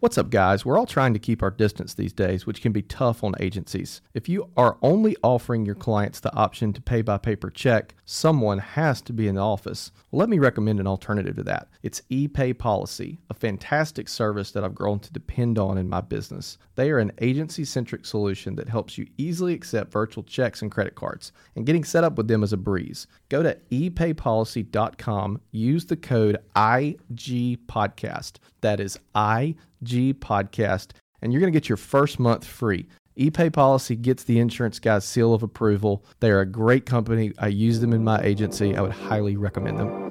What's 0.00 0.16
up, 0.16 0.30
guys? 0.30 0.64
We're 0.64 0.78
all 0.78 0.86
trying 0.86 1.12
to 1.12 1.20
keep 1.20 1.42
our 1.42 1.50
distance 1.50 1.92
these 1.92 2.14
days, 2.14 2.46
which 2.46 2.62
can 2.62 2.72
be 2.72 2.80
tough 2.80 3.22
on 3.22 3.34
agencies. 3.38 4.00
If 4.14 4.30
you 4.30 4.48
are 4.56 4.78
only 4.80 5.14
offering 5.22 5.66
your 5.66 5.74
clients 5.74 6.20
the 6.20 6.34
option 6.34 6.72
to 6.72 6.80
pay 6.80 7.02
by 7.02 7.18
paper 7.18 7.50
check, 7.50 7.94
someone 8.06 8.60
has 8.60 9.02
to 9.02 9.12
be 9.12 9.28
in 9.28 9.34
the 9.34 9.42
office. 9.42 9.92
Well, 10.10 10.20
let 10.20 10.30
me 10.30 10.38
recommend 10.38 10.80
an 10.80 10.86
alternative 10.86 11.36
to 11.36 11.42
that. 11.42 11.68
It's 11.82 12.00
ePay 12.10 12.56
Policy, 12.56 13.20
a 13.28 13.34
fantastic 13.34 14.08
service 14.08 14.52
that 14.52 14.64
I've 14.64 14.74
grown 14.74 15.00
to 15.00 15.12
depend 15.12 15.58
on 15.58 15.76
in 15.76 15.86
my 15.86 16.00
business. 16.00 16.56
They 16.76 16.90
are 16.90 16.98
an 16.98 17.12
agency 17.20 17.66
centric 17.66 18.06
solution 18.06 18.54
that 18.54 18.70
helps 18.70 18.96
you 18.96 19.06
easily 19.18 19.52
accept 19.52 19.92
virtual 19.92 20.24
checks 20.24 20.62
and 20.62 20.72
credit 20.72 20.94
cards, 20.94 21.30
and 21.56 21.66
getting 21.66 21.84
set 21.84 22.04
up 22.04 22.16
with 22.16 22.26
them 22.26 22.42
is 22.42 22.54
a 22.54 22.56
breeze. 22.56 23.06
Go 23.30 23.42
to 23.44 23.56
epaypolicy.com, 23.70 25.40
use 25.52 25.86
the 25.86 25.96
code 25.96 26.38
IGPodcast. 26.56 28.32
That 28.60 28.80
is 28.80 28.98
IGPodcast, 29.14 30.88
and 31.22 31.32
you're 31.32 31.40
going 31.40 31.52
to 31.52 31.56
get 31.56 31.68
your 31.68 31.76
first 31.76 32.18
month 32.18 32.44
free. 32.44 32.88
ePay 33.16 33.52
Policy 33.52 33.94
gets 33.94 34.24
the 34.24 34.40
insurance 34.40 34.80
guy's 34.80 35.04
seal 35.04 35.32
of 35.32 35.44
approval. 35.44 36.04
They 36.18 36.30
are 36.30 36.40
a 36.40 36.46
great 36.46 36.86
company. 36.86 37.32
I 37.38 37.46
use 37.46 37.78
them 37.78 37.92
in 37.92 38.02
my 38.02 38.20
agency. 38.20 38.76
I 38.76 38.80
would 38.80 38.90
highly 38.90 39.36
recommend 39.36 39.78
them. 39.78 40.10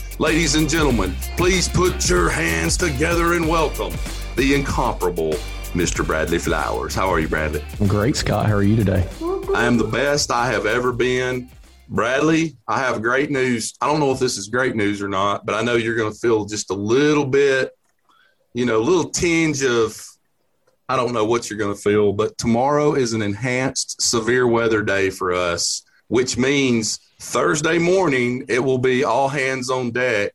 Ladies 0.21 0.53
and 0.53 0.69
gentlemen, 0.69 1.15
please 1.35 1.67
put 1.67 2.07
your 2.07 2.29
hands 2.29 2.77
together 2.77 3.33
and 3.33 3.49
welcome 3.49 3.91
the 4.35 4.53
incomparable 4.53 5.31
Mr. 5.73 6.05
Bradley 6.05 6.37
Flowers. 6.37 6.93
How 6.93 7.09
are 7.09 7.19
you, 7.19 7.27
Bradley? 7.27 7.63
I'm 7.79 7.87
great, 7.87 8.15
Scott. 8.15 8.45
How 8.45 8.53
are 8.53 8.61
you 8.61 8.75
today? 8.75 9.03
I 9.55 9.65
am 9.65 9.79
the 9.79 9.89
best 9.91 10.29
I 10.29 10.45
have 10.51 10.67
ever 10.67 10.93
been. 10.93 11.49
Bradley, 11.89 12.55
I 12.67 12.77
have 12.77 13.01
great 13.01 13.31
news. 13.31 13.73
I 13.81 13.87
don't 13.87 13.99
know 13.99 14.11
if 14.11 14.19
this 14.19 14.37
is 14.37 14.47
great 14.47 14.75
news 14.75 15.01
or 15.01 15.07
not, 15.07 15.43
but 15.43 15.55
I 15.55 15.63
know 15.63 15.73
you're 15.73 15.95
going 15.95 16.13
to 16.13 16.19
feel 16.19 16.45
just 16.45 16.69
a 16.69 16.75
little 16.75 17.25
bit, 17.25 17.71
you 18.53 18.67
know, 18.67 18.77
a 18.77 18.85
little 18.85 19.09
tinge 19.09 19.63
of, 19.63 19.99
I 20.87 20.97
don't 20.97 21.13
know 21.13 21.25
what 21.25 21.49
you're 21.49 21.57
going 21.57 21.73
to 21.73 21.81
feel, 21.81 22.13
but 22.13 22.37
tomorrow 22.37 22.93
is 22.93 23.13
an 23.13 23.23
enhanced 23.23 23.99
severe 24.03 24.45
weather 24.45 24.83
day 24.83 25.09
for 25.09 25.33
us, 25.33 25.81
which 26.11 26.37
means 26.37 26.99
Thursday 27.19 27.77
morning 27.77 28.43
it 28.47 28.59
will 28.59 28.77
be 28.77 29.03
all 29.03 29.29
hands 29.29 29.69
on 29.69 29.91
deck, 29.91 30.33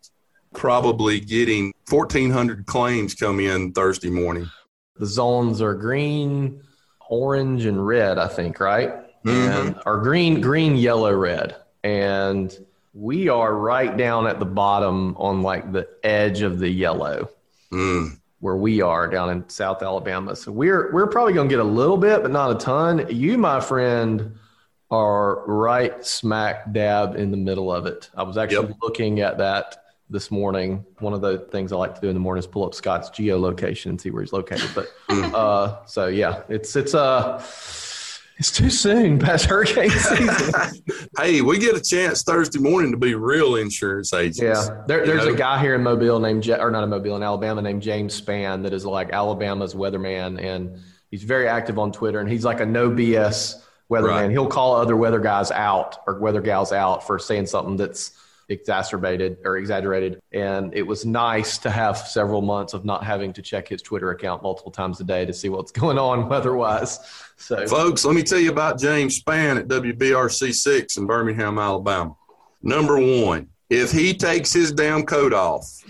probably 0.55 1.21
getting 1.21 1.73
1,400 1.91 2.67
claims 2.67 3.15
come 3.15 3.41
in 3.41 3.73
Thursday 3.73 4.11
morning. 4.11 4.51
The 4.97 5.07
zones 5.07 5.61
are 5.61 5.75
green, 5.75 6.63
orange, 7.09 7.67
and 7.67 7.87
red, 7.87 8.19
I 8.19 8.29
think, 8.29 8.59
right? 8.59 9.07
mm-hmm. 9.27 9.69
and 9.69 9.83
or 9.85 9.99
green, 9.99 10.41
green, 10.41 10.77
yellow, 10.77 11.13
red, 11.13 11.57
and 11.85 12.57
we 12.95 13.29
are 13.29 13.55
right 13.55 13.97
down 13.97 14.27
at 14.27 14.39
the 14.39 14.47
bottom 14.47 15.17
on 15.19 15.43
like 15.43 15.73
the 15.73 15.89
edge 16.03 16.43
of 16.43 16.59
the 16.59 16.69
yellow. 16.69 17.29
Mm. 17.73 18.19
Where 18.41 18.57
we 18.57 18.81
are 18.81 19.09
down 19.09 19.31
in 19.31 19.49
South 19.49 19.83
Alabama, 19.83 20.37
so 20.37 20.53
we're 20.53 20.93
we're 20.93 21.07
probably 21.09 21.33
going 21.33 21.49
to 21.49 21.53
get 21.53 21.61
a 21.61 21.69
little 21.69 21.97
bit, 21.97 22.23
but 22.23 22.31
not 22.31 22.51
a 22.51 22.55
ton. 22.55 23.07
You, 23.11 23.39
my 23.39 23.61
friend, 23.61 24.39
are 24.91 25.45
right 25.47 26.05
smack 26.05 26.73
dab 26.73 27.17
in 27.17 27.31
the 27.31 27.37
middle 27.37 27.73
of 27.73 27.87
it. 27.87 28.11
I 28.17 28.23
was 28.23 28.37
actually 28.37 28.69
yep. 28.69 28.79
looking 28.83 29.21
at 29.21 29.39
that 29.39 29.77
this 30.09 30.31
morning. 30.31 30.85
One 31.01 31.13
of 31.13 31.21
the 31.21 31.39
things 31.51 31.73
I 31.73 31.77
like 31.77 31.95
to 31.97 32.01
do 32.01 32.09
in 32.09 32.15
the 32.15 32.21
morning 32.21 32.39
is 32.39 32.47
pull 32.47 32.65
up 32.65 32.75
Scott's 32.75 33.11
geolocation 33.11 33.87
and 33.87 34.01
see 34.01 34.11
where 34.11 34.23
he's 34.23 34.33
located. 34.33 34.71
But 34.75 34.89
mm. 35.09 35.33
uh, 35.35 35.85
so 35.87 36.07
yeah, 36.07 36.43
it's 36.49 36.77
it's 36.77 36.95
uh 36.95 37.43
it's 38.39 38.53
too 38.53 38.69
soon 38.69 39.19
past 39.19 39.47
hurricane 39.47 39.91
season. 39.91 40.83
hey, 41.19 41.41
we 41.41 41.59
get 41.59 41.75
a 41.75 41.81
chance 41.81 42.23
Thursday 42.23 42.59
morning 42.59 42.91
to 42.93 42.99
be 42.99 43.15
real 43.15 43.57
insurance 43.57 44.13
agents. 44.13 44.41
Yeah, 44.41 44.85
there, 44.87 45.07
there's 45.07 45.25
know? 45.25 45.33
a 45.33 45.37
guy 45.37 45.59
here 45.59 45.75
in 45.75 45.83
Mobile 45.83 46.21
named, 46.21 46.49
or 46.49 46.71
not 46.71 46.85
in 46.85 46.91
Mobile, 46.91 47.17
in 47.17 47.23
Alabama 47.23 47.63
named 47.63 47.83
James 47.83 48.21
Spann 48.21 48.63
that 48.63 48.75
is 48.75 48.85
like 48.85 49.11
Alabama's 49.11 49.75
weatherman, 49.75 50.39
and 50.41 50.79
he's 51.11 51.23
very 51.23 51.49
active 51.49 51.79
on 51.79 51.93
Twitter, 51.93 52.21
and 52.21 52.31
he's 52.31 52.45
like 52.45 52.61
a 52.61 52.67
no 52.67 52.91
BS 52.91 53.63
weatherman. 53.91 54.23
Right. 54.23 54.31
He'll 54.31 54.47
call 54.47 54.75
other 54.75 54.97
weather 54.97 55.21
guys 55.21 55.51
out 55.51 55.99
or 56.07 56.19
weather 56.19 56.41
gals 56.41 56.73
out 56.73 57.07
for 57.07 57.19
saying 57.19 57.47
something 57.47 57.77
that's 57.77 58.13
exacerbated 58.49 59.39
or 59.45 59.57
exaggerated. 59.57 60.21
And 60.33 60.73
it 60.75 60.83
was 60.83 61.05
nice 61.05 61.59
to 61.59 61.71
have 61.71 61.99
several 61.99 62.43
months 62.43 62.75
of 62.75 62.85
not 62.85 63.05
having 63.05 63.33
to 63.35 63.43
check 63.43 63.69
his 63.69 63.83
Twitter 63.83 64.11
account 64.11 64.43
multiple 64.43 64.71
times 64.71 65.01
a 65.01 65.05
day 65.05 65.25
to 65.25 65.33
see 65.33 65.49
what's 65.49 65.73
going 65.81 65.99
on 65.99 66.29
weather-wise. 66.29 67.01
So, 67.37 67.67
folks, 67.67 68.05
let 68.05 68.15
me 68.15 68.23
tell 68.23 68.39
you 68.39 68.51
about 68.51 68.79
James 68.79 69.23
Spann 69.23 69.59
at 69.59 69.69
WBRC6 69.69 70.99
in 70.99 71.07
Birmingham, 71.07 71.59
Alabama. 71.59 72.17
Number 72.63 72.99
one, 72.99 73.49
if 73.69 73.93
he 73.93 74.15
takes 74.15 74.53
his 74.53 74.73
damn 74.73 75.05
coat 75.05 75.33
off, 75.33 75.85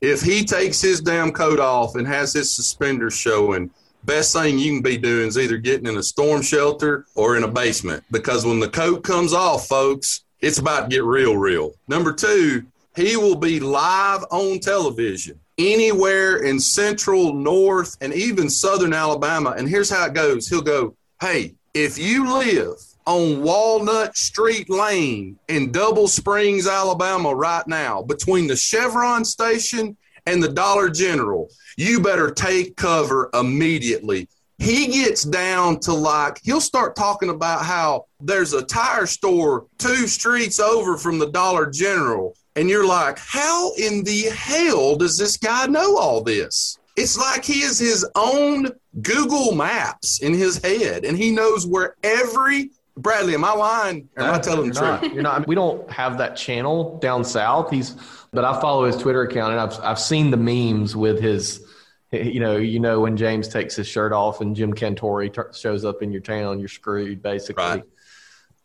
if 0.00 0.20
he 0.20 0.44
takes 0.44 0.80
his 0.80 1.00
damn 1.00 1.30
coat 1.30 1.60
off 1.60 1.94
and 1.94 2.06
has 2.06 2.32
his 2.32 2.52
suspenders 2.52 3.16
showing, 3.16 3.70
best 4.04 4.32
thing 4.32 4.58
you 4.58 4.72
can 4.72 4.82
be 4.82 4.96
doing 4.96 5.28
is 5.28 5.38
either 5.38 5.58
getting 5.58 5.86
in 5.86 5.96
a 5.96 6.02
storm 6.02 6.42
shelter 6.42 7.06
or 7.14 7.36
in 7.36 7.44
a 7.44 7.48
basement 7.48 8.02
because 8.10 8.44
when 8.44 8.60
the 8.60 8.68
coat 8.68 9.04
comes 9.04 9.32
off, 9.32 9.66
folks, 9.66 10.24
it's 10.40 10.58
about 10.58 10.82
to 10.82 10.88
get 10.88 11.04
real, 11.04 11.36
real. 11.36 11.72
Number 11.88 12.12
two, 12.12 12.64
he 12.96 13.16
will 13.16 13.36
be 13.36 13.60
live 13.60 14.24
on 14.30 14.58
television 14.58 15.38
anywhere 15.58 16.38
in 16.38 16.58
central, 16.58 17.32
north, 17.32 17.96
and 18.00 18.12
even 18.12 18.50
southern 18.50 18.92
Alabama. 18.92 19.54
And 19.56 19.68
here's 19.68 19.90
how 19.90 20.06
it 20.06 20.14
goes 20.14 20.48
he'll 20.48 20.62
go, 20.62 20.96
Hey, 21.20 21.54
if 21.74 21.98
you 21.98 22.38
live 22.38 22.76
on 23.06 23.42
Walnut 23.42 24.16
Street 24.16 24.68
Lane 24.68 25.38
in 25.48 25.72
Double 25.72 26.08
Springs, 26.08 26.66
Alabama, 26.66 27.34
right 27.34 27.66
now, 27.66 28.02
between 28.02 28.46
the 28.46 28.56
Chevron 28.56 29.24
station 29.24 29.96
and 30.26 30.42
the 30.42 30.48
Dollar 30.48 30.88
General, 30.88 31.48
you 31.76 32.00
better 32.00 32.30
take 32.30 32.76
cover 32.76 33.30
immediately 33.34 34.28
he 34.62 34.86
gets 34.86 35.24
down 35.24 35.80
to 35.80 35.92
like 35.92 36.38
he'll 36.42 36.60
start 36.60 36.94
talking 36.94 37.30
about 37.30 37.64
how 37.64 38.06
there's 38.20 38.52
a 38.52 38.62
tire 38.62 39.06
store 39.06 39.66
two 39.78 40.06
streets 40.06 40.60
over 40.60 40.96
from 40.96 41.18
the 41.18 41.30
Dollar 41.30 41.68
General 41.68 42.36
and 42.54 42.68
you're 42.68 42.86
like 42.86 43.18
how 43.18 43.72
in 43.74 44.04
the 44.04 44.22
hell 44.30 44.94
does 44.94 45.18
this 45.18 45.36
guy 45.36 45.66
know 45.66 45.96
all 45.98 46.22
this 46.22 46.78
it's 46.96 47.18
like 47.18 47.44
he 47.44 47.62
is 47.62 47.78
his 47.78 48.08
own 48.14 48.68
Google 49.00 49.54
Maps 49.54 50.20
in 50.20 50.32
his 50.32 50.62
head 50.62 51.04
and 51.04 51.16
he 51.16 51.30
knows 51.30 51.66
where 51.66 51.96
every 52.04 52.70
Bradley, 52.94 53.32
am 53.32 53.42
I 53.42 53.54
lying? 53.54 54.08
Or 54.18 54.24
am 54.24 54.34
I 54.34 54.38
telling 54.38 54.70
the 54.70 54.74
truth? 54.74 55.14
You're 55.14 55.22
not. 55.22 55.46
We 55.46 55.54
don't 55.54 55.90
have 55.90 56.18
that 56.18 56.36
channel 56.36 56.98
down 56.98 57.24
south. 57.24 57.70
He's, 57.70 57.96
but 58.32 58.44
I 58.44 58.60
follow 58.60 58.84
his 58.84 58.96
Twitter 58.96 59.22
account 59.22 59.52
and 59.52 59.60
I've 59.60 59.80
I've 59.80 60.00
seen 60.00 60.30
the 60.30 60.36
memes 60.36 60.96
with 60.96 61.20
his 61.20 61.64
you 62.12 62.40
know, 62.40 62.56
you 62.58 62.78
know 62.78 63.00
when 63.00 63.16
James 63.16 63.48
takes 63.48 63.74
his 63.74 63.86
shirt 63.86 64.12
off 64.12 64.40
and 64.40 64.54
Jim 64.54 64.74
Cantore 64.74 65.32
t- 65.32 65.58
shows 65.58 65.84
up 65.84 66.02
in 66.02 66.12
your 66.12 66.20
town, 66.20 66.58
you're 66.58 66.68
screwed 66.68 67.22
basically. 67.22 67.64
Right. 67.64 67.82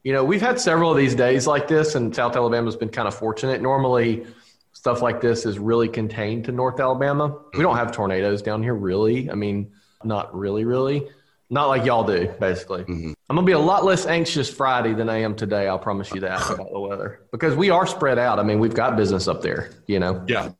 You 0.03 0.13
know, 0.13 0.23
we've 0.23 0.41
had 0.41 0.59
several 0.59 0.91
of 0.91 0.97
these 0.97 1.15
days 1.15 1.47
like 1.47 1.67
this, 1.67 1.95
and 1.95 2.15
South 2.15 2.35
Alabama's 2.35 2.77
been 2.77 2.89
kind 2.89 3.07
of 3.07 3.15
fortunate. 3.15 3.61
Normally, 3.61 4.25
stuff 4.71 5.01
like 5.01 5.19
this 5.19 5.45
is 5.45 5.59
really 5.59 5.89
contained 5.89 6.45
to 6.45 6.51
North 6.51 6.79
Alabama. 6.79 7.37
We 7.53 7.61
don't 7.61 7.75
have 7.75 7.91
tornadoes 7.91 8.41
down 8.41 8.63
here, 8.63 8.75
really. 8.75 9.29
I 9.29 9.35
mean, 9.35 9.71
not 10.03 10.33
really, 10.33 10.63
really. 10.63 11.09
Not 11.49 11.67
like 11.67 11.83
y'all 11.83 12.05
do, 12.05 12.33
basically. 12.39 12.83
Mm-hmm. 12.83 13.13
I'm 13.29 13.35
gonna 13.35 13.45
be 13.45 13.51
a 13.51 13.59
lot 13.59 13.83
less 13.83 14.05
anxious 14.05 14.49
Friday 14.49 14.93
than 14.93 15.09
I 15.09 15.17
am 15.17 15.35
today. 15.35 15.67
I'll 15.67 15.79
promise 15.79 16.13
you 16.13 16.21
that 16.21 16.49
about 16.49 16.71
the 16.71 16.79
weather 16.79 17.21
because 17.31 17.55
we 17.55 17.69
are 17.69 17.85
spread 17.85 18.17
out. 18.17 18.39
I 18.39 18.43
mean, 18.43 18.59
we've 18.59 18.73
got 18.73 18.95
business 18.95 19.27
up 19.27 19.41
there. 19.41 19.71
You 19.85 19.99
know. 19.99 20.23
Yeah. 20.27 20.51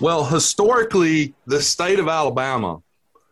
Well, 0.00 0.24
historically, 0.24 1.34
the 1.46 1.60
state 1.60 1.98
of 1.98 2.08
Alabama, 2.08 2.82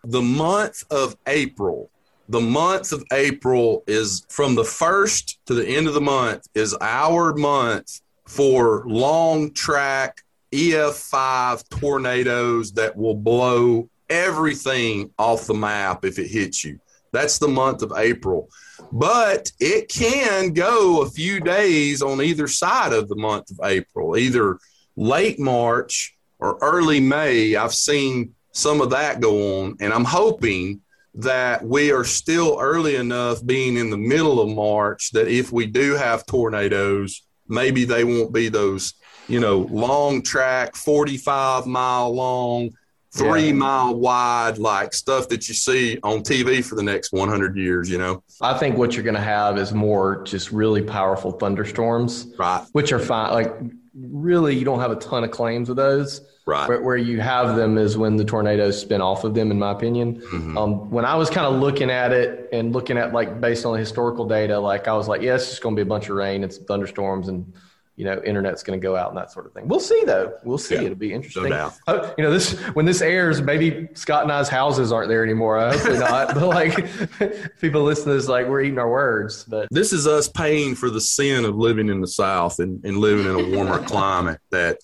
the 0.05 0.23
month 0.23 0.85
of 0.91 1.17
April, 1.27 1.91
the 2.29 2.41
month 2.41 2.93
of 2.93 3.03
April 3.12 3.83
is 3.87 4.27
from 4.29 4.55
the 4.55 4.65
first 4.65 5.45
to 5.47 5.55
the 5.55 5.67
end 5.67 5.88
of 5.88 5.95
the 5.95 6.00
month 6.00 6.47
is 6.55 6.77
our 6.81 7.35
month 7.35 8.00
for 8.27 8.85
long 8.87 9.53
track 9.53 10.23
EF5 10.53 11.69
tornadoes 11.69 12.73
that 12.73 12.97
will 12.97 13.15
blow 13.15 13.88
everything 14.09 15.11
off 15.19 15.47
the 15.47 15.55
map 15.55 16.05
if 16.05 16.19
it 16.19 16.29
hits 16.29 16.65
you. 16.65 16.79
That's 17.12 17.38
the 17.38 17.49
month 17.49 17.83
of 17.83 17.93
April. 17.97 18.49
But 18.93 19.50
it 19.59 19.89
can 19.89 20.53
go 20.53 21.00
a 21.00 21.11
few 21.11 21.41
days 21.41 22.03
on 22.03 22.21
either 22.21 22.47
side 22.47 22.93
of 22.93 23.09
the 23.09 23.17
month 23.17 23.50
of 23.50 23.59
April, 23.65 24.19
either 24.19 24.59
late 24.97 25.41
March 25.41 26.15
or 26.39 26.59
early 26.61 27.00
May, 27.00 27.56
I've 27.56 27.73
seen 27.73 28.35
some 28.53 28.83
of 28.83 28.91
that 28.91 29.21
go 29.21 29.62
on. 29.62 29.77
And 29.81 29.94
I'm 29.94 30.05
hoping 30.05 30.83
that 31.15 31.65
we 31.65 31.91
are 31.91 32.05
still 32.05 32.59
early 32.61 32.97
enough 32.97 33.44
being 33.44 33.77
in 33.77 33.91
the 33.91 33.97
middle 33.97 34.41
of 34.41 34.55
March 34.55 35.11
that 35.12 35.29
if 35.29 35.53
we 35.53 35.67
do 35.67 35.95
have 35.95 36.27
tornadoes, 36.27 37.23
maybe 37.49 37.85
they 37.85 38.05
won't 38.05 38.33
be 38.33 38.49
those, 38.49 38.95
you 39.29 39.41
know, 39.41 39.61
long 39.71 40.23
track, 40.23 40.75
45 40.75 41.67
mile 41.67 42.15
long, 42.15 42.71
three 43.12 43.49
yeah. 43.49 43.53
mile 43.53 43.94
wide, 43.94 44.59
like 44.59 44.94
stuff 44.94 45.29
that 45.29 45.49
you 45.49 45.55
see 45.55 45.99
on 46.03 46.23
TV 46.23 46.64
for 46.64 46.75
the 46.75 46.82
next 46.82 47.12
100 47.12 47.56
years, 47.56 47.91
you 47.91 47.99
know? 47.99 48.23
I 48.41 48.56
think 48.59 48.76
what 48.76 48.94
you're 48.94 49.05
going 49.05 49.14
to 49.14 49.20
have 49.20 49.59
is 49.59 49.73
more 49.73 50.23
just 50.25 50.50
really 50.50 50.82
powerful 50.82 51.32
thunderstorms, 51.32 52.29
right? 52.38 52.64
Which 52.73 52.93
are 52.93 52.99
fine. 52.99 53.32
Like, 53.32 53.53
really, 53.94 54.56
you 54.56 54.64
don't 54.64 54.81
have 54.81 54.91
a 54.91 54.97
ton 54.97 55.25
of 55.25 55.31
claims 55.31 55.69
of 55.69 55.76
those 55.76 56.23
Right. 56.44 56.69
Where, 56.69 56.82
where, 56.82 56.97
you 56.97 57.20
have 57.20 57.55
them 57.56 57.79
is 57.79 57.97
when 57.97 58.17
the 58.17 58.25
tornadoes 58.25 58.81
spin 58.81 59.00
off 59.00 59.23
of 59.23 59.32
them, 59.35 59.53
in 59.53 59.61
my 59.61 59.70
opinion. 59.70 60.20
Mm-hmm. 60.20 60.59
Um, 60.59 60.91
when 60.91 61.05
I 61.05 61.14
was 61.14 61.31
kind 61.31 61.47
of 61.47 61.61
looking 61.61 61.88
at 61.88 62.11
it 62.11 62.49
and 62.53 62.73
looking 62.73 62.99
at 62.99 63.12
like 63.12 63.41
based 63.41 63.64
on 63.64 63.75
the 63.75 63.79
historical 63.79 64.26
data, 64.26 64.59
like 64.59 64.88
I 64.88 64.94
was 64.94 65.06
like, 65.06 65.23
yeah, 65.23 65.37
it's 65.37 65.49
just 65.50 65.62
going 65.62 65.76
to 65.76 65.79
be 65.79 65.87
a 65.87 65.88
bunch 65.88 66.09
of 66.09 66.17
rain 66.17 66.43
and 66.43 66.53
some 66.53 66.64
thunderstorms 66.64 67.29
and 67.29 67.53
you 68.02 68.08
know, 68.08 68.20
internet's 68.25 68.64
going 68.64 68.81
to 68.81 68.82
go 68.82 68.96
out 68.96 69.10
and 69.10 69.16
that 69.16 69.31
sort 69.31 69.46
of 69.46 69.52
thing. 69.52 69.69
We'll 69.69 69.78
see 69.78 70.02
though. 70.04 70.37
We'll 70.43 70.58
see. 70.58 70.75
Yeah, 70.75 70.82
It'll 70.82 70.96
be 70.96 71.12
interesting. 71.12 71.44
No 71.44 71.49
doubt. 71.50 71.75
Oh, 71.87 72.12
you 72.19 72.25
know, 72.25 72.32
this 72.32 72.58
when 72.75 72.84
this 72.84 73.00
airs, 73.00 73.40
maybe 73.40 73.88
Scott 73.94 74.25
and 74.25 74.32
I's 74.32 74.49
houses 74.49 74.90
aren't 74.90 75.08
there 75.08 75.22
anymore. 75.22 75.60
Hopefully 75.60 76.00
not. 76.00 76.34
but 76.34 76.49
like 76.49 76.75
people 77.60 77.84
listen 77.84 78.06
to 78.06 78.14
this, 78.14 78.26
like 78.26 78.49
we're 78.49 78.62
eating 78.62 78.81
our 78.81 78.90
words. 78.90 79.44
But 79.44 79.69
this 79.70 79.93
is 79.93 80.08
us 80.08 80.26
paying 80.26 80.75
for 80.75 80.90
the 80.90 81.00
sin 81.00 81.44
of 81.44 81.54
living 81.54 81.88
in 81.88 82.00
the 82.00 82.08
South 82.08 82.58
and, 82.58 82.84
and 82.84 82.99
living 82.99 83.25
in 83.25 83.37
a 83.37 83.56
warmer 83.56 83.78
climate 83.87 84.40
that 84.50 84.78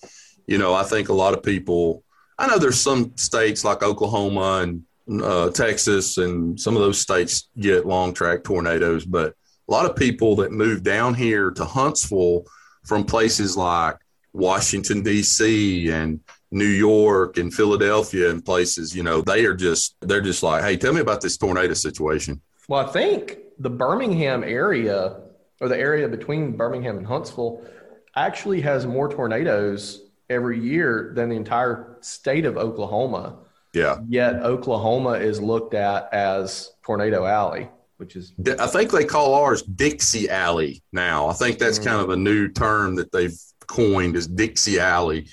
you 0.47 0.57
know, 0.57 0.73
I 0.73 0.83
think 0.83 1.09
a 1.09 1.13
lot 1.13 1.33
of 1.33 1.43
people, 1.43 2.05
I 2.37 2.47
know 2.47 2.57
there's 2.57 2.79
some 2.79 3.17
states 3.17 3.65
like 3.65 3.83
Oklahoma 3.83 4.63
and 4.63 5.21
uh, 5.21 5.49
Texas 5.49 6.17
and 6.17 6.57
some 6.57 6.77
of 6.77 6.81
those 6.81 7.01
states 7.01 7.49
get 7.59 7.85
long 7.85 8.13
track 8.13 8.45
tornadoes, 8.45 9.05
but 9.05 9.35
a 9.67 9.71
lot 9.71 9.85
of 9.85 9.97
people 9.97 10.37
that 10.37 10.53
move 10.53 10.83
down 10.83 11.15
here 11.15 11.51
to 11.51 11.65
Huntsville 11.65 12.45
from 12.83 13.03
places 13.03 13.57
like 13.57 13.97
Washington, 14.33 15.03
D.C. 15.03 15.89
and 15.91 16.19
New 16.51 16.65
York 16.65 17.37
and 17.37 17.53
Philadelphia 17.53 18.29
and 18.29 18.43
places, 18.43 18.95
you 18.95 19.03
know, 19.03 19.21
they 19.21 19.45
are 19.45 19.55
just, 19.55 19.95
they're 20.01 20.21
just 20.21 20.43
like, 20.43 20.63
hey, 20.63 20.77
tell 20.77 20.93
me 20.93 21.01
about 21.01 21.21
this 21.21 21.37
tornado 21.37 21.73
situation. 21.73 22.41
Well, 22.67 22.87
I 22.87 22.91
think 22.91 23.37
the 23.59 23.69
Birmingham 23.69 24.43
area 24.43 25.21
or 25.61 25.67
the 25.67 25.77
area 25.77 26.07
between 26.07 26.55
Birmingham 26.55 26.97
and 26.97 27.05
Huntsville 27.05 27.61
actually 28.15 28.61
has 28.61 28.85
more 28.85 29.09
tornadoes 29.09 30.03
every 30.29 30.59
year 30.59 31.11
than 31.15 31.29
the 31.29 31.35
entire 31.35 31.97
state 32.01 32.45
of 32.45 32.57
Oklahoma. 32.57 33.37
Yeah. 33.73 33.97
Yet 34.07 34.35
Oklahoma 34.37 35.11
is 35.11 35.41
looked 35.41 35.73
at 35.73 36.11
as 36.13 36.71
Tornado 36.83 37.25
Alley, 37.25 37.69
which 37.99 38.15
is. 38.15 38.33
I 38.59 38.67
think 38.67 38.91
they 38.91 39.03
call 39.03 39.35
ours 39.35 39.61
Dixie 39.61 40.29
Alley 40.29 40.81
now. 40.93 41.27
I 41.27 41.33
think 41.33 41.59
that's 41.59 41.77
mm. 41.77 41.85
kind 41.85 42.01
of 42.01 42.09
a 42.09 42.15
new 42.15 42.47
term 42.47 42.95
that 42.95 43.11
they've 43.11 43.37
coined 43.67 44.15
as 44.15 44.25
Dixie 44.25 44.79
Alley. 44.79 45.27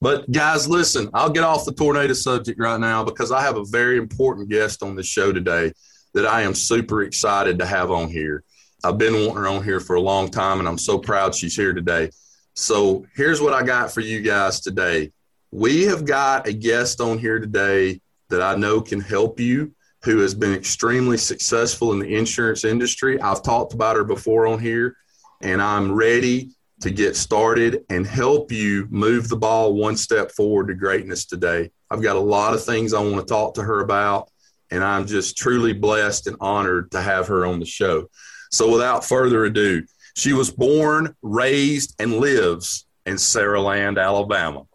But 0.00 0.30
guys, 0.30 0.68
listen, 0.68 1.10
I'll 1.12 1.30
get 1.30 1.44
off 1.44 1.64
the 1.64 1.72
tornado 1.72 2.14
subject 2.14 2.58
right 2.58 2.80
now 2.80 3.04
because 3.04 3.30
I 3.30 3.42
have 3.42 3.56
a 3.56 3.64
very 3.64 3.98
important 3.98 4.48
guest 4.48 4.82
on 4.82 4.96
the 4.96 5.02
show 5.02 5.32
today 5.32 5.72
that 6.14 6.24
I 6.24 6.42
am 6.42 6.54
super 6.54 7.02
excited 7.02 7.58
to 7.58 7.66
have 7.66 7.90
on 7.90 8.08
here. 8.08 8.42
I've 8.84 8.96
been 8.96 9.26
wanting 9.26 9.36
her 9.36 9.48
on 9.48 9.62
here 9.62 9.80
for 9.80 9.96
a 9.96 10.00
long 10.00 10.30
time, 10.30 10.60
and 10.60 10.68
I'm 10.68 10.78
so 10.78 10.98
proud 10.98 11.34
she's 11.34 11.56
here 11.56 11.74
today. 11.74 12.10
So 12.54 13.06
here's 13.16 13.40
what 13.40 13.52
I 13.52 13.62
got 13.62 13.92
for 13.92 14.00
you 14.00 14.22
guys 14.22 14.60
today. 14.60 15.12
We 15.50 15.84
have 15.84 16.06
got 16.06 16.46
a 16.46 16.52
guest 16.52 17.00
on 17.00 17.18
here 17.18 17.38
today 17.38 18.00
that 18.30 18.40
I 18.40 18.54
know 18.54 18.80
can 18.80 19.00
help 19.00 19.40
you 19.40 19.74
who 20.04 20.18
has 20.18 20.34
been 20.34 20.54
extremely 20.54 21.16
successful 21.16 21.92
in 21.92 21.98
the 21.98 22.14
insurance 22.14 22.64
industry. 22.64 23.20
I've 23.20 23.42
talked 23.42 23.74
about 23.74 23.96
her 23.96 24.04
before 24.04 24.46
on 24.46 24.60
here, 24.60 24.96
and 25.42 25.60
I'm 25.60 25.92
ready 25.92 26.50
to 26.80 26.90
get 26.90 27.16
started 27.16 27.84
and 27.90 28.06
help 28.06 28.52
you 28.52 28.86
move 28.90 29.28
the 29.28 29.36
ball 29.36 29.74
one 29.74 29.96
step 29.96 30.30
forward 30.30 30.68
to 30.68 30.74
greatness 30.74 31.24
today. 31.24 31.70
I've 31.90 32.02
got 32.02 32.16
a 32.16 32.20
lot 32.20 32.54
of 32.54 32.64
things 32.64 32.94
I 32.94 33.00
want 33.00 33.16
to 33.16 33.32
talk 33.32 33.54
to 33.54 33.62
her 33.62 33.80
about, 33.80 34.30
and 34.70 34.84
I'm 34.84 35.06
just 35.06 35.36
truly 35.36 35.72
blessed 35.72 36.28
and 36.28 36.36
honored 36.40 36.92
to 36.92 37.02
have 37.02 37.26
her 37.28 37.46
on 37.46 37.58
the 37.58 37.66
show. 37.66 38.08
So, 38.52 38.70
without 38.70 39.04
further 39.04 39.44
ado, 39.44 39.84
she 40.14 40.32
was 40.32 40.50
born, 40.50 41.16
raised, 41.22 41.94
and 42.00 42.18
lives 42.18 42.86
in 43.06 43.16
Saraland, 43.16 44.02
Alabama. 44.02 44.67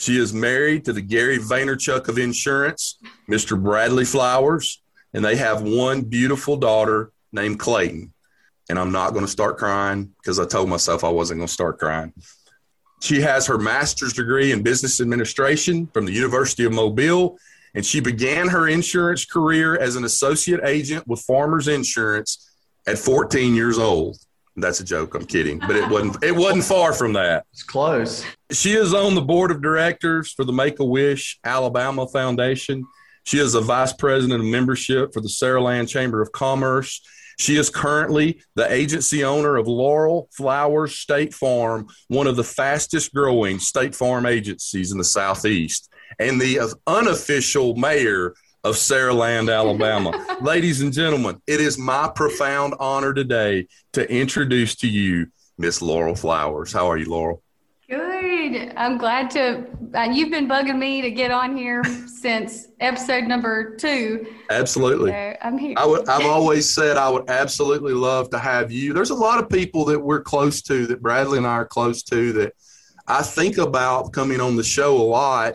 She 0.00 0.16
is 0.16 0.32
married 0.32 0.86
to 0.86 0.94
the 0.94 1.02
Gary 1.02 1.36
Vaynerchuk 1.36 2.08
of 2.08 2.16
insurance, 2.16 2.96
Mr. 3.28 3.62
Bradley 3.62 4.06
Flowers, 4.06 4.80
and 5.12 5.22
they 5.22 5.36
have 5.36 5.60
one 5.60 6.00
beautiful 6.00 6.56
daughter 6.56 7.12
named 7.32 7.60
Clayton. 7.60 8.14
And 8.70 8.78
I'm 8.78 8.92
not 8.92 9.10
going 9.10 9.26
to 9.26 9.30
start 9.30 9.58
crying 9.58 10.14
because 10.16 10.38
I 10.38 10.46
told 10.46 10.70
myself 10.70 11.04
I 11.04 11.10
wasn't 11.10 11.40
going 11.40 11.48
to 11.48 11.52
start 11.52 11.78
crying. 11.78 12.14
She 13.02 13.20
has 13.20 13.46
her 13.46 13.58
master's 13.58 14.14
degree 14.14 14.52
in 14.52 14.62
business 14.62 15.02
administration 15.02 15.86
from 15.88 16.06
the 16.06 16.12
University 16.12 16.64
of 16.64 16.72
Mobile, 16.72 17.36
and 17.74 17.84
she 17.84 18.00
began 18.00 18.48
her 18.48 18.68
insurance 18.68 19.26
career 19.26 19.78
as 19.78 19.96
an 19.96 20.04
associate 20.04 20.60
agent 20.64 21.06
with 21.06 21.20
Farmers 21.20 21.68
Insurance 21.68 22.50
at 22.86 22.96
14 22.96 23.54
years 23.54 23.76
old. 23.76 24.16
That's 24.60 24.80
a 24.80 24.84
joke. 24.84 25.14
I'm 25.14 25.24
kidding, 25.24 25.58
but 25.58 25.76
it 25.76 25.88
wasn't. 25.88 26.22
It 26.22 26.34
wasn't 26.34 26.64
far 26.64 26.92
from 26.92 27.12
that. 27.14 27.46
It's 27.52 27.62
close. 27.62 28.24
She 28.52 28.72
is 28.72 28.94
on 28.94 29.14
the 29.14 29.20
board 29.20 29.50
of 29.50 29.62
directors 29.62 30.32
for 30.32 30.44
the 30.44 30.52
Make 30.52 30.80
a 30.80 30.84
Wish 30.84 31.38
Alabama 31.44 32.06
Foundation. 32.06 32.84
She 33.24 33.38
is 33.38 33.54
a 33.54 33.60
vice 33.60 33.92
president 33.92 34.40
of 34.40 34.46
membership 34.46 35.12
for 35.12 35.20
the 35.20 35.28
Saraland 35.28 35.88
Chamber 35.88 36.22
of 36.22 36.32
Commerce. 36.32 37.00
She 37.38 37.56
is 37.56 37.70
currently 37.70 38.42
the 38.54 38.70
agency 38.70 39.24
owner 39.24 39.56
of 39.56 39.66
Laurel 39.66 40.28
Flowers 40.32 40.96
State 40.96 41.32
Farm, 41.32 41.88
one 42.08 42.26
of 42.26 42.36
the 42.36 42.44
fastest 42.44 43.14
growing 43.14 43.58
state 43.58 43.94
farm 43.94 44.26
agencies 44.26 44.92
in 44.92 44.98
the 44.98 45.04
Southeast, 45.04 45.90
and 46.18 46.38
the 46.38 46.74
unofficial 46.86 47.76
mayor 47.76 48.34
of 48.64 48.74
Saraland, 48.74 49.54
Alabama. 49.54 50.26
Ladies 50.40 50.82
and 50.82 50.92
gentlemen, 50.92 51.40
it 51.46 51.60
is 51.60 51.78
my 51.78 52.10
profound 52.14 52.74
honor 52.78 53.14
today 53.14 53.66
to 53.92 54.10
introduce 54.10 54.74
to 54.76 54.88
you 54.88 55.28
Miss 55.56 55.80
Laurel 55.80 56.14
Flowers. 56.14 56.72
How 56.72 56.90
are 56.90 56.98
you, 56.98 57.06
Laurel? 57.06 57.42
Good. 57.88 58.72
I'm 58.76 58.98
glad 58.98 59.30
to. 59.32 59.66
Uh, 59.94 60.02
you've 60.02 60.30
been 60.30 60.48
bugging 60.48 60.78
me 60.78 61.02
to 61.02 61.10
get 61.10 61.32
on 61.32 61.56
here 61.56 61.82
since 62.06 62.68
episode 62.78 63.24
number 63.24 63.76
two. 63.76 64.26
Absolutely. 64.50 65.10
So 65.10 65.36
I'm 65.42 65.58
here. 65.58 65.74
I 65.76 65.86
would, 65.86 66.08
I've 66.08 66.26
always 66.26 66.72
said 66.72 66.96
I 66.96 67.08
would 67.08 67.28
absolutely 67.28 67.92
love 67.92 68.30
to 68.30 68.38
have 68.38 68.70
you. 68.70 68.92
There's 68.92 69.10
a 69.10 69.14
lot 69.14 69.42
of 69.42 69.48
people 69.48 69.84
that 69.86 69.98
we're 69.98 70.22
close 70.22 70.62
to, 70.62 70.86
that 70.86 71.02
Bradley 71.02 71.38
and 71.38 71.46
I 71.46 71.54
are 71.54 71.66
close 71.66 72.04
to, 72.04 72.32
that 72.34 72.52
I 73.08 73.22
think 73.22 73.58
about 73.58 74.12
coming 74.12 74.40
on 74.40 74.54
the 74.54 74.62
show 74.62 74.96
a 74.96 75.02
lot 75.02 75.54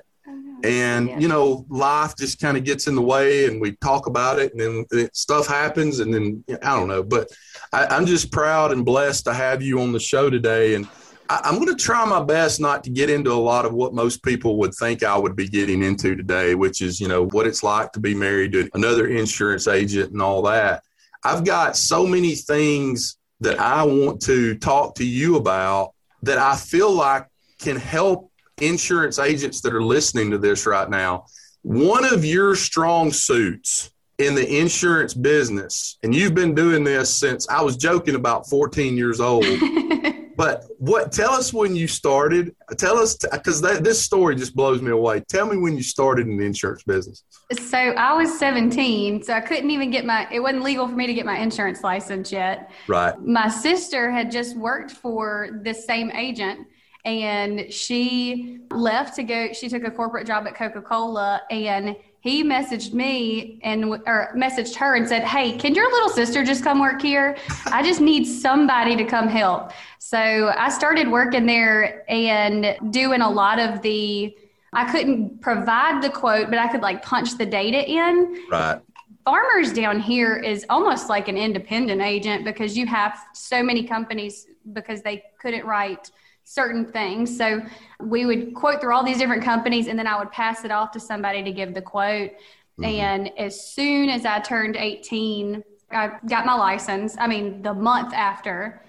and 0.63 1.09
yeah. 1.09 1.19
you 1.19 1.27
know 1.27 1.65
life 1.69 2.15
just 2.17 2.39
kind 2.39 2.57
of 2.57 2.63
gets 2.63 2.87
in 2.87 2.95
the 2.95 3.01
way 3.01 3.45
and 3.45 3.59
we 3.59 3.75
talk 3.77 4.07
about 4.07 4.39
it 4.39 4.53
and 4.53 4.85
then 4.89 5.09
stuff 5.13 5.47
happens 5.47 5.99
and 5.99 6.13
then 6.13 6.43
i 6.63 6.75
don't 6.75 6.87
know. 6.87 7.03
But 7.03 7.29
I, 7.73 7.95
am 7.95 8.05
just 8.05 8.31
proud 8.31 8.71
and 8.71 8.85
blessed 8.85 9.25
to 9.25 9.33
have 9.33 9.61
you 9.61 9.81
on 9.81 9.91
the 9.91 9.99
show 9.99 10.29
today. 10.29 10.75
And 10.75 10.87
I, 11.29 11.41
i'm 11.43 11.55
going 11.55 11.75
to 11.75 11.83
try 11.83 12.05
my 12.05 12.23
best 12.23 12.59
not 12.59 12.83
to 12.85 12.89
get 12.89 13.09
into 13.09 13.31
a 13.31 13.33
lot 13.33 13.65
of 13.65 13.73
what 13.73 13.93
most 13.93 14.23
people 14.23 14.57
would 14.59 14.73
think 14.73 15.03
i 15.03 15.17
would 15.17 15.35
be 15.35 15.47
getting 15.47 15.83
into 15.83 16.15
today 16.15 16.55
which 16.55 16.81
is 16.81 17.01
you 17.01 17.07
know 17.07 17.25
what 17.27 17.47
it's 17.47 17.63
like 17.63 17.91
to 17.93 17.99
be 17.99 18.13
married 18.13 18.53
to 18.53 18.69
another 18.73 19.07
insurance 19.07 19.67
agent 19.67 20.11
and 20.11 20.21
all 20.21 20.41
that. 20.43 20.83
I've 21.23 21.43
got 21.43 21.75
so 21.75 22.05
many 22.05 22.35
things 22.35 23.17
that 23.41 23.59
i 23.59 23.83
want 23.83 24.21
to 24.21 24.55
talk 24.55 24.95
to 24.95 25.05
you 25.05 25.35
about 25.35 25.93
that 26.23 26.37
i 26.37 26.55
feel 26.55 26.91
like 26.91 27.27
can 27.59 27.75
help 27.75 28.31
insurance 28.61 29.19
agents 29.19 29.61
that 29.61 29.73
are 29.73 29.83
listening 29.83 30.31
to 30.31 30.37
this 30.37 30.65
right 30.65 30.89
now, 30.89 31.25
one 31.61 32.05
of 32.05 32.23
your 32.23 32.55
strong 32.55 33.11
suits 33.11 33.91
in 34.17 34.35
the 34.35 34.59
insurance 34.59 35.13
business, 35.13 35.97
and 36.03 36.15
you've 36.15 36.35
been 36.35 36.55
doing 36.55 36.83
this 36.83 37.13
since 37.13 37.47
I 37.49 37.61
was 37.61 37.75
joking 37.75 38.15
about 38.15 38.47
14 38.47 38.95
years 38.95 39.19
old. 39.19 39.45
but 40.37 40.63
what? 40.77 41.11
Tell 41.11 41.31
us 41.31 41.53
when 41.53 41.75
you 41.75 41.87
started. 41.87 42.55
Tell 42.77 42.97
us 42.97 43.17
because 43.17 43.61
this 43.61 44.01
story 44.01 44.35
just 44.35 44.55
blows 44.55 44.81
me 44.81 44.91
away. 44.91 45.21
Tell 45.21 45.47
me 45.47 45.57
when 45.57 45.75
you 45.75 45.83
started 45.83 46.27
in 46.27 46.37
the 46.37 46.45
insurance 46.45 46.83
business. 46.83 47.23
So 47.51 47.77
I 47.77 48.13
was 48.13 48.37
17, 48.39 49.23
so 49.23 49.33
I 49.33 49.41
couldn't 49.41 49.69
even 49.69 49.91
get 49.91 50.05
my. 50.05 50.27
It 50.31 50.39
wasn't 50.39 50.63
legal 50.63 50.87
for 50.87 50.95
me 50.95 51.07
to 51.07 51.13
get 51.13 51.25
my 51.25 51.37
insurance 51.39 51.83
license 51.83 52.31
yet. 52.31 52.71
Right. 52.87 53.19
My 53.19 53.49
sister 53.49 54.11
had 54.11 54.31
just 54.31 54.55
worked 54.55 54.91
for 54.91 55.59
this 55.61 55.85
same 55.85 56.09
agent 56.11 56.67
and 57.05 57.71
she 57.71 58.59
left 58.71 59.15
to 59.15 59.23
go 59.23 59.53
she 59.53 59.69
took 59.69 59.83
a 59.83 59.91
corporate 59.91 60.27
job 60.27 60.45
at 60.47 60.55
coca-cola 60.55 61.41
and 61.49 61.95
he 62.19 62.43
messaged 62.43 62.93
me 62.93 63.59
and 63.63 63.85
or 63.85 64.31
messaged 64.35 64.75
her 64.75 64.95
and 64.95 65.07
said 65.07 65.23
hey 65.23 65.55
can 65.57 65.73
your 65.75 65.89
little 65.91 66.09
sister 66.09 66.43
just 66.43 66.63
come 66.63 66.79
work 66.79 67.01
here 67.01 67.37
i 67.67 67.83
just 67.83 68.01
need 68.01 68.25
somebody 68.25 68.95
to 68.95 69.05
come 69.05 69.27
help 69.27 69.71
so 69.99 70.51
i 70.57 70.67
started 70.69 71.09
working 71.09 71.45
there 71.45 72.03
and 72.11 72.75
doing 72.91 73.21
a 73.21 73.29
lot 73.29 73.59
of 73.59 73.81
the 73.81 74.35
I 74.75 74.91
couldn't 74.91 75.41
provide 75.41 76.03
the 76.03 76.09
quote, 76.09 76.49
but 76.49 76.59
I 76.59 76.67
could 76.67 76.81
like 76.81 77.01
punch 77.01 77.37
the 77.37 77.45
data 77.45 77.89
in. 77.89 78.43
Right. 78.51 78.81
Farmers 79.23 79.73
down 79.73 79.99
here 79.99 80.35
is 80.35 80.65
almost 80.69 81.09
like 81.09 81.29
an 81.29 81.37
independent 81.37 82.01
agent 82.01 82.43
because 82.43 82.77
you 82.77 82.85
have 82.85 83.17
so 83.33 83.63
many 83.63 83.83
companies 83.83 84.47
because 84.73 85.01
they 85.01 85.23
couldn't 85.39 85.65
write 85.65 86.11
certain 86.45 86.85
things. 86.85 87.35
So 87.35 87.61
we 87.99 88.25
would 88.25 88.53
quote 88.53 88.79
through 88.79 88.95
all 88.95 89.03
these 89.03 89.17
different 89.17 89.43
companies 89.43 89.87
and 89.87 89.99
then 89.99 90.07
I 90.07 90.17
would 90.17 90.31
pass 90.31 90.63
it 90.63 90.71
off 90.71 90.91
to 90.91 90.99
somebody 90.99 91.43
to 91.43 91.51
give 91.51 91.73
the 91.73 91.81
quote. 91.81 92.31
Mm-hmm. 92.79 92.83
And 92.83 93.31
as 93.37 93.69
soon 93.69 94.09
as 94.09 94.25
I 94.25 94.39
turned 94.39 94.77
18, 94.77 95.63
I 95.91 96.11
got 96.29 96.45
my 96.45 96.55
license. 96.55 97.15
I 97.19 97.27
mean, 97.27 97.61
the 97.61 97.73
month 97.73 98.13
after. 98.13 98.81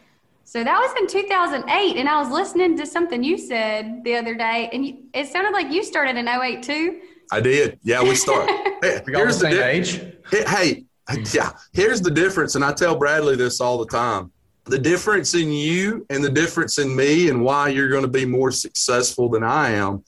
So 0.45 0.63
that 0.63 0.79
was 0.79 0.95
in 1.01 1.09
2008. 1.09 1.97
And 1.97 2.09
I 2.09 2.21
was 2.21 2.31
listening 2.31 2.77
to 2.77 2.87
something 2.87 3.25
you 3.25 3.39
said 3.39 4.05
the 4.05 4.17
other 4.17 4.35
day, 4.35 4.69
and 4.73 4.87
you, 4.87 4.99
it 5.13 5.27
sounded 5.27 5.53
like 5.53 5.73
you 5.73 5.83
started 5.83 6.17
in 6.17 6.29
08 6.29 6.63
too. 6.63 7.01
I 7.33 7.41
did. 7.41 7.81
Yeah, 7.83 8.03
we 8.03 8.15
started. 8.15 8.55
hey, 8.83 9.03
here's 9.09 9.39
the, 9.39 9.49
the 9.49 9.57
di- 9.57 9.69
age. 9.69 10.01
Hey, 10.31 10.85
yeah, 11.33 11.51
here's 11.73 12.01
the 12.01 12.11
difference. 12.11 12.55
And 12.55 12.65
I 12.65 12.73
tell 12.73 12.97
Bradley 12.97 13.35
this 13.35 13.61
all 13.61 13.79
the 13.79 13.87
time 13.87 14.31
the 14.67 14.79
difference 14.79 15.35
in 15.35 15.53
you 15.53 16.05
and 16.11 16.23
the 16.23 16.31
difference 16.31 16.79
in 16.79 16.95
me 16.95 17.31
and 17.31 17.43
why 17.43 17.69
you're 17.69 17.89
going 17.89 18.03
to 18.03 18.09
be 18.09 18.27
more 18.27 18.51
successful 18.51 19.29
than 19.29 19.45
I 19.45 19.71
am 19.71 20.05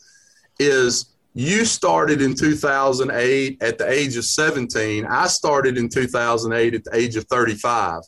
is 0.58 1.14
you 1.34 1.64
started 1.64 2.20
in 2.20 2.34
2008 2.34 3.62
at 3.62 3.78
the 3.78 3.88
age 3.88 4.16
of 4.16 4.24
17. 4.24 5.06
I 5.06 5.28
started 5.28 5.78
in 5.78 5.88
2008 5.88 6.74
at 6.74 6.84
the 6.84 6.96
age 6.96 7.14
of 7.14 7.24
35. 7.26 8.02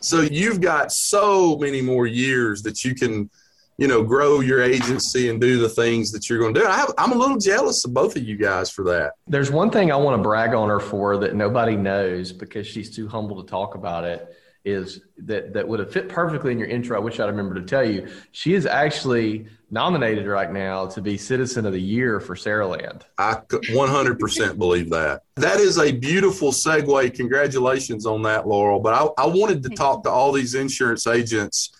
So 0.00 0.22
you've 0.22 0.60
got 0.60 0.90
so 0.90 1.56
many 1.58 1.80
more 1.80 2.08
years 2.08 2.62
that 2.62 2.84
you 2.84 2.96
can, 2.96 3.30
you 3.78 3.86
know, 3.86 4.02
grow 4.02 4.40
your 4.40 4.60
agency 4.60 5.28
and 5.28 5.40
do 5.40 5.60
the 5.60 5.68
things 5.68 6.10
that 6.10 6.28
you're 6.28 6.40
going 6.40 6.54
to 6.54 6.60
do. 6.60 6.66
I 6.66 6.84
am 6.98 7.12
a 7.12 7.16
little 7.16 7.38
jealous 7.38 7.84
of 7.84 7.94
both 7.94 8.16
of 8.16 8.24
you 8.24 8.36
guys 8.36 8.68
for 8.68 8.82
that. 8.86 9.12
There's 9.28 9.52
one 9.52 9.70
thing 9.70 9.92
I 9.92 9.96
want 9.96 10.18
to 10.18 10.22
brag 10.22 10.52
on 10.54 10.68
her 10.68 10.80
for 10.80 11.16
that 11.18 11.36
nobody 11.36 11.76
knows 11.76 12.32
because 12.32 12.66
she's 12.66 12.92
too 12.92 13.06
humble 13.06 13.40
to 13.40 13.48
talk 13.48 13.76
about 13.76 14.02
it 14.02 14.36
is 14.64 15.00
that 15.18 15.52
that 15.52 15.66
would 15.66 15.80
have 15.80 15.92
fit 15.92 16.08
perfectly 16.08 16.52
in 16.52 16.58
your 16.58 16.68
intro. 16.68 16.96
I 16.96 17.00
wish 17.00 17.18
I'd 17.18 17.26
remember 17.26 17.54
to 17.54 17.62
tell 17.62 17.84
you. 17.84 18.08
She 18.30 18.54
is 18.54 18.64
actually 18.64 19.46
nominated 19.70 20.26
right 20.26 20.52
now 20.52 20.86
to 20.86 21.00
be 21.00 21.16
Citizen 21.16 21.66
of 21.66 21.72
the 21.72 21.80
Year 21.80 22.20
for 22.20 22.36
Saraland. 22.36 23.02
I 23.18 23.34
100% 23.34 24.58
believe 24.58 24.90
that. 24.90 25.22
That 25.36 25.58
is 25.58 25.78
a 25.78 25.90
beautiful 25.90 26.52
segue. 26.52 27.14
Congratulations 27.14 28.06
on 28.06 28.22
that, 28.22 28.46
Laurel. 28.46 28.80
But 28.80 28.94
I, 28.94 29.24
I 29.24 29.26
wanted 29.26 29.62
to 29.64 29.70
talk 29.70 30.04
to 30.04 30.10
all 30.10 30.30
these 30.30 30.54
insurance 30.54 31.06
agents 31.06 31.72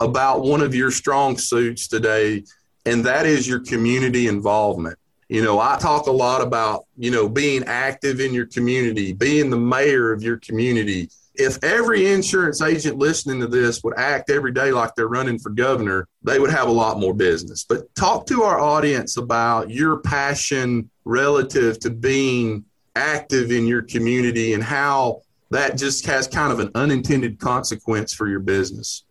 about 0.00 0.42
one 0.42 0.60
of 0.60 0.74
your 0.74 0.90
strong 0.90 1.36
suits 1.36 1.86
today, 1.86 2.44
and 2.84 3.04
that 3.04 3.26
is 3.26 3.46
your 3.46 3.60
community 3.60 4.26
involvement. 4.26 4.98
You 5.28 5.42
know, 5.42 5.58
I 5.58 5.78
talk 5.78 6.06
a 6.06 6.12
lot 6.12 6.42
about, 6.42 6.84
you 6.96 7.10
know, 7.10 7.28
being 7.28 7.64
active 7.64 8.20
in 8.20 8.34
your 8.34 8.46
community, 8.46 9.12
being 9.12 9.50
the 9.50 9.58
mayor 9.58 10.12
of 10.12 10.22
your 10.22 10.36
community, 10.38 11.08
if 11.34 11.62
every 11.64 12.12
insurance 12.12 12.62
agent 12.62 12.96
listening 12.96 13.40
to 13.40 13.46
this 13.46 13.82
would 13.82 13.94
act 13.96 14.30
every 14.30 14.52
day 14.52 14.70
like 14.70 14.94
they're 14.94 15.08
running 15.08 15.38
for 15.38 15.50
governor, 15.50 16.06
they 16.22 16.38
would 16.38 16.50
have 16.50 16.68
a 16.68 16.72
lot 16.72 17.00
more 17.00 17.14
business. 17.14 17.64
But 17.64 17.92
talk 17.94 18.26
to 18.26 18.42
our 18.42 18.60
audience 18.60 19.16
about 19.16 19.70
your 19.70 19.98
passion 19.98 20.90
relative 21.04 21.80
to 21.80 21.90
being 21.90 22.64
active 22.94 23.50
in 23.50 23.66
your 23.66 23.82
community 23.82 24.54
and 24.54 24.62
how 24.62 25.22
that 25.50 25.76
just 25.76 26.06
has 26.06 26.28
kind 26.28 26.52
of 26.52 26.60
an 26.60 26.70
unintended 26.74 27.40
consequence 27.40 28.14
for 28.14 28.28
your 28.28 28.40
business. 28.40 29.04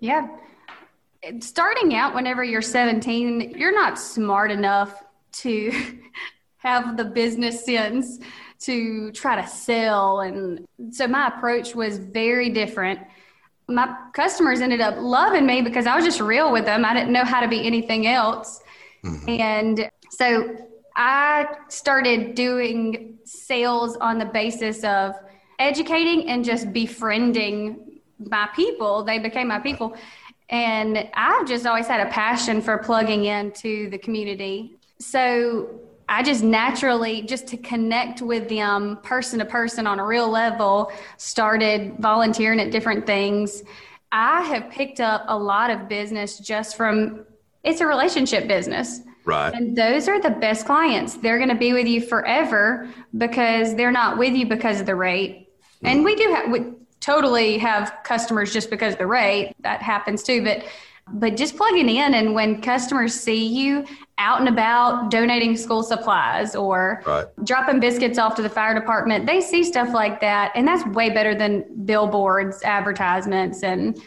Yeah. 0.00 0.28
Starting 1.40 1.94
out 1.94 2.14
whenever 2.14 2.44
you're 2.44 2.62
17, 2.62 3.54
you're 3.56 3.74
not 3.74 3.98
smart 3.98 4.50
enough 4.50 5.02
to 5.32 5.72
have 6.58 6.98
the 6.98 7.04
business 7.04 7.64
sense 7.64 8.18
to 8.64 9.12
try 9.12 9.40
to 9.40 9.46
sell. 9.46 10.20
And 10.20 10.66
so 10.90 11.06
my 11.06 11.28
approach 11.28 11.74
was 11.74 11.98
very 11.98 12.50
different. 12.50 13.00
My 13.68 13.96
customers 14.12 14.60
ended 14.60 14.80
up 14.80 14.96
loving 14.98 15.46
me 15.46 15.62
because 15.62 15.86
I 15.86 15.96
was 15.96 16.04
just 16.04 16.20
real 16.20 16.52
with 16.52 16.64
them. 16.64 16.84
I 16.84 16.94
didn't 16.94 17.12
know 17.12 17.24
how 17.24 17.40
to 17.40 17.48
be 17.48 17.66
anything 17.66 18.06
else. 18.06 18.60
Mm-hmm. 19.04 19.28
And 19.28 19.90
so 20.10 20.56
I 20.96 21.46
started 21.68 22.34
doing 22.34 23.18
sales 23.24 23.96
on 23.96 24.18
the 24.18 24.26
basis 24.26 24.84
of 24.84 25.14
educating 25.58 26.28
and 26.28 26.44
just 26.44 26.72
befriending 26.72 28.00
my 28.18 28.48
people. 28.54 29.02
They 29.04 29.18
became 29.18 29.48
my 29.48 29.58
people. 29.58 29.96
And 30.50 31.08
I've 31.14 31.46
just 31.46 31.66
always 31.66 31.86
had 31.86 32.06
a 32.06 32.10
passion 32.10 32.60
for 32.60 32.78
plugging 32.78 33.24
into 33.24 33.88
the 33.90 33.98
community. 33.98 34.76
So 34.98 35.80
I 36.08 36.22
just 36.22 36.44
naturally, 36.44 37.22
just 37.22 37.46
to 37.48 37.56
connect 37.56 38.20
with 38.20 38.48
them 38.48 38.98
person 39.02 39.38
to 39.38 39.44
person 39.44 39.86
on 39.86 39.98
a 39.98 40.04
real 40.04 40.28
level, 40.28 40.92
started 41.16 41.96
volunteering 41.98 42.60
at 42.60 42.70
different 42.70 43.06
things. 43.06 43.62
I 44.12 44.42
have 44.42 44.70
picked 44.70 45.00
up 45.00 45.24
a 45.26 45.36
lot 45.36 45.70
of 45.70 45.88
business 45.88 46.38
just 46.38 46.76
from 46.76 47.24
it's 47.62 47.80
a 47.80 47.86
relationship 47.86 48.46
business. 48.46 49.00
Right. 49.24 49.54
And 49.54 49.74
those 49.74 50.06
are 50.06 50.20
the 50.20 50.30
best 50.30 50.66
clients. 50.66 51.14
They're 51.14 51.38
going 51.38 51.48
to 51.48 51.54
be 51.54 51.72
with 51.72 51.86
you 51.86 52.00
forever 52.02 52.88
because 53.16 53.74
they're 53.74 53.90
not 53.90 54.18
with 54.18 54.34
you 54.34 54.46
because 54.46 54.80
of 54.80 54.86
the 54.86 54.94
rate. 54.94 55.48
Mm. 55.82 55.88
And 55.88 56.04
we 56.04 56.14
do 56.14 56.28
have, 56.34 56.50
we 56.50 56.72
totally 57.00 57.56
have 57.58 57.96
customers 58.04 58.52
just 58.52 58.68
because 58.68 58.92
of 58.92 58.98
the 58.98 59.06
rate. 59.06 59.54
That 59.60 59.80
happens 59.80 60.22
too. 60.22 60.44
But 60.44 60.64
but 61.12 61.36
just 61.36 61.56
plugging 61.56 61.88
in 61.88 62.14
and 62.14 62.34
when 62.34 62.60
customers 62.60 63.14
see 63.14 63.46
you 63.46 63.84
out 64.18 64.40
and 64.40 64.48
about 64.48 65.10
donating 65.10 65.56
school 65.56 65.82
supplies 65.82 66.54
or 66.54 67.02
right. 67.06 67.26
dropping 67.44 67.80
biscuits 67.80 68.18
off 68.18 68.34
to 68.34 68.42
the 68.42 68.48
fire 68.48 68.78
department 68.78 69.26
they 69.26 69.40
see 69.40 69.62
stuff 69.62 69.92
like 69.92 70.20
that 70.20 70.52
and 70.54 70.66
that's 70.66 70.84
way 70.88 71.10
better 71.10 71.34
than 71.34 71.64
billboards 71.84 72.62
advertisements 72.62 73.62
and 73.62 74.00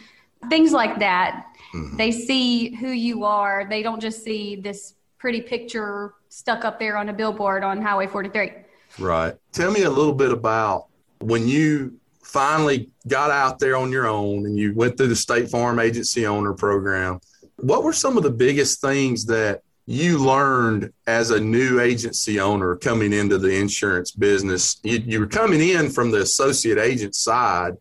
things 0.48 0.72
like 0.72 0.98
that 0.98 1.46
mm-hmm. 1.74 1.96
they 1.96 2.10
see 2.10 2.74
who 2.76 2.88
you 2.88 3.24
are 3.24 3.66
they 3.68 3.82
don't 3.82 4.00
just 4.00 4.24
see 4.24 4.56
this 4.56 4.94
pretty 5.18 5.40
picture 5.40 6.14
stuck 6.28 6.64
up 6.64 6.78
there 6.78 6.96
on 6.96 7.08
a 7.10 7.12
billboard 7.12 7.62
on 7.62 7.80
highway 7.80 8.06
43 8.06 8.52
right 8.98 9.34
tell 9.52 9.70
me 9.70 9.82
a 9.82 9.90
little 9.90 10.14
bit 10.14 10.32
about 10.32 10.86
when 11.20 11.46
you 11.46 11.98
finally 12.28 12.90
got 13.06 13.30
out 13.30 13.58
there 13.58 13.76
on 13.76 13.90
your 13.90 14.06
own 14.06 14.44
and 14.46 14.56
you 14.56 14.74
went 14.74 14.96
through 14.96 15.08
the 15.08 15.16
State 15.16 15.48
Farm 15.48 15.80
Agency 15.80 16.26
Owner 16.26 16.52
Program, 16.52 17.20
what 17.56 17.82
were 17.82 17.92
some 17.92 18.16
of 18.16 18.22
the 18.22 18.30
biggest 18.30 18.80
things 18.80 19.24
that 19.26 19.62
you 19.86 20.18
learned 20.18 20.92
as 21.06 21.30
a 21.30 21.40
new 21.40 21.80
agency 21.80 22.38
owner 22.38 22.76
coming 22.76 23.14
into 23.14 23.38
the 23.38 23.58
insurance 23.58 24.10
business? 24.10 24.78
You, 24.82 24.98
you 24.98 25.20
were 25.20 25.26
coming 25.26 25.60
in 25.60 25.88
from 25.88 26.10
the 26.10 26.20
associate 26.20 26.78
agent 26.78 27.14
side, 27.14 27.74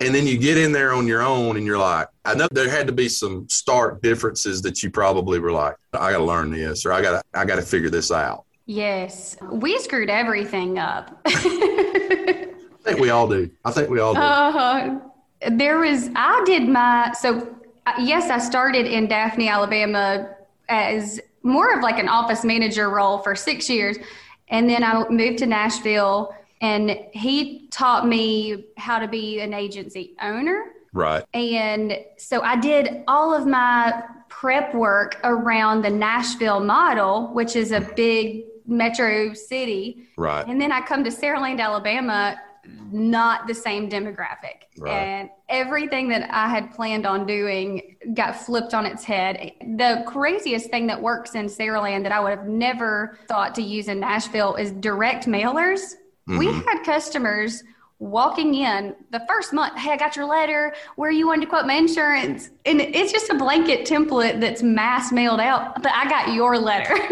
and 0.00 0.12
then 0.12 0.26
you 0.26 0.36
get 0.36 0.58
in 0.58 0.72
there 0.72 0.92
on 0.92 1.06
your 1.06 1.22
own 1.22 1.56
and 1.56 1.64
you're 1.64 1.78
like, 1.78 2.08
I 2.24 2.34
know 2.34 2.48
there 2.50 2.68
had 2.68 2.88
to 2.88 2.92
be 2.92 3.08
some 3.08 3.48
stark 3.48 4.02
differences 4.02 4.60
that 4.62 4.82
you 4.82 4.90
probably 4.90 5.38
were 5.38 5.52
like, 5.52 5.76
I 5.94 6.10
got 6.10 6.18
to 6.18 6.24
learn 6.24 6.50
this 6.50 6.84
or 6.84 6.92
I 6.92 7.00
got 7.00 7.22
to 7.22 7.38
I 7.38 7.44
got 7.46 7.56
to 7.56 7.62
figure 7.62 7.88
this 7.88 8.10
out. 8.10 8.44
Yes, 8.66 9.36
we 9.50 9.78
screwed 9.78 10.10
everything 10.10 10.78
up. 10.78 11.16
I 12.86 12.90
think 12.90 13.00
we 13.00 13.10
all 13.10 13.26
do. 13.26 13.50
I 13.64 13.72
think 13.72 13.90
we 13.90 13.98
all 13.98 14.14
do. 14.14 14.20
Uh, 14.20 15.00
there 15.50 15.78
was, 15.78 16.08
I 16.14 16.42
did 16.46 16.68
my, 16.68 17.12
so 17.18 17.52
uh, 17.84 17.94
yes, 17.98 18.30
I 18.30 18.38
started 18.38 18.86
in 18.86 19.08
Daphne, 19.08 19.48
Alabama 19.48 20.36
as 20.68 21.20
more 21.42 21.76
of 21.76 21.82
like 21.82 21.98
an 21.98 22.08
office 22.08 22.44
manager 22.44 22.88
role 22.90 23.18
for 23.18 23.34
six 23.34 23.68
years. 23.68 23.96
And 24.48 24.70
then 24.70 24.84
I 24.84 25.08
moved 25.08 25.38
to 25.38 25.46
Nashville 25.46 26.32
and 26.60 26.96
he 27.12 27.66
taught 27.72 28.06
me 28.06 28.66
how 28.76 29.00
to 29.00 29.08
be 29.08 29.40
an 29.40 29.52
agency 29.52 30.14
owner. 30.22 30.66
Right. 30.92 31.24
And 31.34 31.98
so 32.16 32.40
I 32.42 32.56
did 32.56 33.02
all 33.08 33.34
of 33.34 33.48
my 33.48 34.04
prep 34.28 34.74
work 34.74 35.18
around 35.24 35.82
the 35.82 35.90
Nashville 35.90 36.60
model, 36.60 37.28
which 37.34 37.56
is 37.56 37.72
a 37.72 37.80
big 37.80 38.44
metro 38.66 39.34
city. 39.34 40.06
Right. 40.16 40.46
And 40.46 40.60
then 40.60 40.70
I 40.70 40.80
come 40.80 41.02
to 41.04 41.10
Saraland, 41.10 41.60
Alabama, 41.60 42.40
not 42.92 43.46
the 43.46 43.54
same 43.54 43.88
demographic. 43.88 44.64
Right. 44.78 44.92
And 44.92 45.30
everything 45.48 46.08
that 46.08 46.28
I 46.32 46.48
had 46.48 46.72
planned 46.72 47.06
on 47.06 47.26
doing 47.26 47.96
got 48.14 48.36
flipped 48.36 48.74
on 48.74 48.86
its 48.86 49.04
head. 49.04 49.52
The 49.60 50.04
craziest 50.06 50.70
thing 50.70 50.86
that 50.88 51.00
works 51.00 51.34
in 51.34 51.46
Saraland 51.46 52.02
that 52.04 52.12
I 52.12 52.20
would 52.20 52.30
have 52.30 52.46
never 52.46 53.18
thought 53.28 53.54
to 53.56 53.62
use 53.62 53.88
in 53.88 54.00
Nashville 54.00 54.54
is 54.56 54.72
direct 54.72 55.26
mailers. 55.26 55.94
Mm-hmm. 56.28 56.38
We 56.38 56.46
had 56.46 56.82
customers 56.84 57.62
walking 57.98 58.54
in 58.54 58.94
the 59.10 59.24
first 59.26 59.52
month, 59.52 59.76
hey, 59.78 59.92
I 59.92 59.96
got 59.96 60.16
your 60.16 60.26
letter. 60.26 60.74
Where 60.96 61.10
you 61.10 61.26
wanted 61.26 61.42
to 61.42 61.46
quote 61.48 61.66
my 61.66 61.74
insurance? 61.74 62.50
And 62.64 62.80
it's 62.80 63.12
just 63.12 63.30
a 63.30 63.34
blanket 63.34 63.86
template 63.86 64.40
that's 64.40 64.62
mass 64.62 65.12
mailed 65.12 65.40
out, 65.40 65.82
but 65.82 65.92
I 65.92 66.08
got 66.08 66.34
your 66.34 66.58
letter. 66.58 66.96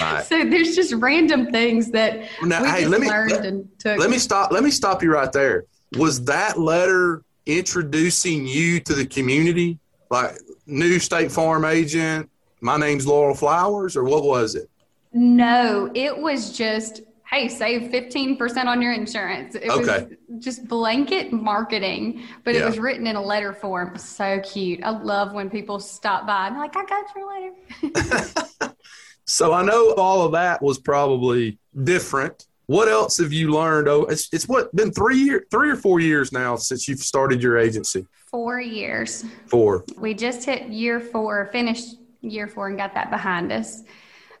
Right. 0.00 0.24
so 0.24 0.42
there's 0.42 0.74
just 0.74 0.94
random 0.94 1.52
things 1.52 1.90
that 1.90 2.22
now, 2.42 2.62
we 2.62 2.68
hey, 2.70 2.86
let 2.86 2.98
me, 3.02 3.08
let, 3.10 3.98
let 3.98 4.08
me 4.08 4.18
stop. 4.18 4.50
Let 4.50 4.64
me 4.64 4.70
stop 4.70 5.02
you 5.02 5.12
right 5.12 5.30
there. 5.30 5.66
Was 5.98 6.24
that 6.24 6.58
letter 6.58 7.22
introducing 7.44 8.46
you 8.46 8.80
to 8.80 8.94
the 8.94 9.04
community? 9.04 9.78
Like 10.08 10.38
new 10.66 10.98
State 10.98 11.30
Farm 11.30 11.66
agent, 11.66 12.30
my 12.62 12.78
name's 12.78 13.06
Laurel 13.06 13.34
Flowers, 13.34 13.94
or 13.94 14.04
what 14.04 14.24
was 14.24 14.54
it? 14.54 14.70
No, 15.12 15.90
it 15.94 16.16
was 16.16 16.56
just, 16.56 17.02
hey, 17.32 17.48
save 17.48 17.90
15% 17.90 18.66
on 18.66 18.82
your 18.82 18.92
insurance. 18.92 19.54
It 19.54 19.70
Okay. 19.70 20.06
was 20.06 20.44
just 20.44 20.68
blanket 20.68 21.32
marketing, 21.32 22.22
but 22.44 22.54
it 22.54 22.62
was 22.64 22.78
written 22.78 23.06
in 23.06 23.16
a 23.16 23.22
letter 23.22 23.54
form. 23.54 23.96
So 23.96 24.38
cute. 24.40 24.82
I 24.84 24.90
love 24.90 25.32
when 25.32 25.48
people 25.48 25.80
stop 25.80 26.26
by 26.26 26.48
and 26.48 26.58
like, 26.58 26.76
I 26.76 26.84
got 26.84 27.06
your 27.16 27.26
letter. 27.32 28.74
So 29.24 29.52
I 29.52 29.62
know 29.64 29.94
all 29.94 30.26
of 30.26 30.32
that 30.32 30.60
was 30.60 30.78
probably 30.80 31.56
different. 31.84 32.46
What 32.66 32.88
else 32.88 33.18
have 33.18 33.32
you 33.32 33.52
learned? 33.52 33.86
Oh, 33.88 34.02
it's, 34.04 34.28
it's 34.32 34.48
what 34.48 34.74
been 34.74 34.90
three 34.90 35.16
year, 35.16 35.46
three 35.50 35.70
or 35.70 35.76
four 35.76 36.00
years 36.00 36.32
now 36.32 36.56
since 36.56 36.88
you've 36.88 36.98
started 36.98 37.40
your 37.40 37.56
agency. 37.56 38.04
Four 38.26 38.60
years. 38.60 39.24
Four. 39.46 39.84
We 39.96 40.12
just 40.14 40.44
hit 40.44 40.68
year 40.68 40.98
four, 40.98 41.48
finished 41.52 41.96
year 42.20 42.48
four, 42.48 42.66
and 42.66 42.76
got 42.76 42.94
that 42.94 43.10
behind 43.10 43.52
us. 43.52 43.84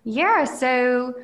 Yeah, 0.02 0.44
so 0.44 1.14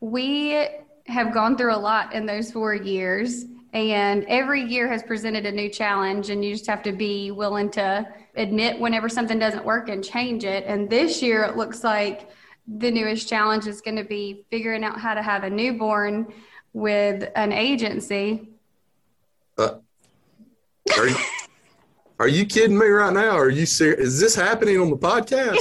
we 0.00 0.64
have 1.08 1.32
gone 1.32 1.56
through 1.56 1.74
a 1.74 1.76
lot 1.76 2.12
in 2.12 2.26
those 2.26 2.52
four 2.52 2.74
years, 2.74 3.46
and 3.72 4.24
every 4.28 4.62
year 4.62 4.88
has 4.88 5.02
presented 5.02 5.46
a 5.46 5.52
new 5.52 5.68
challenge, 5.68 6.30
and 6.30 6.44
you 6.44 6.52
just 6.52 6.66
have 6.66 6.82
to 6.82 6.92
be 6.92 7.30
willing 7.30 7.70
to 7.70 8.06
admit 8.36 8.78
whenever 8.78 9.08
something 9.08 9.38
doesn't 9.38 9.64
work 9.64 9.88
and 9.88 10.04
change 10.04 10.44
it. 10.44 10.64
And 10.66 10.88
this 10.88 11.22
year, 11.22 11.44
it 11.44 11.56
looks 11.56 11.82
like 11.82 12.30
the 12.66 12.90
newest 12.90 13.28
challenge 13.28 13.66
is 13.66 13.80
going 13.80 13.96
to 13.96 14.04
be 14.04 14.44
figuring 14.50 14.84
out 14.84 15.00
how 15.00 15.14
to 15.14 15.22
have 15.22 15.44
a 15.44 15.50
newborn 15.50 16.32
with 16.74 17.30
an 17.34 17.52
agency. 17.52 18.48
Uh, 19.56 19.78
are 20.96 21.08
you, 21.08 21.16
are 22.18 22.28
you 22.28 22.44
kidding 22.44 22.78
me 22.78 22.86
right 22.86 23.12
now? 23.12 23.36
Are 23.36 23.50
you 23.50 23.64
serious? 23.64 24.00
Is 24.00 24.20
this 24.20 24.34
happening 24.34 24.78
on 24.78 24.90
the 24.90 24.96
podcast? 24.96 25.58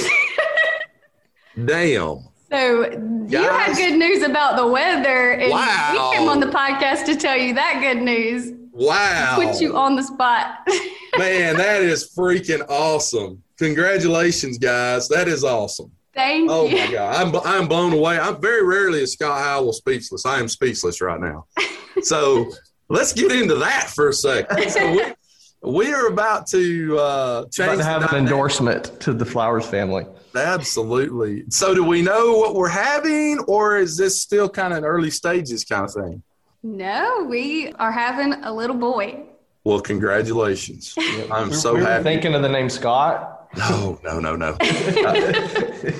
Damn. 1.66 2.28
So 2.50 2.84
you 3.28 3.38
had 3.38 3.76
good 3.76 3.98
news 3.98 4.24
about 4.24 4.56
the 4.56 4.66
weather, 4.68 5.32
and 5.32 5.52
Wow. 5.52 6.10
we 6.12 6.18
came 6.18 6.30
on 6.30 6.40
the 6.40 6.48
podcast 6.48 7.06
to 7.06 7.16
tell 7.16 7.36
you 7.36 7.54
that 7.56 7.80
good 7.82 8.02
news. 8.02 8.54
Wow. 8.72 9.36
Put 9.36 9.60
you 9.60 9.76
on 9.76 9.96
the 9.96 10.04
spot. 10.04 10.60
Man, 11.18 11.58
that 11.58 11.82
is 11.82 12.14
freaking 12.16 12.64
awesome. 12.70 13.42
Congratulations, 13.58 14.58
guys. 14.58 15.08
That 15.10 15.28
is 15.28 15.44
awesome. 15.44 15.92
Thank 16.14 16.46
you. 16.46 16.52
Oh 16.52 16.66
you. 16.68 16.78
my 16.78 16.92
God. 16.92 17.16
I'm, 17.16 17.42
I'm 17.46 17.68
blown 17.68 17.94
away. 17.94 18.18
I'm 18.18 18.40
very 18.40 18.64
rarely 18.64 19.02
is 19.02 19.14
Scott 19.14 19.40
Howell 19.40 19.74
speechless. 19.74 20.26
I 20.26 20.40
am 20.40 20.48
speechless 20.48 21.02
right 21.02 21.20
now. 21.20 21.46
So 22.04 22.52
let's 22.90 23.12
get 23.12 23.32
into 23.32 23.56
that 23.56 23.90
for 23.90 24.10
a 24.10 24.14
second. 24.14 24.70
So 24.70 24.92
we, 24.92 25.72
we 25.72 25.92
are 25.94 26.06
about 26.06 26.46
to 26.50 26.96
uh, 27.00 27.46
About 27.58 27.78
to 27.78 27.84
have 27.84 28.02
the 28.04 28.16
an 28.16 28.24
endorsement 28.24 29.00
to 29.02 29.14
the 29.14 29.26
Flowers 29.26 29.66
family. 29.66 30.06
Absolutely. 30.38 31.44
So 31.50 31.74
do 31.74 31.84
we 31.84 32.02
know 32.02 32.38
what 32.38 32.56
we're 32.56 32.68
having 32.70 33.40
or 33.48 33.78
is 33.78 33.98
this 33.98 34.22
still 34.22 34.50
kind 34.50 34.74
of 34.74 34.80
an 34.80 34.86
early 34.86 35.10
stages 35.12 35.64
kind 35.66 35.86
of 35.86 35.94
thing? 35.94 36.24
No, 36.64 37.26
we 37.30 37.72
are 37.74 37.92
having 37.92 38.34
a 38.44 38.54
little 38.54 38.76
boy. 38.76 39.24
Well, 39.64 39.80
congratulations. 39.82 40.96
I'm 41.32 41.52
so 41.54 41.74
we 41.74 41.82
were 41.82 41.88
happy. 41.88 42.04
thinking 42.04 42.34
of 42.34 42.42
the 42.42 42.50
name 42.50 42.70
Scott. 42.70 43.34
No, 43.58 44.00
no, 44.04 44.20
no, 44.20 44.36
no. 44.36 44.58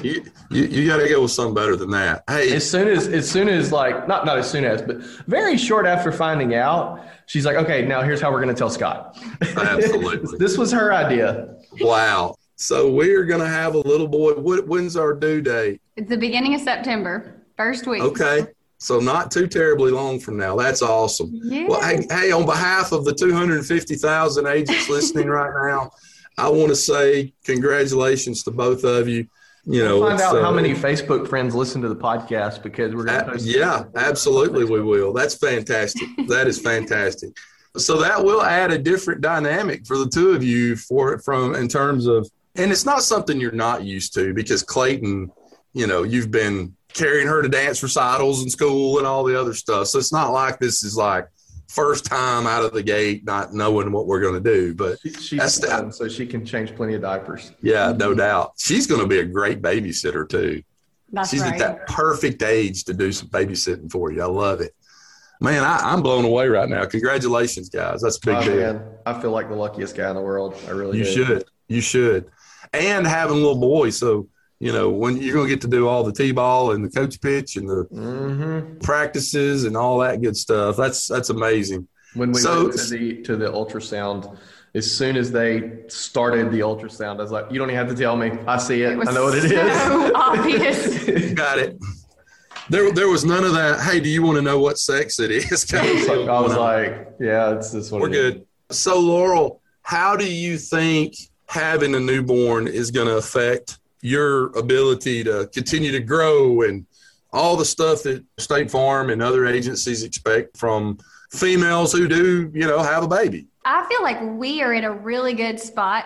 you 0.04 0.24
you, 0.52 0.64
you 0.64 0.88
got 0.88 0.98
to 0.98 1.08
go 1.10 1.22
with 1.22 1.32
something 1.32 1.54
better 1.54 1.76
than 1.76 1.90
that. 1.92 2.24
Hey, 2.30 2.54
As 2.56 2.70
soon 2.70 2.88
as, 2.88 3.08
as 3.08 3.30
soon 3.30 3.48
as 3.50 3.72
like, 3.72 4.08
not 4.08 4.26
not 4.26 4.38
as 4.38 4.50
soon 4.50 4.66
as, 4.66 4.82
but 4.82 4.98
very 5.28 5.58
short 5.58 5.86
after 5.86 6.12
finding 6.12 6.56
out, 6.56 7.06
she's 7.26 7.46
like, 7.46 7.56
okay, 7.56 7.86
now 7.86 8.02
here's 8.02 8.22
how 8.22 8.32
we're 8.32 8.42
going 8.42 8.54
to 8.54 8.58
tell 8.58 8.70
Scott. 8.70 9.18
Absolutely. 9.42 10.38
this 10.40 10.58
was 10.58 10.72
her 10.72 10.94
idea. 10.94 11.56
wow. 11.80 12.36
So 12.58 12.92
we're 12.92 13.24
going 13.26 13.40
to 13.40 13.48
have 13.48 13.76
a 13.76 13.80
little 13.80 14.08
boy. 14.08 14.34
What, 14.34 14.68
when's 14.68 14.98
our 14.98 15.14
due 15.14 15.42
date? 15.42 15.80
It's 15.96 16.10
the 16.10 16.18
beginning 16.18 16.56
of 16.56 16.62
September, 16.62 17.44
first 17.56 17.86
week. 17.86 18.02
Okay. 18.02 18.48
So 18.80 19.00
not 19.00 19.32
too 19.32 19.48
terribly 19.48 19.92
long 19.92 20.20
from 20.20 20.38
now. 20.38 20.56
That's 20.56 20.82
awesome. 20.82 21.32
Yeah. 21.34 21.68
Well, 21.68 21.82
hey, 21.82 22.06
hey, 22.10 22.32
on 22.32 22.46
behalf 22.46 22.92
of 22.92 23.06
the 23.06 23.14
250,000 23.14 24.48
agents 24.48 24.90
listening 24.90 25.28
right 25.28 25.52
now, 25.70 25.92
I 26.38 26.50
want 26.50 26.70
to 26.70 26.76
say 26.76 27.34
congratulations 27.44 28.44
to 28.44 28.52
both 28.52 28.84
of 28.84 29.08
you. 29.08 29.28
You 29.66 29.84
know, 29.84 30.02
Find 30.02 30.14
it's, 30.14 30.24
out 30.24 30.42
how 30.42 30.50
uh, 30.50 30.54
many 30.54 30.74
Facebook 30.74 31.28
friends 31.28 31.54
listen 31.54 31.82
to 31.82 31.90
the 31.90 31.96
podcast 31.96 32.64
because 32.64 32.96
we're 32.96 33.04
going 33.04 33.26
to 33.26 33.32
Uh, 33.34 33.38
yeah, 33.40 33.84
absolutely, 33.96 34.64
we 34.64 34.82
will. 34.82 35.14
That's 35.14 35.36
fantastic. 35.36 36.08
That 36.28 36.48
is 36.48 36.60
fantastic. 36.60 37.36
So 37.76 37.98
that 37.98 38.24
will 38.24 38.42
add 38.42 38.72
a 38.72 38.78
different 38.78 39.22
dynamic 39.22 39.86
for 39.86 39.98
the 39.98 40.08
two 40.08 40.32
of 40.32 40.44
you 40.44 40.76
for 40.76 41.20
from 41.20 41.54
in 41.56 41.68
terms 41.68 42.08
of, 42.08 42.30
and 42.58 42.72
it's 42.72 42.86
not 42.86 43.04
something 43.04 43.40
you're 43.40 43.52
not 43.52 43.84
used 43.84 44.14
to 44.16 44.34
because 44.34 44.64
Clayton, 44.64 45.32
you 45.74 45.88
know, 45.88 46.04
you've 46.04 46.32
been 46.32 46.76
carrying 46.94 47.28
her 47.28 47.42
to 47.42 47.50
dance 47.50 47.84
recitals 47.84 48.44
in 48.44 48.50
school 48.50 48.98
and 48.98 49.06
all 49.08 49.24
the 49.24 49.40
other 49.40 49.54
stuff. 49.54 49.88
So 49.88 50.00
it's 50.00 50.12
not 50.14 50.32
like 50.32 50.60
this 50.60 50.84
is 50.84 50.98
like 50.98 51.28
first 51.68 52.06
time 52.06 52.48
out 52.48 52.64
of 52.64 52.74
the 52.74 52.82
gate, 52.82 53.26
not 53.26 53.54
knowing 53.54 53.92
what 53.92 54.08
we're 54.08 54.22
going 54.22 54.42
to 54.42 54.50
do. 54.54 54.74
But 54.74 55.00
She- 55.02 55.12
She's 55.14 55.40
That's 55.40 55.60
the- 55.60 55.92
so 55.92 56.08
she 56.08 56.26
can 56.26 56.46
change 56.46 56.76
plenty 56.76 56.96
of 56.96 57.02
diapers. 57.02 57.52
yeah, 57.62 57.92
no 57.96 58.10
mm-hmm. 58.10 58.20
doubt, 58.20 58.54
she's 58.58 58.88
going 58.88 59.02
to 59.02 59.08
be 59.08 59.20
a 59.20 59.26
great 59.26 59.62
babysitter 59.62 60.28
too. 60.28 60.64
That's 61.12 61.30
She's 61.30 61.42
right. 61.42 61.54
at 61.54 61.60
that 61.60 61.88
perfect 61.88 62.42
age 62.44 62.84
to 62.86 62.94
do 62.94 63.12
some 63.14 63.30
babysitting 63.30 63.90
for 63.92 64.12
you. 64.12 64.22
I 64.22 64.26
love 64.26 64.60
it. 64.62 64.74
Man, 65.40 65.64
I, 65.64 65.78
I'm 65.94 66.02
blown 66.02 66.26
away 66.26 66.48
right 66.48 66.68
now. 66.68 66.84
Congratulations, 66.86 67.70
guys. 67.70 68.02
That's 68.02 68.18
a 68.18 68.26
big 68.26 68.36
Oh, 68.38 68.44
deal. 68.44 68.56
man, 68.56 68.82
I 69.06 69.22
feel 69.22 69.32
like 69.32 69.48
the 69.50 69.56
luckiest 69.56 69.96
guy 69.96 70.10
in 70.10 70.16
the 70.16 70.22
world. 70.22 70.56
I 70.68 70.72
really 70.72 70.98
You 70.98 71.04
do. 71.04 71.12
should. 71.12 71.46
You 71.70 71.82
should. 71.82 72.26
And 72.74 73.06
having 73.08 73.38
little 73.38 73.60
boys. 73.60 73.98
So, 73.98 74.28
you 74.60 74.72
know, 74.72 74.90
when 74.90 75.18
you're 75.18 75.34
going 75.34 75.48
to 75.48 75.54
get 75.54 75.62
to 75.62 75.68
do 75.68 75.88
all 75.88 76.04
the 76.04 76.12
T 76.14 76.32
ball 76.32 76.72
and 76.72 76.84
the 76.84 76.90
coach 76.90 77.20
pitch 77.22 77.56
and 77.58 77.70
the 77.70 77.84
hmm 77.92 78.78
practices 78.80 79.64
and 79.66 79.76
all 79.78 80.00
that 80.00 80.22
good 80.22 80.36
stuff. 80.38 80.78
That's, 80.78 81.08
that's 81.08 81.30
amazing. 81.30 81.88
When 82.14 82.32
we 82.32 82.40
So- 82.42 82.64
went 82.68 82.78
to 82.80 82.86
the 82.98 83.22
to 83.24 83.36
the 83.36 83.48
ultrasound, 83.52 84.38
as 84.74 84.90
soon 84.92 85.16
as 85.18 85.32
they 85.32 85.84
started 85.88 86.52
the 86.52 86.60
ultrasound, 86.60 87.20
I 87.20 87.22
was 87.24 87.32
like, 87.32 87.46
"You 87.52 87.58
don't 87.60 87.70
even 87.70 87.78
have 87.78 87.90
to 87.90 87.96
tell 87.96 88.16
me. 88.18 88.32
I 88.48 88.58
see 88.58 88.82
it. 88.84 88.98
It 88.98 89.08
I 89.08 89.12
know 89.12 89.24
what 89.26 89.38
it 89.38 89.50
so 89.50 90.06
is." 90.06 90.12
obvious. 90.16 91.32
Got 91.34 91.60
it. 91.60 91.78
There, 92.70 92.92
there 92.92 93.08
was 93.08 93.24
none 93.26 93.44
of 93.44 93.54
that. 93.54 93.80
Hey, 93.82 94.00
do 94.00 94.10
you 94.10 94.22
want 94.24 94.36
to 94.38 94.42
know 94.42 94.60
what 94.60 94.78
sex 94.78 95.20
it 95.20 95.32
is? 95.32 95.64
Kind 95.66 95.88
of 95.90 95.96
It's 95.98 96.08
like- 96.08 96.28
I 96.30 96.40
was 96.40 96.56
like, 96.56 97.08
"Yeah, 97.20 97.56
it's 97.56 97.72
this 97.72 97.92
one." 97.92 98.02
We're 98.02 98.10
good. 98.10 98.46
So, 98.72 99.00
Laurel, 99.00 99.62
how 99.84 100.16
do 100.16 100.30
you 100.32 100.58
think 100.58 101.16
having 101.48 101.96
a 101.96 102.00
newborn 102.00 102.68
is 102.68 102.92
going 102.92 103.08
to 103.08 103.18
affect 103.18 103.80
your 104.02 104.48
ability 104.58 105.24
to 105.24 105.50
continue 105.54 105.92
to 105.92 106.00
grow 106.00 106.62
and 106.62 106.86
all 107.34 107.58
the 107.58 107.66
stuff 107.66 108.04
that 108.04 108.24
State 108.38 108.72
Farm 108.72 109.10
and 109.10 109.22
other 109.22 109.46
agencies 109.46 110.04
expect 110.04 110.58
from 110.58 110.98
females 111.32 111.92
who 111.92 112.08
do, 112.08 112.52
you 112.54 112.68
know, 112.68 112.82
have 112.82 113.04
a 113.04 113.08
baby? 113.08 113.48
I 113.66 113.86
feel 113.90 114.02
like 114.02 114.20
we 114.22 114.62
are 114.62 114.74
in 114.74 114.86
a 114.86 114.92
really 114.92 115.34
good 115.34 115.60
spot 115.60 116.06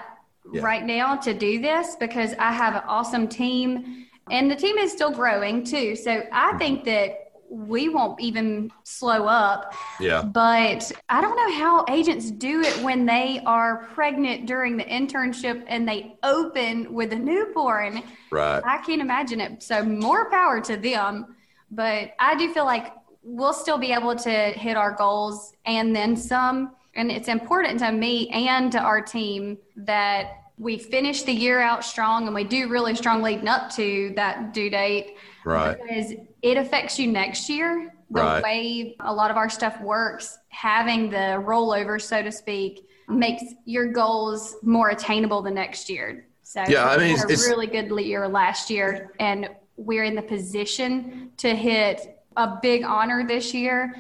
Yeah. 0.52 0.62
right 0.64 0.84
now 0.84 1.16
to 1.18 1.34
do 1.34 1.62
this 1.62 1.96
because 1.96 2.34
I 2.40 2.52
have 2.52 2.76
an 2.76 2.84
awesome 2.88 3.28
team 3.28 4.08
and 4.32 4.50
the 4.50 4.56
team 4.56 4.78
is 4.78 4.92
still 4.92 5.12
growing 5.12 5.64
too. 5.64 5.96
So. 5.96 6.24
I 6.32 6.52
hmm. 6.52 6.58
think 6.58 6.84
that 6.86 7.21
we 7.52 7.90
won't 7.90 8.20
even 8.22 8.72
slow 8.84 9.26
up. 9.26 9.74
Yeah. 10.00 10.24
But 10.24 10.90
I 11.10 11.20
don't 11.20 11.36
know 11.36 11.60
how 11.60 11.86
agents 11.90 12.32
do 12.32 12.62
it 12.62 12.82
when 12.82 13.06
they 13.06 13.42
are 13.46 13.90
pregnant 13.94 14.46
during 14.46 14.78
the 14.78 14.86
internship 14.86 15.64
and 15.68 15.88
they 15.88 16.16
open 16.24 16.94
with 16.94 17.12
a 17.12 17.18
newborn. 17.18 18.04
Right. 18.32 18.62
I 18.66 18.78
can't 18.78 19.02
imagine 19.02 19.42
it. 19.42 19.62
So 19.62 19.84
more 19.84 20.30
power 20.32 20.62
to 20.62 20.78
them. 20.78 21.36
But 21.70 22.14
I 22.20 22.36
do 22.36 22.54
feel 22.54 22.66
like 22.66 22.94
we'll 23.22 23.54
still 23.54 23.78
be 23.78 23.92
able 23.92 24.16
to 24.16 24.32
hit 24.32 24.78
our 24.78 24.94
goals 24.94 25.54
and 25.66 25.94
then 25.94 26.16
some. 26.16 26.72
And 26.96 27.12
it's 27.12 27.28
important 27.28 27.80
to 27.80 27.92
me 27.92 28.30
and 28.30 28.72
to 28.72 28.80
our 28.80 29.02
team 29.02 29.58
that 29.76 30.41
we 30.62 30.78
finish 30.78 31.24
the 31.24 31.32
year 31.34 31.60
out 31.60 31.84
strong 31.84 32.28
and 32.28 32.36
we 32.36 32.44
do 32.44 32.70
really 32.70 32.94
strong 32.94 33.24
leading 33.24 33.48
up 33.48 33.72
to 33.72 34.14
that 34.16 34.54
due 34.54 34.70
date 34.70 35.16
Right. 35.44 35.76
because 35.76 36.14
it 36.44 36.56
affects 36.58 37.00
you 37.00 37.08
next 37.12 37.50
year. 37.50 37.92
The 38.12 38.22
Right. 38.22 38.44
way 38.44 38.96
a 39.00 39.12
lot 39.12 39.32
of 39.32 39.38
our 39.38 39.50
stuff 39.50 39.82
works, 39.82 40.38
having 40.50 41.10
the 41.10 41.42
rollover, 41.44 42.00
so 42.00 42.22
to 42.22 42.32
speak, 42.32 42.88
makes 43.08 43.44
your 43.66 43.88
goals 43.88 44.56
more 44.62 44.90
attainable 44.90 45.42
the 45.42 45.50
next 45.50 45.90
year. 45.90 46.28
So 46.44 46.64
Yeah, 46.68 46.86
I 46.86 46.98
we 46.98 47.04
mean, 47.06 47.18
had 47.18 47.32
a 47.32 47.38
really 47.50 47.66
good 47.66 47.90
year 48.06 48.28
last 48.28 48.70
year, 48.70 49.12
and 49.20 49.50
we're 49.78 50.04
in 50.04 50.14
the 50.14 50.22
position 50.22 51.32
to 51.38 51.56
hit 51.56 52.20
a 52.38 52.60
big 52.62 52.84
honor 52.84 53.26
this 53.26 53.52
year. 53.54 53.96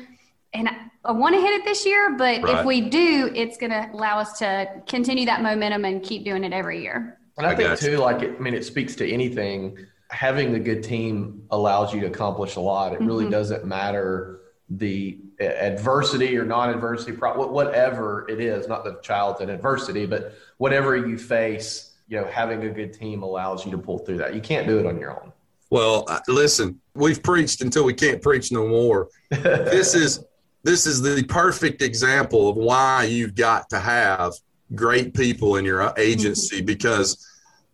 And 0.54 0.68
I, 0.68 0.76
I 1.06 1.12
want 1.14 1.36
to 1.36 1.42
hit 1.42 1.52
it 1.54 1.64
this 1.66 1.86
year, 1.86 2.16
but 2.18 2.42
Right. 2.44 2.60
if 2.60 2.66
we 2.66 2.82
do, 2.82 3.32
it's 3.34 3.58
going 3.58 3.72
to 3.72 3.90
allow 3.94 4.20
us 4.20 4.38
to 4.40 4.68
continue 4.88 5.26
that 5.26 5.42
momentum 5.42 5.86
and 5.86 6.04
keep 6.04 6.26
doing 6.26 6.44
it 6.44 6.54
every 6.54 6.82
year. 6.82 7.18
And 7.38 7.48
I, 7.48 7.52
I 7.52 7.56
think 7.56 7.70
got 7.70 7.82
you. 7.82 7.92
too, 7.92 7.98
like 7.98 8.22
it, 8.22 8.36
I 8.38 8.40
mean, 8.42 8.54
it 8.54 8.66
speaks 8.66 8.96
to 8.96 9.10
anything. 9.10 9.78
Having 10.10 10.56
a 10.56 10.60
good 10.60 10.84
team 10.84 11.44
allows 11.52 11.94
you 11.94 12.02
to 12.02 12.08
accomplish 12.08 12.58
a 12.58 12.60
lot. 12.60 12.94
It 12.94 13.00
really 13.00 13.26
Mhm. 13.26 13.32
doesn't 13.32 13.66
matter 13.66 14.40
the 14.70 15.20
adversity 15.40 16.38
or 16.38 16.46
non-adversity, 16.46 17.14
whatever 17.14 18.26
it 18.30 18.40
is. 18.40 18.68
Not 18.68 18.84
the 18.84 19.00
child's 19.02 19.42
an 19.42 19.50
adversity, 19.50 20.06
but 20.06 20.34
whatever 20.58 20.96
you 20.96 21.18
face, 21.18 21.92
you 22.08 22.20
know, 22.20 22.26
having 22.28 22.62
a 22.64 22.70
good 22.70 22.94
team 22.94 23.24
allows 23.24 23.66
you 23.66 23.72
to 23.72 23.78
pull 23.78 23.98
through 24.00 24.18
that. 24.18 24.36
You 24.36 24.42
can't 24.42 24.68
do 24.68 24.78
it 24.80 24.86
on 24.86 25.00
your 25.00 25.12
own. 25.12 25.32
Well, 25.72 26.04
uh, 26.10 26.20
listen, 26.28 26.80
we've 26.94 27.24
preached 27.24 27.62
until 27.62 27.86
we 27.86 27.94
can't 27.94 28.22
preach 28.22 28.52
no 28.52 28.68
more. 28.68 29.08
this 29.30 29.96
is 29.96 30.24
this 30.64 30.86
is 30.86 31.02
the 31.02 31.24
perfect 31.24 31.82
example 31.82 32.50
of 32.50 32.56
why 32.56 33.04
you've 33.04 33.36
got 33.36 33.70
to 33.70 33.80
have 33.80 34.34
great 34.76 35.14
people 35.14 35.58
in 35.58 35.66
your 35.66 35.94
agency 35.98 36.62
because 36.62 37.28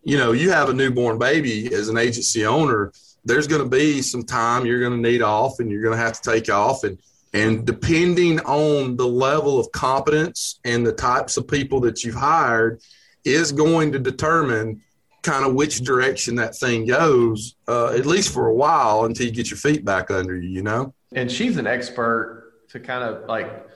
you 0.04 0.17
know 0.17 0.32
you 0.32 0.50
have 0.50 0.69
a 0.69 0.73
newborn 0.73 1.17
baby 1.17 1.73
as 1.73 1.89
an 1.89 1.97
agency 1.97 2.45
owner 2.45 2.91
there's 3.28 3.47
going 3.47 3.62
to 3.62 3.69
be 3.69 4.02
some 4.02 4.23
time 4.23 4.65
you're 4.65 4.80
going 4.80 5.02
to 5.02 5.10
need 5.10 5.21
off 5.21 5.60
and 5.60 5.69
you're 5.69 5.82
going 5.82 5.95
to 5.95 6.04
have 6.04 6.19
to 6.19 6.32
take 6.32 6.50
off. 6.50 6.84
And 6.84 6.97
and 7.34 7.65
depending 7.65 8.39
on 8.39 8.95
the 8.95 9.06
level 9.06 9.60
of 9.60 9.69
competence 9.73 10.60
and 10.63 10.88
the 10.88 10.93
types 10.93 11.36
of 11.36 11.47
people 11.47 11.82
that 11.82 12.04
you've 12.04 12.15
hired 12.15 12.82
is 13.26 13.52
going 13.52 13.91
to 13.91 14.00
determine 14.00 14.82
kind 15.23 15.45
of 15.45 15.54
which 15.54 15.82
direction 15.82 16.36
that 16.36 16.56
thing 16.56 16.86
goes 16.86 17.56
uh, 17.67 17.89
at 17.89 18.06
least 18.06 18.34
for 18.34 18.47
a 18.47 18.54
while 18.54 19.04
until 19.04 19.26
you 19.26 19.32
get 19.34 19.52
your 19.52 19.58
feet 19.58 19.84
back 19.84 20.10
under 20.10 20.38
you 20.38 20.50
you 20.50 20.63
know? 20.63 20.93
And 21.13 21.30
she's 21.30 21.58
an 21.58 21.67
expert 21.67 22.47
to 22.69 22.80
kind 22.80 23.03
of 23.03 23.27
like 23.27 23.67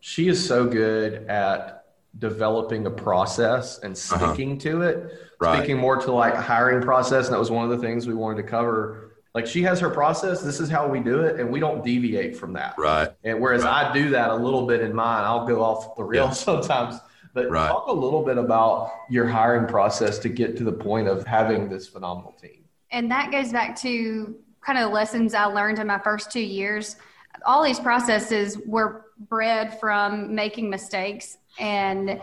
she 0.00 0.28
is 0.28 0.44
so 0.46 0.66
good 0.66 1.26
at 1.28 1.84
developing 2.18 2.86
a 2.86 2.90
process 2.90 3.78
and 3.78 3.94
uh-huh. 3.96 4.32
sticking 4.34 4.52
uh-huh. 4.52 4.60
to 4.60 4.82
it. 4.82 5.18
Right. 5.40 5.58
Speaking 5.58 5.78
more 5.78 5.96
to 5.96 6.12
like 6.12 6.34
hiring 6.34 6.82
process, 6.82 7.26
and 7.26 7.34
that 7.34 7.38
was 7.38 7.50
one 7.50 7.64
of 7.64 7.70
the 7.70 7.84
things 7.84 8.06
we 8.06 8.14
wanted 8.14 8.42
to 8.42 8.48
cover. 8.48 9.16
Like 9.34 9.46
she 9.46 9.62
has 9.62 9.80
her 9.80 9.90
process. 9.90 10.42
This 10.42 10.60
is 10.60 10.68
how 10.68 10.86
we 10.86 11.00
do 11.00 11.20
it, 11.20 11.40
and 11.40 11.50
we 11.50 11.58
don't 11.58 11.84
deviate 11.84 12.36
from 12.36 12.52
that. 12.52 12.74
Right. 12.78 13.08
And 13.24 13.40
whereas 13.40 13.64
right. 13.64 13.86
I 13.86 13.92
do 13.92 14.10
that 14.10 14.30
a 14.30 14.36
little 14.36 14.66
bit 14.66 14.82
in 14.82 14.94
mine, 14.94 15.24
I'll 15.24 15.46
go 15.46 15.62
off 15.62 15.96
the 15.96 16.04
rails 16.04 16.38
yeah. 16.38 16.44
sometimes. 16.44 17.00
But 17.34 17.50
right. 17.50 17.68
talk 17.68 17.86
a 17.88 17.92
little 17.92 18.24
bit 18.24 18.36
about 18.36 18.92
your 19.08 19.26
hiring 19.26 19.66
process 19.66 20.18
to 20.18 20.28
get 20.28 20.56
to 20.58 20.64
the 20.64 20.72
point 20.72 21.08
of 21.08 21.26
having 21.26 21.68
this 21.68 21.88
phenomenal 21.88 22.32
team. 22.32 22.64
And 22.90 23.10
that 23.10 23.32
goes 23.32 23.50
back 23.50 23.74
to 23.80 24.36
kind 24.60 24.78
of 24.78 24.92
lessons 24.92 25.32
I 25.32 25.46
learned 25.46 25.78
in 25.78 25.86
my 25.86 25.98
first 25.98 26.30
two 26.30 26.40
years. 26.40 26.96
All 27.44 27.62
these 27.64 27.80
processes 27.80 28.58
were 28.66 29.06
bred 29.28 29.78
from 29.80 30.34
making 30.34 30.70
mistakes 30.70 31.38
and 31.58 32.20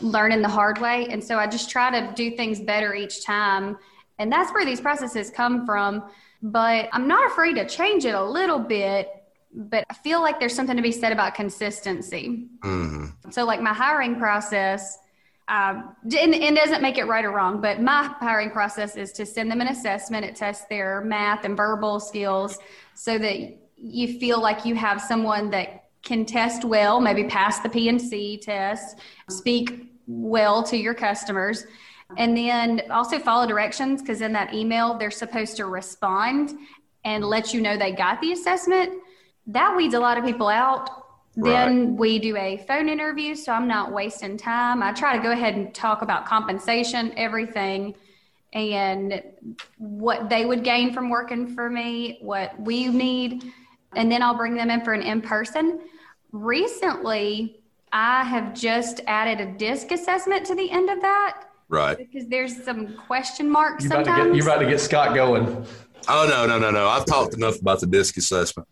learning 0.00 0.42
the 0.42 0.48
hard 0.48 0.78
way. 0.78 1.06
And 1.10 1.22
so 1.22 1.38
I 1.38 1.46
just 1.46 1.70
try 1.70 1.90
to 1.90 2.12
do 2.14 2.36
things 2.36 2.60
better 2.60 2.94
each 2.94 3.24
time. 3.24 3.78
And 4.18 4.32
that's 4.32 4.52
where 4.52 4.64
these 4.64 4.80
processes 4.80 5.30
come 5.30 5.66
from. 5.66 6.04
But 6.42 6.88
I'm 6.92 7.08
not 7.08 7.30
afraid 7.30 7.54
to 7.54 7.66
change 7.66 8.04
it 8.04 8.14
a 8.14 8.24
little 8.24 8.58
bit. 8.58 9.10
But 9.54 9.84
I 9.88 9.94
feel 9.94 10.20
like 10.20 10.38
there's 10.38 10.54
something 10.54 10.76
to 10.76 10.82
be 10.82 10.92
said 10.92 11.12
about 11.12 11.34
consistency. 11.34 12.46
Mm-hmm. 12.62 13.30
So, 13.30 13.44
like 13.44 13.62
my 13.62 13.72
hiring 13.72 14.16
process, 14.16 14.98
um, 15.48 15.94
and, 16.02 16.34
and 16.34 16.56
doesn't 16.56 16.82
make 16.82 16.98
it 16.98 17.04
right 17.04 17.24
or 17.24 17.30
wrong, 17.30 17.60
but 17.60 17.80
my 17.80 18.02
hiring 18.18 18.50
process 18.50 18.96
is 18.96 19.12
to 19.12 19.24
send 19.24 19.50
them 19.50 19.60
an 19.60 19.68
assessment. 19.68 20.24
It 20.24 20.34
tests 20.34 20.66
their 20.68 21.02
math 21.02 21.44
and 21.44 21.56
verbal 21.56 22.00
skills 22.00 22.58
so 22.94 23.16
that 23.16 23.56
you 23.88 24.18
feel 24.18 24.40
like 24.40 24.64
you 24.64 24.74
have 24.74 25.00
someone 25.00 25.50
that 25.50 25.84
can 26.02 26.24
test 26.24 26.64
well, 26.64 27.00
maybe 27.00 27.24
pass 27.24 27.60
the 27.60 27.68
P&C 27.68 28.38
test, 28.38 28.98
speak 29.28 29.90
well 30.06 30.62
to 30.62 30.76
your 30.76 30.94
customers, 30.94 31.64
and 32.16 32.36
then 32.36 32.82
also 32.90 33.18
follow 33.18 33.46
directions 33.46 34.02
because 34.02 34.20
in 34.20 34.32
that 34.32 34.54
email, 34.54 34.96
they're 34.96 35.10
supposed 35.10 35.56
to 35.56 35.66
respond 35.66 36.52
and 37.04 37.24
let 37.24 37.52
you 37.52 37.60
know 37.60 37.76
they 37.76 37.92
got 37.92 38.20
the 38.20 38.32
assessment. 38.32 39.02
That 39.48 39.76
weeds 39.76 39.94
a 39.94 40.00
lot 40.00 40.18
of 40.18 40.24
people 40.24 40.48
out. 40.48 40.90
Right. 41.36 41.50
Then 41.50 41.96
we 41.96 42.18
do 42.18 42.36
a 42.36 42.56
phone 42.68 42.88
interview, 42.88 43.34
so 43.34 43.52
I'm 43.52 43.68
not 43.68 43.92
wasting 43.92 44.36
time. 44.36 44.82
I 44.82 44.92
try 44.92 45.16
to 45.16 45.22
go 45.22 45.32
ahead 45.32 45.54
and 45.54 45.74
talk 45.74 46.02
about 46.02 46.24
compensation, 46.24 47.12
everything, 47.16 47.94
and 48.52 49.22
what 49.76 50.30
they 50.30 50.46
would 50.46 50.64
gain 50.64 50.94
from 50.94 51.10
working 51.10 51.54
for 51.54 51.68
me, 51.68 52.18
what 52.22 52.58
we 52.58 52.88
need, 52.88 53.52
and 53.96 54.10
then 54.10 54.22
I'll 54.22 54.36
bring 54.36 54.54
them 54.54 54.70
in 54.70 54.84
for 54.84 54.92
an 54.92 55.02
in 55.02 55.20
person 55.20 55.80
recently 56.32 57.60
I 57.92 58.24
have 58.24 58.52
just 58.52 59.00
added 59.06 59.40
a 59.40 59.52
disc 59.52 59.90
assessment 59.90 60.44
to 60.46 60.54
the 60.54 60.70
end 60.70 60.90
of 60.90 61.00
that. 61.00 61.44
Right. 61.68 61.96
Because 61.96 62.28
there's 62.28 62.62
some 62.62 62.96
question 63.06 63.50
marks 63.50 63.84
you're 63.84 63.92
sometimes. 63.92 64.08
About 64.08 64.22
to 64.24 64.28
get, 64.30 64.36
you're 64.36 64.46
about 64.46 64.58
to 64.60 64.68
get 64.68 64.80
Scott 64.80 65.14
going. 65.14 65.66
Oh, 66.08 66.26
no, 66.28 66.46
no, 66.46 66.58
no, 66.58 66.70
no. 66.70 66.88
I've 66.88 67.06
talked 67.06 67.34
enough 67.34 67.60
about 67.60 67.80
the 67.80 67.86
disc 67.86 68.16
assessment. 68.16 68.68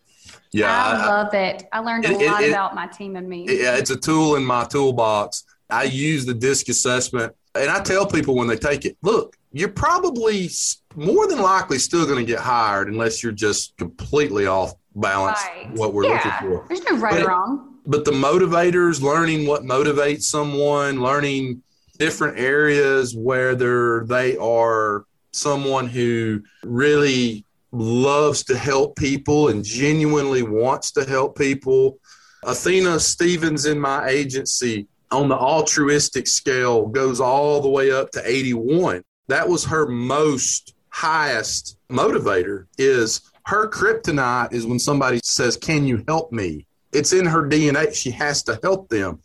Yeah. 0.51 0.71
I, 0.71 0.91
I 0.91 1.07
love 1.07 1.33
it. 1.33 1.67
I 1.73 1.79
learned 1.79 2.05
a 2.05 2.11
it, 2.11 2.27
lot 2.27 2.43
it, 2.43 2.49
about 2.49 2.75
my 2.75 2.87
team 2.87 3.15
and 3.15 3.27
me. 3.27 3.45
Yeah, 3.47 3.77
it's 3.77 3.89
a 3.89 3.97
tool 3.97 4.35
in 4.35 4.45
my 4.45 4.63
toolbox. 4.65 5.43
I 5.69 5.83
use 5.83 6.25
the 6.25 6.33
disc 6.33 6.69
assessment 6.69 7.33
and 7.55 7.69
I 7.69 7.81
tell 7.81 8.05
people 8.05 8.35
when 8.35 8.47
they 8.47 8.57
take 8.57 8.85
it, 8.85 8.97
look, 9.01 9.35
you're 9.51 9.69
probably 9.69 10.49
more 10.95 11.27
than 11.27 11.41
likely 11.41 11.79
still 11.79 12.05
going 12.05 12.23
to 12.23 12.31
get 12.31 12.39
hired 12.39 12.89
unless 12.89 13.23
you're 13.23 13.31
just 13.31 13.75
completely 13.77 14.45
off 14.45 14.73
balance 14.95 15.39
right. 15.43 15.71
what 15.73 15.93
we're 15.93 16.05
yeah. 16.05 16.13
looking 16.13 16.49
for. 16.49 16.65
There's 16.67 16.83
no 16.83 16.97
right 16.97 17.11
but, 17.11 17.23
or 17.23 17.27
wrong. 17.27 17.75
But 17.85 18.05
the 18.05 18.11
motivators, 18.11 19.01
learning 19.01 19.47
what 19.47 19.63
motivates 19.63 20.23
someone, 20.23 21.01
learning 21.01 21.61
different 21.97 22.39
areas 22.39 23.15
where 23.15 23.55
they're 23.55 24.05
they 24.05 24.37
are 24.37 25.05
someone 25.31 25.87
who 25.87 26.41
really 26.63 27.45
loves 27.71 28.43
to 28.45 28.57
help 28.57 28.95
people 28.95 29.49
and 29.49 29.63
genuinely 29.63 30.43
wants 30.43 30.91
to 30.91 31.05
help 31.05 31.37
people. 31.37 31.99
Athena 32.43 32.99
Stevens 32.99 33.65
in 33.65 33.79
my 33.79 34.07
agency 34.07 34.87
on 35.11 35.27
the 35.27 35.35
altruistic 35.35 36.27
scale 36.27 36.87
goes 36.87 37.19
all 37.19 37.61
the 37.61 37.69
way 37.69 37.91
up 37.91 38.11
to 38.11 38.21
81. 38.23 39.03
That 39.27 39.47
was 39.47 39.65
her 39.65 39.87
most 39.87 40.75
highest 40.89 41.77
motivator 41.89 42.67
is 42.77 43.21
her 43.45 43.69
kryptonite 43.69 44.53
is 44.53 44.65
when 44.65 44.79
somebody 44.79 45.19
says, 45.23 45.57
Can 45.57 45.85
you 45.85 46.03
help 46.07 46.31
me? 46.31 46.65
It's 46.91 47.13
in 47.13 47.25
her 47.25 47.47
DNA. 47.47 47.93
She 47.93 48.11
has 48.11 48.43
to 48.43 48.59
help 48.63 48.89
them. 48.89 49.19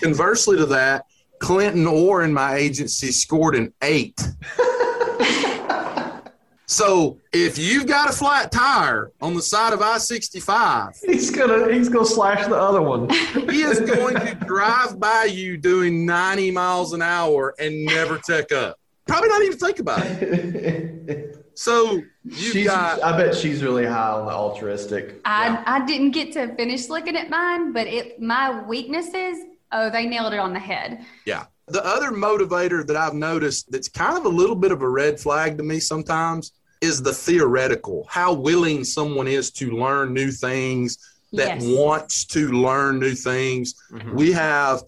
Conversely 0.00 0.56
to 0.58 0.66
that, 0.66 1.06
Clinton 1.38 1.86
Orr 1.86 2.22
in 2.22 2.32
my 2.32 2.56
agency 2.56 3.10
scored 3.10 3.54
an 3.54 3.72
eight. 3.82 4.20
so 6.66 7.18
if 7.32 7.58
you've 7.58 7.86
got 7.86 8.10
a 8.10 8.12
flat 8.12 8.52
tire 8.52 9.12
on 9.20 9.34
the 9.34 9.42
side 9.42 9.72
of 9.72 9.82
I 9.82 9.98
sixty 9.98 10.40
five, 10.40 10.92
he's 11.04 11.30
gonna 11.30 11.72
he's 11.72 11.88
gonna 11.88 12.06
slash 12.06 12.46
the 12.46 12.56
other 12.56 12.82
one. 12.82 13.08
he 13.10 13.62
is 13.62 13.80
going 13.80 14.14
to 14.14 14.34
drive 14.46 15.00
by 15.00 15.24
you 15.24 15.56
doing 15.56 16.06
ninety 16.06 16.50
miles 16.50 16.92
an 16.92 17.02
hour 17.02 17.54
and 17.58 17.84
never 17.84 18.18
check 18.18 18.52
up. 18.52 18.78
Probably 19.06 19.28
not 19.28 19.42
even 19.42 19.58
think 19.58 19.78
about 19.80 20.00
it. 20.04 21.36
So 21.54 22.02
she's, 22.32 22.66
got. 22.66 23.02
I 23.02 23.16
bet 23.16 23.34
she's 23.34 23.62
really 23.62 23.86
high 23.86 24.10
on 24.10 24.26
the 24.26 24.32
altruistic. 24.32 25.20
I 25.24 25.46
yeah. 25.46 25.64
I 25.66 25.84
didn't 25.84 26.10
get 26.10 26.32
to 26.32 26.54
finish 26.56 26.88
looking 26.88 27.16
at 27.16 27.30
mine, 27.30 27.72
but 27.72 27.86
it 27.86 28.20
my 28.20 28.62
weaknesses. 28.62 29.38
Oh, 29.72 29.90
they 29.90 30.06
nailed 30.06 30.32
it 30.32 30.38
on 30.38 30.52
the 30.52 30.58
head. 30.60 31.04
Yeah. 31.26 31.46
The 31.66 31.84
other 31.84 32.10
motivator 32.10 32.86
that 32.86 32.96
I've 32.96 33.14
noticed 33.14 33.70
that's 33.72 33.88
kind 33.88 34.18
of 34.18 34.26
a 34.26 34.28
little 34.28 34.56
bit 34.56 34.70
of 34.70 34.82
a 34.82 34.88
red 34.88 35.18
flag 35.18 35.56
to 35.58 35.64
me 35.64 35.80
sometimes 35.80 36.52
is 36.80 37.02
the 37.02 37.12
theoretical. 37.12 38.06
How 38.10 38.34
willing 38.34 38.84
someone 38.84 39.26
is 39.26 39.50
to 39.52 39.70
learn 39.70 40.12
new 40.12 40.30
things, 40.30 40.98
that 41.32 41.60
yes. 41.60 41.78
wants 41.78 42.24
to 42.26 42.52
learn 42.52 42.98
new 42.98 43.14
things. 43.14 43.74
Mm-hmm. 43.90 44.14
We 44.14 44.32
have 44.32 44.82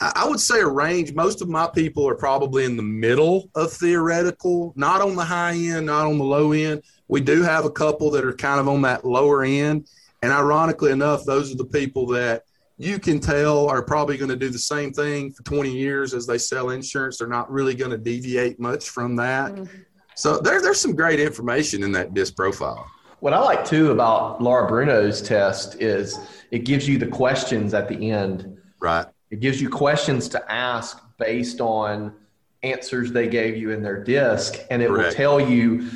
I 0.00 0.26
would 0.26 0.40
say 0.40 0.60
a 0.60 0.66
range. 0.66 1.14
Most 1.14 1.40
of 1.40 1.48
my 1.48 1.68
people 1.68 2.08
are 2.08 2.16
probably 2.16 2.64
in 2.64 2.76
the 2.76 2.82
middle 2.82 3.48
of 3.54 3.72
theoretical, 3.72 4.72
not 4.76 5.00
on 5.00 5.14
the 5.14 5.24
high 5.24 5.54
end, 5.54 5.86
not 5.86 6.06
on 6.06 6.18
the 6.18 6.24
low 6.24 6.52
end. 6.52 6.82
We 7.06 7.20
do 7.20 7.42
have 7.42 7.64
a 7.64 7.70
couple 7.70 8.10
that 8.10 8.24
are 8.24 8.32
kind 8.32 8.58
of 8.58 8.68
on 8.68 8.82
that 8.82 9.04
lower 9.04 9.44
end. 9.44 9.86
And 10.22 10.32
ironically 10.32 10.90
enough, 10.90 11.24
those 11.24 11.52
are 11.52 11.56
the 11.56 11.64
people 11.64 12.06
that 12.08 12.42
you 12.76 12.98
can 12.98 13.20
tell 13.20 13.68
are 13.68 13.82
probably 13.82 14.16
going 14.16 14.30
to 14.30 14.36
do 14.36 14.48
the 14.48 14.58
same 14.58 14.92
thing 14.92 15.30
for 15.30 15.44
20 15.44 15.70
years 15.70 16.12
as 16.12 16.26
they 16.26 16.38
sell 16.38 16.70
insurance. 16.70 17.18
They're 17.18 17.28
not 17.28 17.50
really 17.50 17.74
going 17.74 17.92
to 17.92 17.98
deviate 17.98 18.58
much 18.58 18.90
from 18.90 19.14
that. 19.16 19.52
Mm-hmm. 19.52 19.76
So 20.16 20.38
there, 20.38 20.60
there's 20.60 20.80
some 20.80 20.96
great 20.96 21.20
information 21.20 21.84
in 21.84 21.92
that 21.92 22.14
DISC 22.14 22.34
profile. 22.34 22.84
What 23.20 23.32
I 23.32 23.38
like 23.38 23.64
too 23.64 23.92
about 23.92 24.42
Laura 24.42 24.66
Bruno's 24.66 25.22
test 25.22 25.80
is 25.80 26.18
it 26.50 26.64
gives 26.64 26.88
you 26.88 26.98
the 26.98 27.06
questions 27.06 27.74
at 27.74 27.88
the 27.88 28.10
end. 28.10 28.58
Right 28.80 29.06
it 29.34 29.40
gives 29.40 29.60
you 29.60 29.68
questions 29.68 30.28
to 30.28 30.52
ask 30.52 31.02
based 31.18 31.60
on 31.60 32.14
answers 32.62 33.10
they 33.10 33.26
gave 33.26 33.56
you 33.56 33.72
in 33.72 33.82
their 33.82 34.00
disc, 34.00 34.54
and 34.70 34.80
it 34.80 34.86
Correct. 34.86 35.08
will 35.08 35.14
tell 35.16 35.40
you 35.40 35.90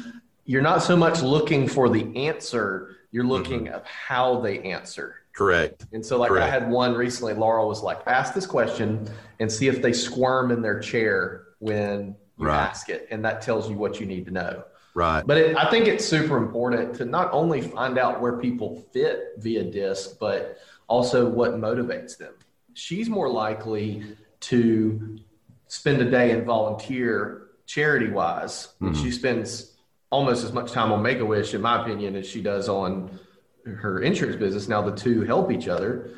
you're 0.44 0.60
not 0.60 0.82
so 0.82 0.96
much 0.96 1.22
looking 1.22 1.68
for 1.68 1.88
the 1.88 2.16
answer, 2.16 2.96
you're 3.12 3.22
looking 3.22 3.66
mm-hmm. 3.66 3.76
at 3.76 3.86
how 3.86 4.40
they 4.40 4.58
answer. 4.62 5.20
Correct. 5.36 5.86
And 5.92 6.04
so, 6.04 6.18
like, 6.18 6.30
Correct. 6.30 6.46
I 6.46 6.50
had 6.50 6.68
one 6.68 6.94
recently. 6.94 7.32
Laura 7.32 7.64
was 7.64 7.80
like, 7.80 8.00
"Ask 8.08 8.34
this 8.34 8.44
question 8.44 9.08
and 9.38 9.50
see 9.52 9.68
if 9.68 9.80
they 9.80 9.92
squirm 9.92 10.50
in 10.50 10.60
their 10.60 10.80
chair 10.80 11.44
when 11.60 12.16
you 12.38 12.46
right. 12.46 12.58
ask 12.58 12.88
it," 12.88 13.06
and 13.12 13.24
that 13.24 13.40
tells 13.40 13.70
you 13.70 13.76
what 13.76 14.00
you 14.00 14.06
need 14.06 14.24
to 14.24 14.32
know. 14.32 14.64
Right. 14.94 15.24
But 15.24 15.38
it, 15.38 15.56
I 15.56 15.70
think 15.70 15.86
it's 15.86 16.04
super 16.04 16.38
important 16.38 16.96
to 16.96 17.04
not 17.04 17.32
only 17.32 17.60
find 17.60 17.98
out 17.98 18.20
where 18.20 18.36
people 18.38 18.84
fit 18.92 19.34
via 19.38 19.62
disc, 19.62 20.18
but 20.18 20.58
also 20.88 21.28
what 21.28 21.52
motivates 21.52 22.18
them 22.18 22.34
she's 22.78 23.10
more 23.10 23.28
likely 23.28 24.04
to 24.40 25.18
spend 25.66 26.00
a 26.00 26.08
day 26.10 26.30
and 26.30 26.46
volunteer 26.46 27.48
charity 27.66 28.08
wise. 28.08 28.68
Mm-hmm. 28.80 29.02
She 29.02 29.10
spends 29.10 29.76
almost 30.10 30.44
as 30.44 30.52
much 30.52 30.70
time 30.70 30.92
on 30.92 31.02
Make 31.02 31.18
a 31.18 31.24
Wish, 31.24 31.54
in 31.54 31.60
my 31.60 31.82
opinion, 31.82 32.14
as 32.14 32.26
she 32.26 32.40
does 32.40 32.68
on 32.68 33.18
her 33.64 34.00
insurance 34.00 34.36
business. 34.36 34.68
Now 34.68 34.80
the 34.80 34.96
two 34.96 35.22
help 35.22 35.50
each 35.50 35.68
other. 35.68 36.10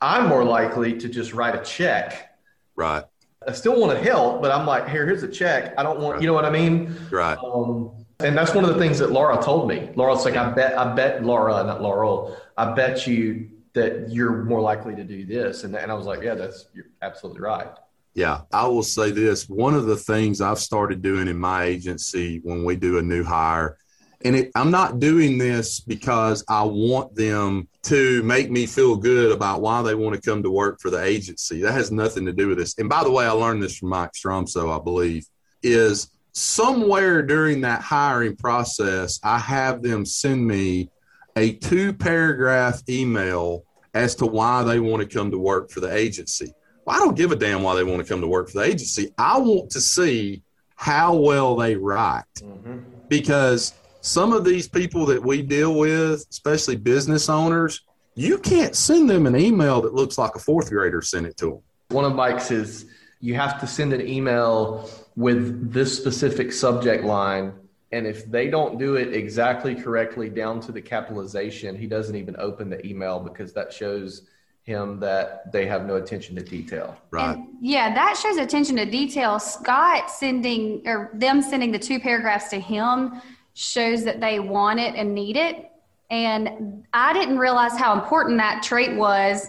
I'm 0.00 0.28
more 0.28 0.44
likely 0.44 0.98
to 0.98 1.08
just 1.08 1.32
write 1.32 1.54
a 1.54 1.64
check. 1.64 2.36
Right. 2.74 3.04
I 3.46 3.52
still 3.52 3.80
want 3.80 3.96
to 3.96 4.04
help, 4.04 4.42
but 4.42 4.50
I'm 4.50 4.66
like, 4.66 4.88
here, 4.88 5.06
here's 5.06 5.22
a 5.22 5.28
check. 5.28 5.74
I 5.78 5.82
don't 5.82 6.00
want, 6.00 6.20
you 6.20 6.26
know 6.26 6.34
what 6.34 6.44
I 6.44 6.50
mean? 6.50 6.94
Right. 7.10 7.38
Um, 7.38 7.92
and 8.18 8.36
that's 8.36 8.54
one 8.54 8.64
of 8.64 8.74
the 8.74 8.78
things 8.78 8.98
that 8.98 9.12
Laura 9.12 9.42
told 9.42 9.68
me. 9.68 9.90
Laura's 9.94 10.24
like, 10.24 10.36
I 10.36 10.50
bet, 10.50 10.76
I 10.76 10.92
bet 10.92 11.24
Laura, 11.24 11.62
not 11.64 11.80
Laurel, 11.80 12.36
I 12.58 12.72
bet 12.72 13.06
you 13.06 13.48
that 13.72 14.10
you're 14.10 14.44
more 14.44 14.60
likely 14.60 14.94
to 14.96 15.04
do 15.04 15.24
this. 15.24 15.64
And, 15.64 15.76
and 15.76 15.90
I 15.90 15.94
was 15.94 16.06
like, 16.06 16.22
yeah, 16.22 16.34
that's, 16.34 16.66
you're 16.74 16.86
absolutely 17.02 17.40
right. 17.40 17.68
Yeah, 18.14 18.42
I 18.52 18.66
will 18.66 18.82
say 18.82 19.12
this. 19.12 19.48
One 19.48 19.74
of 19.74 19.86
the 19.86 19.96
things 19.96 20.40
I've 20.40 20.58
started 20.58 21.00
doing 21.00 21.28
in 21.28 21.38
my 21.38 21.64
agency 21.64 22.40
when 22.42 22.64
we 22.64 22.74
do 22.74 22.98
a 22.98 23.02
new 23.02 23.22
hire, 23.22 23.78
and 24.22 24.36
it, 24.36 24.50
I'm 24.54 24.70
not 24.70 24.98
doing 24.98 25.38
this 25.38 25.80
because 25.80 26.44
I 26.48 26.64
want 26.64 27.14
them 27.14 27.68
to 27.84 28.22
make 28.24 28.50
me 28.50 28.66
feel 28.66 28.96
good 28.96 29.32
about 29.32 29.62
why 29.62 29.80
they 29.82 29.94
want 29.94 30.14
to 30.14 30.20
come 30.20 30.42
to 30.42 30.50
work 30.50 30.80
for 30.80 30.90
the 30.90 31.02
agency. 31.02 31.62
That 31.62 31.72
has 31.72 31.90
nothing 31.90 32.26
to 32.26 32.32
do 32.32 32.48
with 32.48 32.58
this. 32.58 32.76
And 32.78 32.88
by 32.88 33.04
the 33.04 33.10
way, 33.10 33.24
I 33.24 33.30
learned 33.30 33.62
this 33.62 33.78
from 33.78 33.90
Mike 33.90 34.12
Stromsoe, 34.12 34.78
I 34.78 34.82
believe, 34.82 35.26
is 35.62 36.10
somewhere 36.32 37.22
during 37.22 37.60
that 37.62 37.80
hiring 37.80 38.36
process, 38.36 39.20
I 39.22 39.38
have 39.38 39.82
them 39.82 40.04
send 40.04 40.46
me 40.46 40.90
a 41.36 41.52
two 41.54 41.92
paragraph 41.92 42.82
email 42.88 43.64
as 43.94 44.14
to 44.16 44.26
why 44.26 44.62
they 44.62 44.78
want 44.78 45.02
to 45.02 45.18
come 45.18 45.30
to 45.30 45.38
work 45.38 45.70
for 45.70 45.80
the 45.80 45.94
agency. 45.94 46.52
Well, 46.84 46.96
I 46.96 46.98
don't 46.98 47.16
give 47.16 47.32
a 47.32 47.36
damn 47.36 47.62
why 47.62 47.74
they 47.74 47.84
want 47.84 48.02
to 48.04 48.08
come 48.08 48.20
to 48.20 48.26
work 48.26 48.48
for 48.48 48.58
the 48.58 48.64
agency. 48.64 49.12
I 49.18 49.38
want 49.38 49.70
to 49.70 49.80
see 49.80 50.42
how 50.76 51.14
well 51.14 51.56
they 51.56 51.76
write 51.76 52.24
mm-hmm. 52.38 52.78
because 53.08 53.74
some 54.00 54.32
of 54.32 54.44
these 54.44 54.68
people 54.68 55.04
that 55.06 55.22
we 55.22 55.42
deal 55.42 55.74
with, 55.74 56.24
especially 56.30 56.76
business 56.76 57.28
owners, 57.28 57.82
you 58.14 58.38
can't 58.38 58.74
send 58.74 59.08
them 59.08 59.26
an 59.26 59.36
email 59.36 59.82
that 59.82 59.94
looks 59.94 60.18
like 60.18 60.34
a 60.34 60.38
fourth 60.38 60.70
grader 60.70 61.02
sent 61.02 61.26
it 61.26 61.36
to 61.38 61.46
them. 61.46 61.60
One 61.90 62.04
of 62.04 62.14
Mike's 62.14 62.50
is 62.50 62.86
you 63.20 63.34
have 63.34 63.60
to 63.60 63.66
send 63.66 63.92
an 63.92 64.06
email 64.06 64.88
with 65.16 65.72
this 65.72 65.96
specific 65.96 66.52
subject 66.52 67.04
line. 67.04 67.52
And 67.92 68.06
if 68.06 68.30
they 68.30 68.48
don't 68.48 68.78
do 68.78 68.94
it 68.94 69.14
exactly 69.14 69.74
correctly 69.74 70.28
down 70.30 70.60
to 70.60 70.72
the 70.72 70.80
capitalization, 70.80 71.76
he 71.76 71.86
doesn't 71.86 72.14
even 72.14 72.36
open 72.38 72.70
the 72.70 72.84
email 72.86 73.18
because 73.18 73.52
that 73.54 73.72
shows 73.72 74.28
him 74.62 75.00
that 75.00 75.50
they 75.50 75.66
have 75.66 75.86
no 75.86 75.96
attention 75.96 76.36
to 76.36 76.42
detail. 76.42 76.96
Right. 77.10 77.36
And 77.36 77.48
yeah, 77.60 77.92
that 77.92 78.16
shows 78.16 78.36
attention 78.36 78.76
to 78.76 78.84
detail. 78.84 79.40
Scott 79.40 80.10
sending 80.10 80.82
or 80.86 81.10
them 81.14 81.42
sending 81.42 81.72
the 81.72 81.78
two 81.78 81.98
paragraphs 81.98 82.48
to 82.50 82.60
him 82.60 83.20
shows 83.54 84.04
that 84.04 84.20
they 84.20 84.38
want 84.38 84.78
it 84.78 84.94
and 84.94 85.14
need 85.14 85.36
it. 85.36 85.70
And 86.10 86.84
I 86.92 87.12
didn't 87.12 87.38
realize 87.38 87.76
how 87.76 87.92
important 87.94 88.38
that 88.38 88.62
trait 88.62 88.96
was 88.96 89.48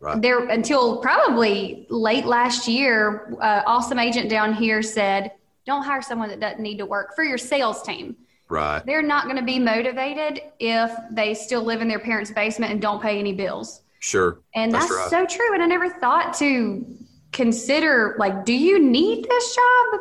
right. 0.00 0.20
there 0.20 0.48
until 0.48 0.98
probably 0.98 1.86
late 1.88 2.26
last 2.26 2.68
year. 2.68 3.36
Uh, 3.40 3.62
awesome 3.66 3.98
agent 3.98 4.28
down 4.28 4.54
here 4.54 4.82
said, 4.82 5.32
"Don't 5.70 5.82
hire 5.82 6.02
someone 6.02 6.28
that 6.30 6.40
doesn't 6.40 6.60
need 6.60 6.78
to 6.78 6.86
work 6.86 7.14
for 7.14 7.24
your 7.24 7.38
sales 7.38 7.82
team." 7.82 8.16
Right. 8.48 8.84
They're 8.84 9.02
not 9.02 9.24
going 9.24 9.36
to 9.36 9.44
be 9.44 9.60
motivated 9.60 10.42
if 10.58 10.90
they 11.12 11.34
still 11.34 11.62
live 11.62 11.80
in 11.80 11.88
their 11.88 12.00
parents' 12.00 12.32
basement 12.32 12.72
and 12.72 12.82
don't 12.82 13.00
pay 13.00 13.18
any 13.18 13.32
bills. 13.32 13.82
Sure. 14.00 14.40
And 14.56 14.74
that's, 14.74 14.88
that's 14.88 15.12
right. 15.12 15.28
so 15.28 15.36
true. 15.36 15.54
And 15.54 15.62
I 15.62 15.66
never 15.66 15.88
thought 15.88 16.34
to 16.38 16.84
consider 17.30 18.16
like, 18.18 18.44
do 18.44 18.52
you 18.52 18.80
need 18.80 19.24
this 19.28 19.54
job? 19.54 20.00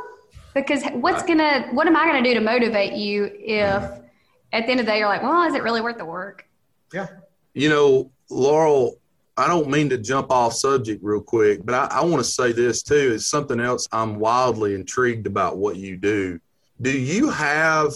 Because 0.55 0.83
what's 0.93 1.21
right. 1.21 1.37
gonna 1.37 1.67
what 1.73 1.85
am 1.85 1.95
I 1.95 2.05
gonna 2.05 2.23
do 2.23 2.33
to 2.33 2.39
motivate 2.39 2.93
you 2.93 3.25
if 3.25 3.83
mm. 3.83 4.03
at 4.51 4.65
the 4.65 4.71
end 4.71 4.79
of 4.79 4.87
the 4.87 4.91
day 4.93 4.97
you're 4.97 5.07
like, 5.07 5.21
well, 5.21 5.43
is 5.43 5.53
it 5.53 5.61
really 5.61 5.81
worth 5.81 5.99
the 5.99 6.05
work? 6.05 6.47
Yeah. 6.91 7.07
You 7.53 7.69
know, 7.69 8.11
Laurel, 8.31 8.98
I 9.39 9.47
don't 9.47 9.69
mean 9.69 9.89
to 9.89 9.97
jump 9.97 10.31
off 10.31 10.53
subject 10.53 11.03
real 11.03 11.21
quick, 11.21 11.65
but 11.65 11.73
I, 11.73 11.99
I 11.99 12.03
want 12.03 12.23
to 12.23 12.29
say 12.29 12.51
this 12.51 12.83
too. 12.83 13.13
It's 13.13 13.27
something 13.27 13.59
else 13.59 13.87
I'm 13.91 14.19
wildly 14.19 14.75
intrigued 14.75 15.27
about 15.27 15.57
what 15.57 15.77
you 15.77 15.97
do. 15.97 16.39
Do 16.81 16.91
you 16.91 17.29
have 17.29 17.93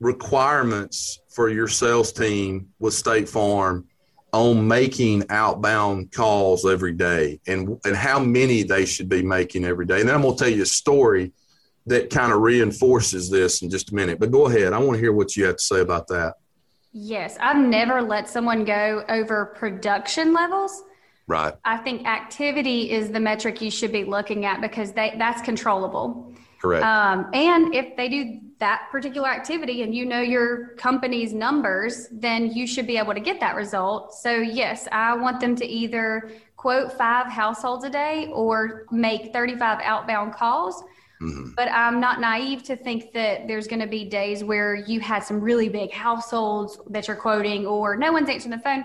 requirements 0.00 1.20
for 1.28 1.48
your 1.48 1.68
sales 1.68 2.12
team 2.12 2.68
with 2.78 2.94
State 2.94 3.28
Farm 3.28 3.86
on 4.32 4.66
making 4.66 5.24
outbound 5.30 6.10
calls 6.10 6.66
every 6.66 6.92
day 6.92 7.40
and, 7.46 7.78
and 7.84 7.96
how 7.96 8.18
many 8.18 8.64
they 8.64 8.84
should 8.84 9.08
be 9.08 9.22
making 9.22 9.64
every 9.64 9.86
day. 9.86 10.00
And 10.00 10.08
then 10.08 10.16
I'm 10.16 10.22
going 10.22 10.36
to 10.36 10.44
tell 10.44 10.52
you 10.52 10.62
a 10.62 10.66
story 10.66 11.32
that 11.86 12.10
kind 12.10 12.32
of 12.32 12.40
reinforces 12.40 13.30
this 13.30 13.62
in 13.62 13.70
just 13.70 13.92
a 13.92 13.94
minute. 13.94 14.18
But 14.18 14.32
go 14.32 14.46
ahead. 14.46 14.72
I 14.72 14.78
want 14.78 14.94
to 14.94 15.00
hear 15.00 15.12
what 15.12 15.36
you 15.36 15.44
have 15.44 15.56
to 15.56 15.62
say 15.62 15.80
about 15.80 16.08
that. 16.08 16.34
Yes, 16.96 17.36
I've 17.40 17.56
never 17.56 18.00
let 18.00 18.28
someone 18.28 18.64
go 18.64 19.04
over 19.08 19.46
production 19.46 20.32
levels. 20.32 20.84
Right. 21.26 21.52
I 21.64 21.76
think 21.78 22.06
activity 22.06 22.92
is 22.92 23.10
the 23.10 23.18
metric 23.18 23.60
you 23.60 23.70
should 23.70 23.90
be 23.90 24.04
looking 24.04 24.44
at 24.44 24.60
because 24.60 24.92
they, 24.92 25.16
that's 25.18 25.42
controllable. 25.42 26.32
Correct. 26.62 26.84
Um, 26.84 27.30
and 27.34 27.74
if 27.74 27.96
they 27.96 28.08
do 28.08 28.40
that 28.60 28.88
particular 28.92 29.28
activity 29.28 29.82
and 29.82 29.92
you 29.92 30.06
know 30.06 30.20
your 30.20 30.68
company's 30.76 31.34
numbers, 31.34 32.06
then 32.12 32.52
you 32.52 32.64
should 32.64 32.86
be 32.86 32.96
able 32.96 33.12
to 33.12 33.20
get 33.20 33.40
that 33.40 33.56
result. 33.56 34.14
So, 34.14 34.36
yes, 34.36 34.86
I 34.92 35.16
want 35.16 35.40
them 35.40 35.56
to 35.56 35.66
either 35.66 36.30
quote 36.56 36.92
five 36.92 37.26
households 37.26 37.84
a 37.84 37.90
day 37.90 38.28
or 38.32 38.86
make 38.92 39.32
35 39.32 39.80
outbound 39.82 40.34
calls. 40.34 40.84
Mm-hmm. 41.22 41.50
But 41.56 41.68
I'm 41.70 42.00
not 42.00 42.20
naive 42.20 42.62
to 42.64 42.76
think 42.76 43.12
that 43.12 43.46
there's 43.46 43.66
going 43.66 43.80
to 43.80 43.86
be 43.86 44.04
days 44.04 44.42
where 44.42 44.74
you 44.74 45.00
had 45.00 45.22
some 45.22 45.40
really 45.40 45.68
big 45.68 45.92
households 45.92 46.78
that 46.90 47.08
you're 47.08 47.16
quoting 47.16 47.66
or 47.66 47.96
no 47.96 48.12
one's 48.12 48.28
answering 48.28 48.50
the 48.50 48.58
phone. 48.58 48.84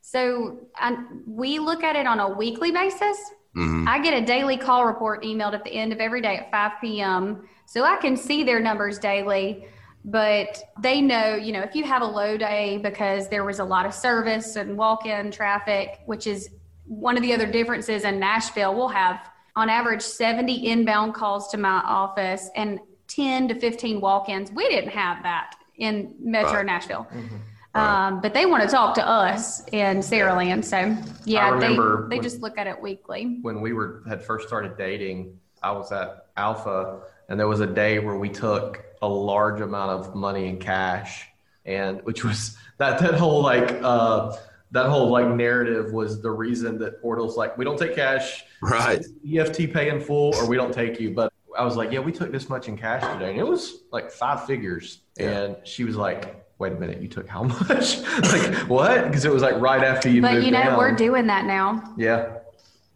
So 0.00 0.68
I, 0.76 0.96
we 1.26 1.58
look 1.58 1.82
at 1.82 1.96
it 1.96 2.06
on 2.06 2.20
a 2.20 2.28
weekly 2.28 2.70
basis. 2.70 3.18
Mm-hmm. 3.56 3.88
I 3.88 3.98
get 3.98 4.14
a 4.14 4.24
daily 4.24 4.56
call 4.56 4.84
report 4.84 5.22
emailed 5.22 5.54
at 5.54 5.64
the 5.64 5.72
end 5.72 5.92
of 5.92 5.98
every 5.98 6.20
day 6.20 6.36
at 6.36 6.50
5 6.50 6.72
p.m. 6.80 7.48
So 7.66 7.84
I 7.84 7.96
can 7.96 8.16
see 8.16 8.44
their 8.44 8.60
numbers 8.60 8.98
daily, 8.98 9.66
but 10.04 10.62
they 10.80 11.00
know, 11.00 11.34
you 11.34 11.52
know, 11.52 11.62
if 11.62 11.74
you 11.74 11.84
have 11.84 12.02
a 12.02 12.06
low 12.06 12.36
day 12.36 12.78
because 12.82 13.28
there 13.28 13.44
was 13.44 13.58
a 13.58 13.64
lot 13.64 13.86
of 13.86 13.94
service 13.94 14.56
and 14.56 14.76
walk 14.76 15.06
in 15.06 15.30
traffic, 15.30 16.00
which 16.06 16.26
is 16.26 16.50
one 16.84 17.16
of 17.16 17.22
the 17.22 17.32
other 17.32 17.46
differences 17.46 18.04
in 18.04 18.20
Nashville, 18.20 18.74
we'll 18.74 18.88
have 18.88 19.28
on 19.56 19.70
average 19.70 20.02
70 20.02 20.66
inbound 20.66 21.14
calls 21.14 21.48
to 21.48 21.56
my 21.56 21.82
office 21.84 22.50
and 22.54 22.78
10 23.08 23.48
to 23.48 23.58
15 23.58 24.00
walk 24.00 24.28
ins. 24.28 24.52
We 24.52 24.68
didn't 24.68 24.90
have 24.90 25.22
that 25.22 25.56
in 25.78 26.14
Metro 26.20 26.56
right. 26.56 26.66
Nashville. 26.66 27.08
Mm-hmm. 27.12 27.36
Um, 27.74 28.20
but 28.22 28.32
they 28.32 28.46
want 28.46 28.62
to 28.62 28.68
talk 28.68 28.94
to 28.94 29.06
us 29.06 29.66
in 29.68 29.98
Saraland. 29.98 30.64
So 30.64 30.96
yeah, 31.24 31.58
they, 31.58 31.68
they 31.68 31.76
when, 31.76 32.22
just 32.22 32.40
look 32.40 32.56
at 32.56 32.66
it 32.66 32.80
weekly. 32.80 33.38
When 33.42 33.60
we 33.60 33.74
were 33.74 34.02
had 34.08 34.24
first 34.24 34.46
started 34.46 34.78
dating, 34.78 35.38
I 35.62 35.72
was 35.72 35.92
at 35.92 36.26
Alfa 36.36 37.00
and 37.28 37.38
there 37.38 37.48
was 37.48 37.60
a 37.60 37.66
day 37.66 37.98
where 37.98 38.16
we 38.16 38.30
took 38.30 38.82
a 39.02 39.08
large 39.08 39.60
amount 39.60 39.90
of 39.90 40.14
money 40.14 40.48
in 40.48 40.58
cash 40.58 41.26
and 41.66 42.00
which 42.04 42.24
was 42.24 42.56
that 42.78 42.98
that 43.00 43.14
whole 43.14 43.42
like 43.42 43.78
uh 43.82 44.34
that 44.70 44.88
whole 44.88 45.10
like 45.10 45.28
narrative 45.28 45.92
was 45.92 46.22
the 46.22 46.30
reason 46.30 46.78
that 46.78 47.02
portals 47.02 47.36
like 47.36 47.58
we 47.58 47.64
don't 47.64 47.78
take 47.78 47.94
cash 47.94 48.44
right 48.70 49.04
eft 49.34 49.56
pay 49.72 49.88
in 49.88 50.00
full 50.00 50.34
or 50.36 50.46
we 50.46 50.56
don't 50.56 50.72
take 50.72 51.00
you 51.00 51.10
but 51.10 51.32
i 51.58 51.64
was 51.64 51.76
like 51.76 51.90
yeah 51.90 51.98
we 51.98 52.12
took 52.12 52.30
this 52.30 52.48
much 52.48 52.68
in 52.68 52.76
cash 52.76 53.02
today 53.14 53.30
and 53.30 53.38
it 53.38 53.46
was 53.46 53.84
like 53.92 54.10
five 54.10 54.44
figures 54.46 55.00
yeah. 55.16 55.30
and 55.30 55.56
she 55.64 55.84
was 55.84 55.96
like 55.96 56.46
wait 56.58 56.72
a 56.72 56.76
minute, 56.76 57.00
you 57.00 57.08
took 57.08 57.28
how 57.28 57.42
much? 57.68 57.98
like 58.22 58.54
what? 58.68 59.04
Because 59.04 59.24
it 59.24 59.32
was 59.32 59.42
like 59.42 59.56
right 59.60 59.82
after 59.82 60.08
you. 60.08 60.22
But 60.22 60.42
you 60.42 60.50
know, 60.50 60.62
down. 60.62 60.78
we're 60.78 60.94
doing 60.94 61.26
that 61.26 61.44
now. 61.44 61.94
Yeah. 61.96 62.38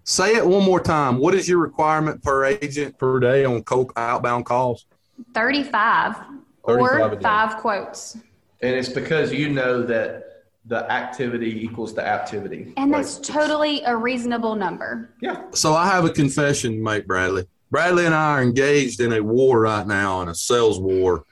Say 0.04 0.35
it 0.35 0.46
one 0.46 0.64
more 0.64 0.80
time. 0.80 1.18
What 1.18 1.35
is 1.35 1.48
your 1.48 1.59
requirement 1.59 2.22
per 2.22 2.44
agent 2.44 2.98
per 2.98 3.20
day 3.20 3.44
on 3.44 3.62
outbound 3.96 4.46
calls? 4.46 4.87
35, 5.35 6.16
35 6.16 7.12
or 7.12 7.20
five 7.20 7.56
quotes. 7.59 8.16
And 8.62 8.74
it's 8.74 8.88
because 8.88 9.33
you 9.33 9.50
know 9.50 9.83
that 9.83 10.29
the 10.66 10.90
activity 10.90 11.64
equals 11.64 11.94
the 11.94 12.06
activity. 12.06 12.72
And 12.76 12.92
that's 12.92 13.18
totally 13.18 13.82
a 13.84 13.96
reasonable 13.96 14.54
number. 14.54 15.10
Yeah. 15.20 15.44
So 15.52 15.74
I 15.74 15.86
have 15.86 16.04
a 16.04 16.10
confession, 16.10 16.82
Mike 16.82 17.06
Bradley. 17.06 17.46
Bradley 17.70 18.06
and 18.06 18.14
I 18.14 18.38
are 18.38 18.42
engaged 18.42 19.00
in 19.00 19.12
a 19.12 19.22
war 19.22 19.60
right 19.60 19.86
now, 19.86 20.22
in 20.22 20.28
a 20.28 20.34
sales 20.34 20.78
war 20.78 21.24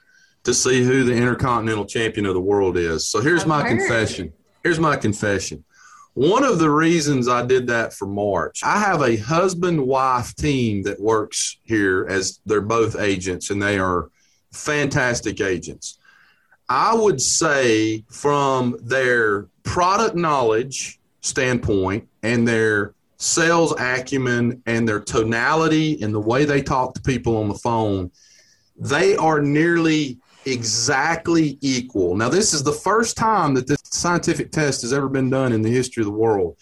to 0.43 0.53
see 0.53 0.83
who 0.83 1.03
the 1.03 1.13
intercontinental 1.13 1.85
champion 1.85 2.25
of 2.25 2.33
the 2.33 2.41
world 2.41 2.77
is. 2.77 3.07
So 3.07 3.21
here's 3.21 3.45
my 3.45 3.67
confession. 3.67 4.33
Here's 4.63 4.79
my 4.79 4.95
confession. 4.95 5.63
One 6.13 6.43
of 6.43 6.59
the 6.59 6.69
reasons 6.69 7.27
I 7.27 7.45
did 7.45 7.67
that 7.67 7.93
for 7.93 8.07
March, 8.07 8.61
I 8.63 8.79
have 8.79 9.01
a 9.01 9.15
husband 9.17 9.85
wife 9.85 10.35
team 10.35 10.81
that 10.83 10.99
works 10.99 11.57
here 11.63 12.07
as 12.09 12.39
they're 12.45 12.61
both 12.61 12.99
agents 12.99 13.51
and 13.51 13.61
they 13.61 13.77
are 13.77 14.09
fantastic 14.51 15.39
agents. 15.39 15.99
I 16.69 16.93
would 16.93 17.19
say, 17.19 18.03
from 18.09 18.77
their 18.81 19.47
product 19.63 20.15
knowledge 20.15 20.99
standpoint 21.21 22.07
and 22.21 22.47
their 22.47 22.93
sales 23.17 23.73
acumen 23.79 24.61
and 24.65 24.87
their 24.87 24.99
tonality 24.99 26.01
and 26.01 26.13
the 26.13 26.19
way 26.19 26.45
they 26.45 26.61
talk 26.61 26.93
to 26.93 27.01
people 27.01 27.37
on 27.37 27.49
the 27.49 27.55
phone, 27.55 28.11
they 28.77 29.15
are 29.17 29.41
nearly 29.41 30.19
exactly 30.45 31.57
equal. 31.61 32.15
Now, 32.15 32.29
this 32.29 32.53
is 32.53 32.63
the 32.63 32.71
first 32.71 33.17
time 33.17 33.55
that 33.55 33.67
this 33.67 33.79
scientific 33.83 34.51
test 34.51 34.81
has 34.83 34.93
ever 34.93 35.09
been 35.09 35.29
done 35.29 35.51
in 35.51 35.63
the 35.63 35.71
history 35.71 36.01
of 36.01 36.05
the 36.07 36.13
world. 36.13 36.55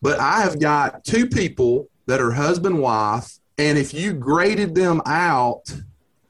But 0.00 0.20
I 0.20 0.40
have 0.42 0.60
got 0.60 1.04
two 1.04 1.28
people 1.28 1.88
that 2.06 2.20
are 2.20 2.30
husband 2.30 2.80
wife, 2.80 3.38
and 3.58 3.76
if 3.76 3.92
you 3.92 4.14
graded 4.14 4.74
them 4.74 5.02
out 5.04 5.62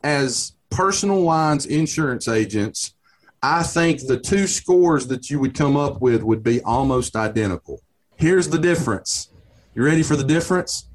as 0.03 0.55
personal 0.71 1.21
lines 1.21 1.67
insurance 1.67 2.27
agents, 2.27 2.95
I 3.43 3.63
think 3.63 4.07
the 4.07 4.21
two 4.21 4.47
scores 4.47 5.07
that 5.07 5.31
you 5.31 5.41
would 5.41 5.55
come 5.55 5.77
up 5.77 6.03
with 6.03 6.23
would 6.23 6.43
be 6.43 6.61
almost 6.63 7.17
identical. 7.17 7.81
Here's 8.17 8.49
the 8.49 8.59
difference. 8.59 9.31
You 9.75 9.83
ready 9.83 10.03
for 10.03 10.15
the 10.15 10.25
difference? 10.25 10.89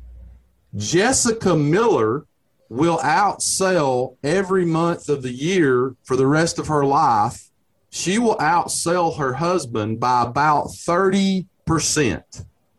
Jessica 0.75 1.55
Miller 1.55 2.27
will 2.69 2.99
outsell 2.99 4.17
every 4.23 4.65
month 4.65 5.09
of 5.09 5.23
the 5.23 5.31
year 5.31 5.95
for 6.03 6.15
the 6.15 6.27
rest 6.27 6.59
of 6.59 6.67
her 6.67 6.85
life. 6.85 7.49
She 7.89 8.19
will 8.19 8.35
outsell 8.37 9.17
her 9.17 9.33
husband 9.33 9.99
by 9.99 10.23
about 10.23 10.67
30%. 10.67 11.45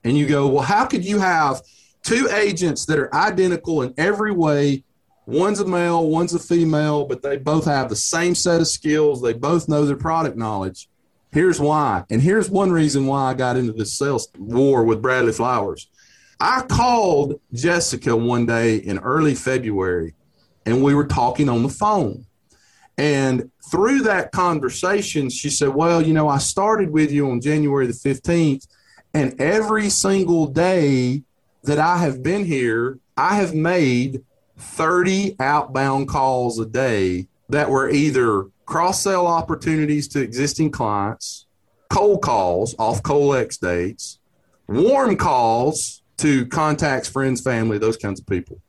And 0.05 0.16
you 0.16 0.26
go, 0.26 0.46
well, 0.46 0.62
how 0.62 0.87
could 0.87 1.05
you 1.05 1.18
have 1.18 1.62
two 2.05 2.29
agents 2.31 2.87
that 2.87 2.98
are 2.98 3.12
identical 3.14 3.83
in 3.83 3.94
every 3.96 4.33
way? 4.33 4.85
One's 5.26 5.60
a 5.60 5.66
male, 5.66 6.08
one's 6.08 6.34
a 6.34 6.38
female, 6.38 7.04
but 7.04 7.20
they 7.20 7.36
both 7.36 7.64
have 7.64 7.88
the 7.88 7.96
same 7.96 8.34
set 8.34 8.60
of 8.60 8.68
skills. 8.68 9.20
They 9.20 9.32
both 9.32 9.68
know 9.68 9.84
their 9.84 9.96
product 9.96 10.36
knowledge. 10.36 10.88
Here's 11.32 11.60
why. 11.60 12.04
And 12.08 12.22
here's 12.22 12.48
one 12.48 12.70
reason 12.70 13.06
why 13.06 13.30
I 13.30 13.34
got 13.34 13.56
into 13.56 13.72
this 13.72 13.92
sales 13.92 14.28
war 14.38 14.84
with 14.84 15.02
Bradley 15.02 15.32
Flowers 15.32 15.88
I 16.38 16.62
called 16.62 17.40
Jessica 17.52 18.14
one 18.14 18.46
day 18.46 18.76
in 18.76 18.98
early 18.98 19.34
February 19.34 20.14
and 20.66 20.82
we 20.82 20.94
were 20.94 21.06
talking 21.06 21.48
on 21.48 21.62
the 21.62 21.68
phone. 21.68 22.26
And 22.98 23.50
through 23.70 24.02
that 24.02 24.32
conversation, 24.32 25.30
she 25.30 25.48
said, 25.48 25.68
Well, 25.68 26.02
you 26.02 26.12
know, 26.12 26.28
I 26.28 26.38
started 26.38 26.90
with 26.90 27.12
you 27.12 27.30
on 27.30 27.40
January 27.40 27.86
the 27.86 27.92
15th, 27.92 28.66
and 29.14 29.40
every 29.40 29.88
single 29.90 30.46
day 30.46 31.22
that 31.64 31.78
I 31.78 31.98
have 31.98 32.22
been 32.22 32.44
here, 32.44 32.98
I 33.16 33.36
have 33.36 33.54
made 33.54 34.22
30 34.58 35.36
outbound 35.40 36.08
calls 36.08 36.58
a 36.58 36.66
day 36.66 37.28
that 37.48 37.70
were 37.70 37.90
either 37.90 38.46
cross 38.64 39.02
sell 39.02 39.26
opportunities 39.26 40.08
to 40.08 40.20
existing 40.20 40.70
clients, 40.70 41.46
cold 41.88 42.22
calls 42.22 42.74
off 42.78 43.02
Colex 43.02 43.58
dates, 43.58 44.18
warm 44.68 45.16
calls 45.16 46.02
to 46.18 46.46
contacts, 46.46 47.08
friends, 47.08 47.40
family, 47.40 47.78
those 47.78 47.96
kinds 47.96 48.20
of 48.20 48.26
people, 48.26 48.60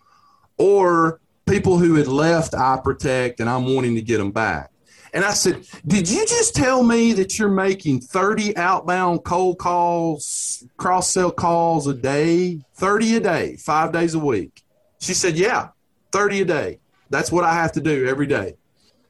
or 0.57 1.19
people 1.47 1.77
who 1.77 1.95
had 1.95 2.07
left 2.07 2.53
I 2.53 2.77
Protect 2.83 3.39
and 3.39 3.49
I'm 3.49 3.73
wanting 3.73 3.95
to 3.95 4.01
get 4.01 4.17
them 4.17 4.31
back. 4.31 4.71
And 5.13 5.23
I 5.23 5.33
said, 5.33 5.65
Did 5.85 6.09
you 6.09 6.25
just 6.27 6.53
tell 6.53 6.83
me 6.83 7.13
that 7.13 7.39
you're 7.39 7.49
making 7.49 8.01
30 8.01 8.57
outbound 8.57 9.23
cold 9.23 9.57
calls, 9.57 10.63
cross 10.75 11.11
sell 11.11 11.31
calls 11.31 11.87
a 11.87 11.93
day? 11.93 12.59
30 12.75 13.15
a 13.15 13.19
day, 13.21 13.55
five 13.55 13.91
days 13.91 14.13
a 14.13 14.19
week. 14.19 14.61
She 14.99 15.13
said, 15.13 15.37
Yeah, 15.37 15.69
30 16.17 16.41
a 16.41 16.45
day. 16.45 16.79
That's 17.11 17.31
what 17.31 17.43
I 17.43 17.53
have 17.53 17.71
to 17.73 17.79
do 17.79 18.07
every 18.07 18.25
day. 18.25 18.55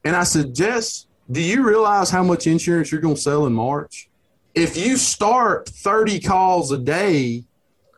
And 0.03 0.13
I 0.13 0.25
said, 0.25 0.53
Jess, 0.53 1.07
do 1.31 1.41
you 1.41 1.65
realize 1.65 2.09
how 2.09 2.21
much 2.21 2.47
insurance 2.47 2.91
you're 2.91 2.99
going 2.99 3.15
to 3.15 3.21
sell 3.21 3.45
in 3.45 3.53
March? 3.53 4.09
If 4.53 4.75
you 4.75 4.97
start 4.97 5.69
30 5.69 6.19
calls 6.19 6.73
a 6.73 6.77
day 6.77 7.45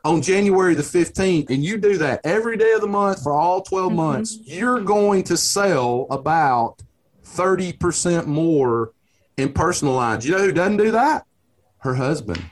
on 0.05 0.21
January 0.21 0.75
the 0.75 0.83
15th, 0.83 1.49
and 1.49 1.63
you 1.63 1.79
do 1.79 1.97
that 1.97 2.21
every 2.23 2.55
day 2.55 2.71
of 2.73 2.81
the 2.81 2.87
month 2.87 3.23
for 3.23 3.33
all 3.33 3.63
12 3.63 3.87
mm-hmm. 3.87 3.95
months, 3.97 4.37
you're 4.43 4.81
going 4.81 5.23
to 5.23 5.37
sell 5.37 6.05
about 6.11 6.83
30% 7.25 8.27
more 8.27 8.91
in 9.37 9.51
personal 9.53 9.95
lines. 9.95 10.23
You 10.23 10.33
know 10.33 10.43
who 10.43 10.51
doesn't 10.51 10.77
do 10.77 10.91
that? 10.91 11.25
Her 11.79 11.95
husband. 11.95 12.43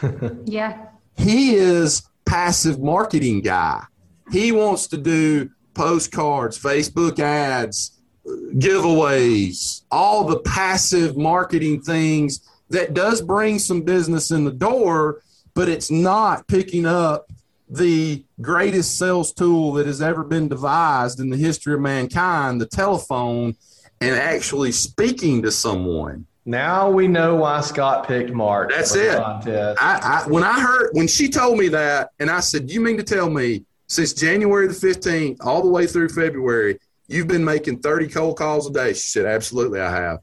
yeah. 0.44 0.90
He 1.16 1.56
is 1.56 2.02
passive 2.24 2.78
marketing 2.78 3.40
guy. 3.40 3.82
He 4.30 4.52
wants 4.52 4.86
to 4.88 4.96
do 4.96 5.50
postcards, 5.78 6.58
Facebook 6.58 7.20
ads, 7.20 7.92
giveaways, 8.26 9.82
all 9.92 10.24
the 10.24 10.40
passive 10.40 11.16
marketing 11.16 11.80
things 11.80 12.40
that 12.68 12.94
does 12.94 13.22
bring 13.22 13.60
some 13.60 13.82
business 13.82 14.32
in 14.32 14.44
the 14.44 14.50
door, 14.50 15.22
but 15.54 15.68
it's 15.68 15.88
not 15.88 16.48
picking 16.48 16.84
up 16.84 17.30
the 17.70 18.24
greatest 18.40 18.98
sales 18.98 19.32
tool 19.32 19.72
that 19.74 19.86
has 19.86 20.02
ever 20.02 20.24
been 20.24 20.48
devised 20.48 21.20
in 21.20 21.30
the 21.30 21.36
history 21.36 21.74
of 21.74 21.80
mankind, 21.80 22.60
the 22.60 22.66
telephone, 22.66 23.54
and 24.00 24.16
actually 24.16 24.72
speaking 24.72 25.42
to 25.42 25.52
someone. 25.52 26.26
Now 26.44 26.90
we 26.90 27.06
know 27.06 27.36
why 27.36 27.60
Scott 27.60 28.08
picked 28.08 28.30
Mark. 28.30 28.70
That's 28.70 28.96
it. 28.96 29.16
I, 29.16 29.76
I, 29.80 30.28
when 30.28 30.42
I 30.42 30.60
heard 30.60 30.90
when 30.92 31.06
she 31.06 31.28
told 31.28 31.56
me 31.56 31.68
that, 31.68 32.10
and 32.18 32.30
I 32.30 32.40
said, 32.40 32.70
"You 32.70 32.80
mean 32.80 32.96
to 32.96 33.02
tell 33.02 33.28
me 33.28 33.64
since 33.88 34.12
January 34.12 34.68
the 34.68 34.74
fifteenth 34.74 35.38
all 35.40 35.62
the 35.62 35.68
way 35.68 35.86
through 35.86 36.10
February, 36.10 36.78
you've 37.08 37.28
been 37.28 37.44
making 37.44 37.80
thirty 37.80 38.06
cold 38.06 38.36
calls 38.38 38.68
a 38.68 38.72
day?" 38.72 38.92
She 38.92 39.08
said, 39.08 39.26
"Absolutely, 39.26 39.80
I 39.80 39.90
have." 39.90 40.20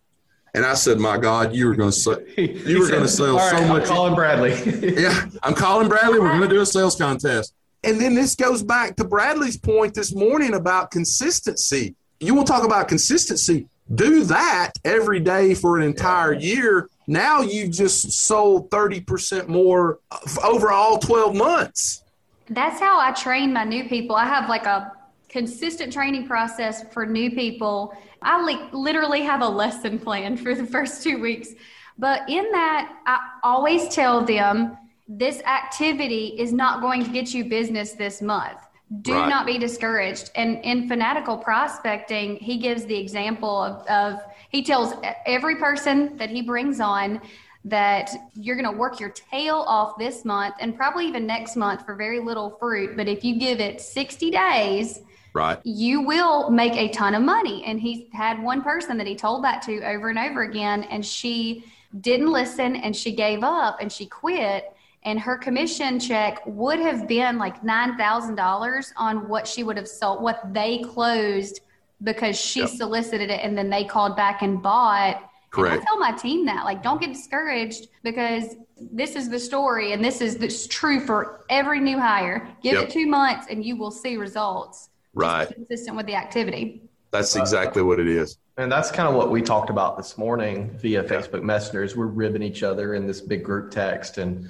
And 0.53 0.65
I 0.65 0.73
said, 0.75 0.99
"My 0.99 1.17
God, 1.17 1.53
you 1.53 1.67
were 1.67 1.75
going 1.75 1.91
to 1.91 1.97
sell, 1.97 2.21
you 2.37 2.79
were 2.79 2.89
going 2.89 3.03
to 3.03 3.09
sell 3.09 3.37
so 3.39 3.67
much." 3.67 3.81
I'm 3.81 3.87
calling 3.87 4.15
Bradley. 4.15 4.53
yeah, 5.01 5.25
I'm 5.43 5.53
calling 5.53 5.89
Bradley. 5.89 6.19
We're 6.19 6.29
going 6.29 6.49
to 6.49 6.55
do 6.55 6.61
a 6.61 6.65
sales 6.65 6.95
contest. 6.95 7.53
And 7.83 8.01
then 8.01 8.15
this 8.15 8.35
goes 8.35 8.63
back 8.63 8.95
to 8.95 9.03
Bradley's 9.03 9.57
point 9.57 9.93
this 9.93 10.15
morning 10.15 10.55
about 10.55 10.89
consistency. 10.89 11.95
You 12.19 12.33
want 12.33 12.47
to 12.47 12.53
talk 12.53 12.63
about 12.63 12.87
consistency? 12.87 13.67
Do 13.93 14.23
that 14.23 14.71
every 14.83 15.19
day 15.19 15.53
for 15.53 15.77
an 15.77 15.83
entire 15.83 16.33
year. 16.33 16.89
Now 17.05 17.41
you've 17.41 17.71
just 17.71 18.11
sold 18.13 18.71
30% 18.71 19.47
more 19.47 19.99
over 20.43 20.71
all 20.71 20.97
12 20.97 21.35
months. 21.35 22.01
That's 22.49 22.79
how 22.79 22.99
I 22.99 23.11
train 23.11 23.53
my 23.53 23.63
new 23.63 23.87
people. 23.87 24.15
I 24.15 24.25
have 24.25 24.49
like 24.49 24.65
a 24.65 24.91
consistent 25.29 25.91
training 25.91 26.27
process 26.27 26.83
for 26.93 27.05
new 27.05 27.31
people. 27.31 27.93
I 28.21 28.41
li- 28.43 28.69
literally 28.71 29.21
have 29.23 29.41
a 29.41 29.47
lesson 29.47 29.99
plan 29.99 30.37
for 30.43 30.55
the 30.55 30.65
first 30.65 31.03
two 31.03 31.19
weeks. 31.19 31.49
But 31.97 32.29
in 32.29 32.51
that, 32.51 32.97
I 33.05 33.19
always 33.43 33.87
tell 33.87 34.23
them 34.25 34.77
this 35.07 35.41
activity 35.43 36.35
is 36.37 36.51
not 36.51 36.81
going 36.81 37.03
to 37.03 37.09
get 37.09 37.33
you 37.33 37.45
business 37.45 37.93
this 37.93 38.21
month. 38.21 38.59
Do 39.01 39.13
right. 39.13 39.29
not 39.29 39.45
be 39.45 39.57
discouraged. 39.57 40.31
And 40.35 40.63
in 40.63 40.87
fanatical 40.87 41.37
prospecting, 41.37 42.35
he 42.37 42.57
gives 42.57 42.85
the 42.85 42.95
example 42.95 43.63
of, 43.63 43.87
of 43.87 44.21
he 44.49 44.63
tells 44.63 44.93
every 45.25 45.55
person 45.55 46.15
that 46.17 46.29
he 46.29 46.41
brings 46.41 46.79
on 46.79 47.21
that 47.65 48.11
you're 48.35 48.55
going 48.55 48.71
to 48.71 48.77
work 48.77 48.99
your 48.99 49.09
tail 49.09 49.65
off 49.67 49.97
this 49.97 50.23
month 50.23 50.55
and 50.59 50.77
probably 50.77 51.07
even 51.07 51.25
next 51.25 51.55
month 51.55 51.83
for 51.83 51.95
very 51.95 52.19
little 52.19 52.51
fruit. 52.59 52.95
But 52.95 53.07
if 53.07 53.23
you 53.23 53.39
give 53.39 53.59
it 53.59 53.81
60 53.81 54.31
days, 54.31 55.01
right 55.33 55.59
you 55.63 56.01
will 56.01 56.49
make 56.49 56.73
a 56.73 56.87
ton 56.89 57.13
of 57.13 57.21
money 57.21 57.63
and 57.65 57.79
he 57.79 58.07
had 58.13 58.41
one 58.41 58.63
person 58.63 58.97
that 58.97 59.05
he 59.05 59.15
told 59.15 59.43
that 59.43 59.61
to 59.61 59.83
over 59.83 60.09
and 60.09 60.17
over 60.17 60.43
again 60.43 60.83
and 60.83 61.05
she 61.05 61.65
didn't 61.99 62.31
listen 62.31 62.77
and 62.77 62.95
she 62.95 63.13
gave 63.13 63.43
up 63.43 63.77
and 63.81 63.91
she 63.91 64.05
quit 64.05 64.73
and 65.03 65.19
her 65.19 65.37
commission 65.37 65.99
check 65.99 66.41
would 66.45 66.79
have 66.79 67.07
been 67.07 67.37
like 67.37 67.61
$9,000 67.61 68.91
on 68.97 69.27
what 69.27 69.45
she 69.45 69.63
would 69.63 69.77
have 69.77 69.87
sold 69.87 70.23
what 70.23 70.53
they 70.53 70.79
closed 70.79 71.59
because 72.01 72.39
she 72.39 72.61
yep. 72.61 72.69
solicited 72.69 73.29
it 73.29 73.41
and 73.43 73.57
then 73.57 73.69
they 73.69 73.83
called 73.83 74.15
back 74.15 74.41
and 74.41 74.63
bought 74.63 75.29
Correct. 75.55 75.75
And 75.75 75.81
I 75.83 75.85
tell 75.85 75.97
my 75.97 76.11
team 76.11 76.45
that, 76.47 76.65
like, 76.65 76.83
don't 76.83 76.99
get 76.99 77.13
discouraged 77.13 77.87
because 78.03 78.57
this 78.77 79.15
is 79.15 79.29
the 79.29 79.39
story 79.39 79.93
and 79.93 80.03
this 80.03 80.19
is 80.19 80.37
this 80.37 80.67
true 80.67 80.99
for 80.99 81.45
every 81.49 81.79
new 81.79 81.97
hire. 81.97 82.53
Give 82.61 82.73
yep. 82.73 82.83
it 82.83 82.89
two 82.89 83.07
months 83.07 83.47
and 83.49 83.63
you 83.63 83.77
will 83.77 83.91
see 83.91 84.17
results. 84.17 84.89
Right. 85.13 85.47
consistent 85.47 85.95
with 85.95 86.07
the 86.07 86.15
activity. 86.15 86.81
That's 87.11 87.37
exactly 87.37 87.81
what 87.81 88.01
it 88.01 88.07
is. 88.09 88.37
And 88.57 88.69
that's 88.69 88.91
kind 88.91 89.07
of 89.07 89.15
what 89.15 89.31
we 89.31 89.41
talked 89.41 89.69
about 89.69 89.95
this 89.95 90.17
morning 90.17 90.77
via 90.77 91.01
facebook 91.03 91.41
messengers 91.41 91.95
we're 91.95 92.07
ribbing 92.07 92.43
each 92.43 92.61
other 92.61 92.95
in 92.95 93.07
this 93.07 93.21
big 93.21 93.41
group 93.41 93.71
text. 93.71 94.17
And 94.17 94.49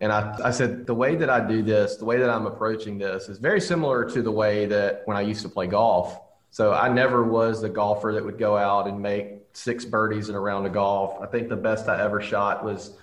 and 0.00 0.12
I, 0.12 0.38
I 0.44 0.50
said 0.52 0.86
the 0.86 0.94
way 0.94 1.16
that 1.16 1.28
i 1.28 1.40
do 1.40 1.62
this 1.62 1.96
the 1.96 2.04
way 2.04 2.18
that 2.18 2.30
i'm 2.30 2.46
approaching 2.46 2.98
this 2.98 3.28
is 3.28 3.38
very 3.38 3.60
similar 3.60 4.08
to 4.10 4.22
the 4.22 4.30
way 4.30 4.66
that 4.66 5.02
when 5.06 5.16
i 5.16 5.22
used 5.22 5.42
to 5.42 5.48
play 5.48 5.66
golf. 5.66 6.20
So 6.50 6.72
i 6.72 6.88
never 6.88 7.24
was 7.24 7.60
the 7.60 7.68
golfer 7.68 8.12
that 8.14 8.24
would 8.24 8.38
go 8.38 8.56
out 8.56 8.86
and 8.86 9.02
make 9.02 9.39
six 9.52 9.84
birdies 9.84 10.28
in 10.28 10.34
a 10.34 10.40
round 10.40 10.66
of 10.66 10.72
golf 10.72 11.20
i 11.20 11.26
think 11.26 11.48
the 11.48 11.56
best 11.56 11.88
i 11.88 12.00
ever 12.00 12.20
shot 12.20 12.64
was 12.64 12.96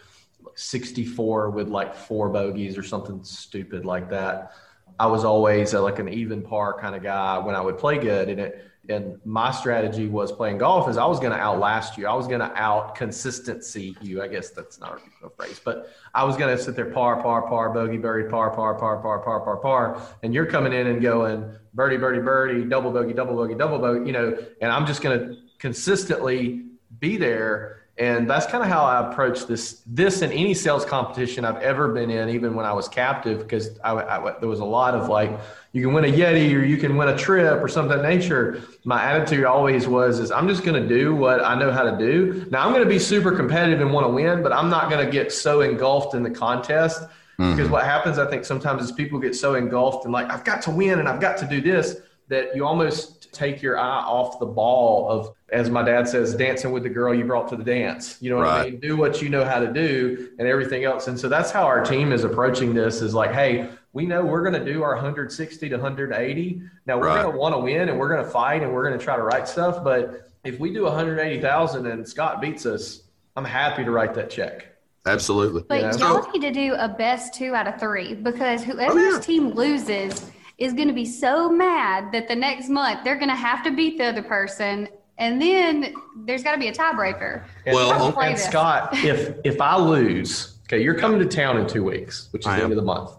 64 0.56 1.52
with 1.52 1.68
like 1.68 1.96
four 1.96 2.30
bogeys 2.30 2.78
or 2.78 2.84
something 2.84 3.24
stupid 3.24 3.86
like 3.86 4.10
that 4.10 4.54
I 5.00 5.06
was 5.08 5.24
always 5.24 5.74
a, 5.74 5.82
like 5.82 6.00
an 6.00 6.10
even 6.10 6.42
par 6.42 6.80
kind 6.80 6.96
of 6.96 7.04
guy 7.04 7.38
when 7.38 7.56
I 7.56 7.62
would 7.62 7.78
play 7.78 7.98
good. 7.98 8.30
And 8.30 8.40
it, 8.40 8.64
and 8.90 9.20
my 9.26 9.52
strategy 9.52 10.08
was 10.08 10.32
playing 10.32 10.60
golf 10.60 10.90
is 10.90 10.98
I 10.98 11.06
was 11.06 11.20
going 11.20 11.34
to 11.34 11.38
outlast 11.38 11.98
you. 11.98 12.08
I 12.08 12.14
was 12.14 12.26
going 12.26 12.40
to 12.40 12.52
out 12.56 12.96
consistency 12.96 13.98
you. 14.02 14.22
I 14.22 14.28
guess 14.28 14.52
that's 14.52 14.80
not 14.80 15.02
a 15.24 15.30
phrase, 15.30 15.60
but 15.64 15.90
I 16.14 16.24
was 16.24 16.38
going 16.38 16.56
to 16.56 16.62
sit 16.62 16.76
there 16.76 16.90
par, 16.90 17.22
par, 17.22 17.48
par, 17.50 17.70
bogey, 17.72 17.98
birdie, 17.98 18.30
par, 18.30 18.56
par, 18.56 18.76
par, 18.76 19.02
par, 19.02 19.20
par, 19.20 19.42
par, 19.42 19.58
par. 19.58 20.02
And 20.24 20.34
you're 20.34 20.46
coming 20.46 20.72
in 20.72 20.88
and 20.88 21.02
going 21.02 21.52
birdie, 21.74 21.98
birdie, 21.98 22.22
birdie, 22.22 22.64
double 22.64 22.92
bogey, 22.92 23.14
double 23.14 23.36
bogey, 23.36 23.56
double 23.56 23.78
bogey, 23.78 24.08
you 24.08 24.14
know, 24.14 24.38
and 24.62 24.72
I'm 24.72 24.86
just 24.86 25.02
going 25.02 25.20
to 25.20 25.38
consistently 25.60 26.66
be 27.00 27.18
there. 27.18 27.84
And 28.00 28.30
that's 28.30 28.46
kind 28.46 28.64
of 28.64 28.70
how 28.70 28.84
I 28.84 29.10
approach 29.10 29.48
this, 29.48 29.82
this 29.88 30.22
and 30.22 30.32
any 30.32 30.54
sales 30.54 30.86
competition 30.86 31.44
I've 31.44 31.64
ever 31.64 31.94
been 31.94 32.12
in, 32.12 32.30
even 32.30 32.54
when 32.54 32.64
I 32.64 32.72
was 32.72 32.88
captive, 32.88 33.40
because 33.40 33.80
I, 33.84 33.94
I, 33.94 34.40
there 34.40 34.48
was 34.48 34.60
a 34.60 34.66
lot 34.66 34.94
of 34.94 35.10
like, 35.10 35.32
you 35.74 35.82
can 35.84 35.94
win 35.94 36.06
a 36.06 36.08
Yeti 36.08 36.54
or 36.56 36.64
you 36.64 36.78
can 36.78 36.96
win 36.96 37.10
a 37.10 37.18
trip 37.18 37.60
or 37.60 37.68
something 37.68 37.98
of 37.98 38.04
that 38.04 38.08
nature. 38.08 38.62
My 38.86 39.02
attitude 39.04 39.46
always 39.46 39.88
was, 39.88 40.20
is 40.20 40.30
I'm 40.30 40.48
just 40.48 40.64
going 40.64 40.80
to 40.80 40.88
do 40.88 41.16
what 41.16 41.44
I 41.44 41.58
know 41.58 41.72
how 41.72 41.84
to 41.90 41.98
do. 41.98 42.46
Now 42.52 42.64
I'm 42.64 42.72
going 42.72 42.84
to 42.84 42.90
be 42.90 43.00
super 43.00 43.36
competitive 43.36 43.82
and 43.82 43.92
want 43.92 44.06
to 44.06 44.12
win, 44.12 44.44
but 44.44 44.54
I'm 44.54 44.70
not 44.70 44.92
going 44.92 45.04
to 45.04 45.12
get 45.12 45.32
so 45.32 45.62
engulfed 45.62 46.14
in 46.14 46.22
the 46.22 46.30
contest 46.30 47.02
mm-hmm. 47.02 47.56
because 47.56 47.68
what 47.68 47.84
happens, 47.84 48.20
I 48.20 48.30
think 48.30 48.46
sometimes 48.46 48.84
is 48.84 48.92
people 48.92 49.18
get 49.18 49.36
so 49.36 49.56
engulfed 49.56 50.06
and 50.06 50.14
like, 50.14 50.30
I've 50.30 50.44
got 50.44 50.62
to 50.64 50.72
win 50.72 51.00
and 51.00 51.10
I've 51.10 51.20
got 51.20 51.36
to 51.40 51.48
do 51.48 51.62
this 51.62 51.98
that 52.28 52.56
you 52.56 52.64
almost 52.64 53.34
take 53.34 53.64
your 53.64 53.80
eye 53.80 54.04
off 54.04 54.40
the 54.40 54.46
ball 54.46 55.10
of, 55.10 55.34
as 55.50 55.70
my 55.70 55.82
dad 55.82 56.08
says, 56.08 56.36
dancing 56.36 56.72
with 56.72 56.84
the 56.84 56.90
girl 56.90 57.14
you 57.14 57.24
brought 57.24 57.48
to 57.50 57.56
the 57.56 57.64
dance. 57.64 58.18
You 58.22 58.30
know 58.30 58.38
what 58.38 58.44
right. 58.44 58.68
I 58.68 58.70
mean? 58.72 58.80
Do 58.80 58.98
what 58.98 59.22
you 59.22 59.30
know 59.30 59.46
how 59.46 59.60
to 59.60 59.72
do 59.72 60.32
and 60.40 60.48
everything 60.48 60.84
else. 60.84 61.08
And 61.08 61.18
so 61.18 61.30
that's 61.30 61.52
how 61.52 61.66
our 61.66 61.84
team 61.84 62.12
is 62.12 62.26
approaching 62.26 62.74
this 62.74 63.02
is 63.02 63.14
like, 63.14 63.32
hey, 63.32 63.70
we 63.94 64.06
know 64.06 64.26
we're 64.26 64.42
going 64.42 64.62
to 64.62 64.74
do 64.74 64.84
our 64.84 64.96
160 64.96 65.70
to 65.70 65.76
180. 65.76 66.62
Now 66.86 66.98
we're 67.00 67.08
right. 67.08 67.22
going 67.22 67.34
to 67.34 67.38
want 67.38 67.56
to 67.56 67.60
win 67.60 67.88
and 67.88 67.98
we're 67.98 68.10
going 68.10 68.24
to 68.24 68.30
fight 68.30 68.62
and 68.62 68.74
we're 68.74 68.86
going 68.86 68.98
to 69.00 69.04
try 69.04 69.16
to 69.16 69.24
write 69.24 69.48
stuff. 69.48 69.84
But 69.84 70.30
if 70.44 70.60
we 70.60 70.74
do 70.74 70.84
180,000 70.84 71.88
and 71.88 72.08
Scott 72.08 72.42
beats 72.42 72.66
us, 72.66 73.04
I'm 73.38 73.46
happy 73.46 73.86
to 73.86 73.92
write 73.92 74.14
that 74.16 74.30
check. 74.30 74.68
Absolutely. 75.06 75.64
But 75.68 75.80
yeah. 75.80 75.98
y'all 75.98 76.30
need 76.32 76.42
to 76.42 76.52
do 76.52 76.74
a 76.74 76.90
best 76.90 77.34
two 77.34 77.56
out 77.56 77.68
of 77.68 77.80
three 77.80 78.16
because 78.16 78.64
whoever's 78.64 78.96
oh, 78.96 79.12
yeah. 79.14 79.20
team 79.20 79.52
loses 79.52 80.30
is 80.58 80.74
going 80.74 80.90
to 80.90 80.94
be 80.94 81.06
so 81.06 81.50
mad 81.50 82.12
that 82.12 82.28
the 82.28 82.36
next 82.36 82.68
month 82.68 83.04
they're 83.04 83.16
going 83.16 83.30
to 83.30 83.36
have 83.36 83.64
to 83.64 83.72
beat 83.72 83.98
the 83.98 84.06
other 84.06 84.24
person 84.24 84.90
and 85.18 85.42
then 85.42 85.94
there's 86.26 86.44
got 86.44 86.54
to 86.54 86.60
be 86.60 86.68
a 86.68 86.74
tiebreaker. 86.74 87.44
Well, 87.66 88.18
and 88.20 88.38
Scott, 88.38 88.90
if 88.94 89.38
if 89.44 89.60
I 89.62 89.78
lose, 89.78 90.60
okay, 90.66 90.82
you're 90.82 90.96
coming 90.96 91.20
to 91.20 91.26
town 91.26 91.58
in 91.58 91.68
two 91.68 91.84
weeks, 91.84 92.30
which 92.32 92.42
is 92.42 92.48
I 92.48 92.58
the 92.58 92.58
am. 92.58 92.64
end 92.66 92.74
of 92.74 92.78
the 92.78 92.84
month. 92.84 93.12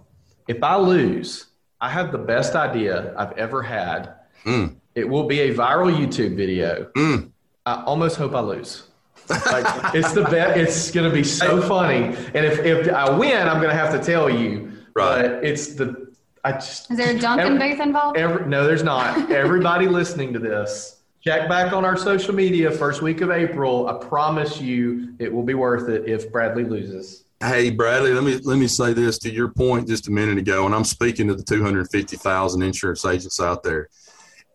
If 0.46 0.62
I 0.62 0.76
lose, 0.76 1.46
I 1.80 1.90
have 1.90 2.12
the 2.12 2.18
best 2.18 2.55
idea 2.55 3.14
I've 3.16 3.32
ever 3.32 3.62
had. 3.62 4.14
Mm. 4.44 4.76
It 4.94 5.09
will 5.09 5.24
be 5.24 5.40
a 5.40 5.55
viral 5.55 5.94
YouTube 5.94 6.36
video. 6.36 6.90
Mm. 6.96 7.30
I 7.66 7.82
almost 7.84 8.16
hope 8.16 8.34
I 8.34 8.40
lose. 8.40 8.84
Like, 9.28 9.94
it's 9.94 10.12
the 10.12 10.22
best. 10.22 10.59
It's 10.59 10.90
going 10.90 11.09
to 11.09 11.14
be 11.14 11.22
so 11.22 11.61
funny. 11.61 12.16
And 12.34 12.46
if, 12.46 12.61
if 12.61 12.90
I 12.90 13.11
win, 13.11 13.46
I'm 13.46 13.59
going 13.59 13.68
to 13.68 13.76
have 13.76 13.92
to 13.92 14.03
tell 14.03 14.30
you. 14.30 14.72
Right. 14.94 15.22
But 15.22 15.44
it's 15.44 15.74
the 15.74 16.09
I 16.44 16.53
just 16.53 16.90
is 16.90 16.96
there 16.96 17.14
a 17.14 17.18
Dunkin' 17.18 17.55
every, 17.57 17.72
booth 17.72 17.80
involved? 17.80 18.16
Every, 18.16 18.46
no, 18.46 18.66
there's 18.66 18.82
not. 18.82 19.30
Everybody 19.30 19.86
listening 20.01 20.32
to 20.32 20.38
this, 20.38 20.97
check 21.23 21.49
back 21.49 21.73
on 21.73 21.85
our 21.85 21.97
social 21.97 22.35
media 22.35 22.71
first 22.71 23.03
week 23.03 23.21
of 23.21 23.31
April. 23.31 23.89
I 23.89 23.95
promise 23.95 24.61
you, 24.61 25.14
it 25.19 25.33
will 25.33 25.43
be 25.43 25.55
worth 25.55 25.89
it 25.89 26.09
if 26.09 26.31
Bradley 26.33 26.64
loses. 26.64 27.25
Hey 27.41 27.71
Bradley, 27.71 28.12
let 28.12 28.25
me 28.25 28.39
let 28.39 28.59
me 28.59 28.66
say 28.66 28.93
this 28.93 29.19
to 29.21 29.33
your 29.33 29.49
point 29.49 29.87
just 29.87 30.09
a 30.09 30.11
minute 30.11 30.39
ago, 30.39 30.66
and 30.66 30.75
I'm 30.75 30.85
speaking 30.85 31.29
to 31.29 31.35
the 31.35 31.45
250,000 31.45 32.62
insurance 32.62 33.05
agents 33.05 33.41
out 33.41 33.62
there. 33.62 33.89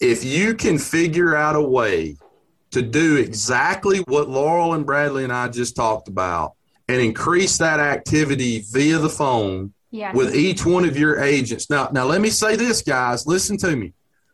If 0.01 0.25
you 0.25 0.53
can 0.53 0.77
figure 0.77 1.35
out 1.35 1.55
a 1.55 1.61
way 1.61 2.17
to 2.71 2.81
do 2.81 3.17
exactly 3.17 3.99
what 3.99 4.27
Laurel 4.27 4.73
and 4.73 4.85
Bradley 4.85 5.23
and 5.23 5.31
I 5.31 5.47
just 5.47 5.77
talked 5.77 6.09
about, 6.09 6.55
and 6.87 7.01
increase 7.01 7.57
that 7.57 7.79
activity 7.79 8.63
via 8.71 8.97
the 8.97 9.09
phone 9.09 9.73
yeah. 9.91 10.11
with 10.13 10.35
each 10.35 10.65
one 10.65 10.85
of 10.85 10.97
your 10.97 11.19
agents. 11.19 11.69
Now, 11.69 11.89
now 11.91 12.05
let 12.05 12.21
me 12.21 12.29
say 12.29 12.55
this, 12.55 12.81
guys. 12.81 13.25
Listen 13.25 13.57
to 13.57 13.75
me. 13.75 13.93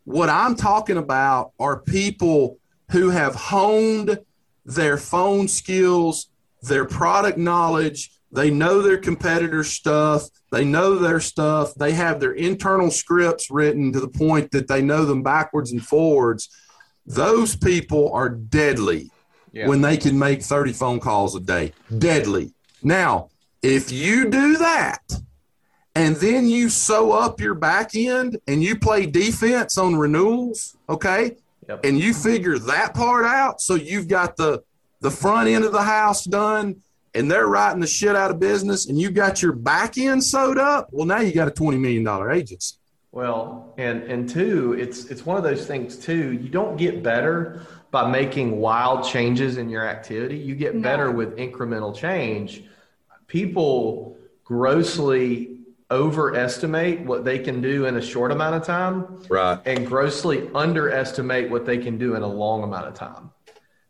What 0.09 0.27
I'm 0.27 0.55
talking 0.55 0.97
about 0.97 1.51
are 1.59 1.81
people 1.81 2.57
who 2.89 3.11
have 3.11 3.35
honed 3.35 4.17
their 4.65 4.97
phone 4.97 5.47
skills, 5.47 6.31
their 6.63 6.85
product 6.85 7.37
knowledge. 7.37 8.09
They 8.31 8.49
know 8.49 8.81
their 8.81 8.97
competitor 8.97 9.63
stuff. 9.63 10.23
They 10.51 10.65
know 10.65 10.95
their 10.95 11.19
stuff. 11.19 11.75
They 11.75 11.91
have 11.91 12.19
their 12.19 12.31
internal 12.31 12.89
scripts 12.89 13.51
written 13.51 13.93
to 13.93 13.99
the 13.99 14.07
point 14.07 14.49
that 14.49 14.67
they 14.67 14.81
know 14.81 15.05
them 15.05 15.21
backwards 15.21 15.71
and 15.71 15.85
forwards. 15.85 16.49
Those 17.05 17.55
people 17.55 18.11
are 18.11 18.29
deadly 18.29 19.11
yeah. 19.51 19.67
when 19.67 19.81
they 19.81 19.95
can 19.95 20.17
make 20.17 20.41
30 20.41 20.73
phone 20.73 20.99
calls 20.99 21.35
a 21.35 21.39
day. 21.39 21.71
Deadly. 21.95 22.51
Now, 22.81 23.29
if 23.61 23.91
you 23.91 24.27
do 24.31 24.57
that, 24.57 25.03
and 25.95 26.15
then 26.17 26.47
you 26.47 26.69
sew 26.69 27.11
up 27.11 27.39
your 27.39 27.55
back 27.55 27.95
end 27.95 28.39
and 28.47 28.63
you 28.63 28.77
play 28.77 29.05
defense 29.05 29.77
on 29.77 29.95
renewals, 29.95 30.77
okay? 30.87 31.35
Yep. 31.67 31.83
And 31.83 31.99
you 31.99 32.13
figure 32.13 32.57
that 32.59 32.93
part 32.93 33.25
out. 33.25 33.61
So 33.61 33.75
you've 33.75 34.07
got 34.07 34.37
the 34.37 34.63
the 35.01 35.11
front 35.11 35.47
end 35.47 35.63
of 35.63 35.71
the 35.71 35.81
house 35.81 36.25
done 36.25 36.81
and 37.13 37.31
they're 37.31 37.47
writing 37.47 37.79
the 37.79 37.87
shit 37.87 38.15
out 38.15 38.31
of 38.31 38.39
business 38.39 38.87
and 38.87 38.99
you 38.99 39.09
got 39.09 39.41
your 39.41 39.53
back 39.53 39.97
end 39.97 40.23
sewed 40.23 40.57
up. 40.57 40.89
Well, 40.91 41.05
now 41.05 41.21
you 41.21 41.33
got 41.33 41.47
a 41.47 41.51
$20 41.51 41.79
million 41.79 42.31
agency. 42.31 42.75
Well, 43.11 43.73
and 43.77 44.03
and 44.03 44.29
two, 44.29 44.73
it's 44.73 45.05
it's 45.05 45.25
one 45.25 45.35
of 45.35 45.43
those 45.43 45.65
things 45.65 45.97
too. 45.97 46.33
You 46.33 46.47
don't 46.47 46.77
get 46.77 47.01
better 47.01 47.65
by 47.89 48.09
making 48.09 48.59
wild 48.59 49.03
changes 49.03 49.57
in 49.57 49.67
your 49.67 49.87
activity. 49.87 50.37
You 50.37 50.53
get 50.53 50.75
no. 50.75 50.81
better 50.81 51.11
with 51.11 51.35
incremental 51.37 51.95
change. 51.95 52.65
People 53.25 54.15
grossly 54.43 55.58
overestimate 55.91 57.01
what 57.01 57.25
they 57.25 57.39
can 57.39 57.61
do 57.61 57.85
in 57.85 57.97
a 57.97 58.01
short 58.01 58.31
amount 58.31 58.55
of 58.55 58.63
time 58.63 59.21
right. 59.27 59.59
and 59.65 59.87
grossly 59.87 60.49
underestimate 60.53 61.49
what 61.49 61.65
they 61.65 61.77
can 61.77 61.97
do 61.97 62.15
in 62.15 62.21
a 62.21 62.27
long 62.27 62.63
amount 62.63 62.87
of 62.87 62.93
time. 62.93 63.31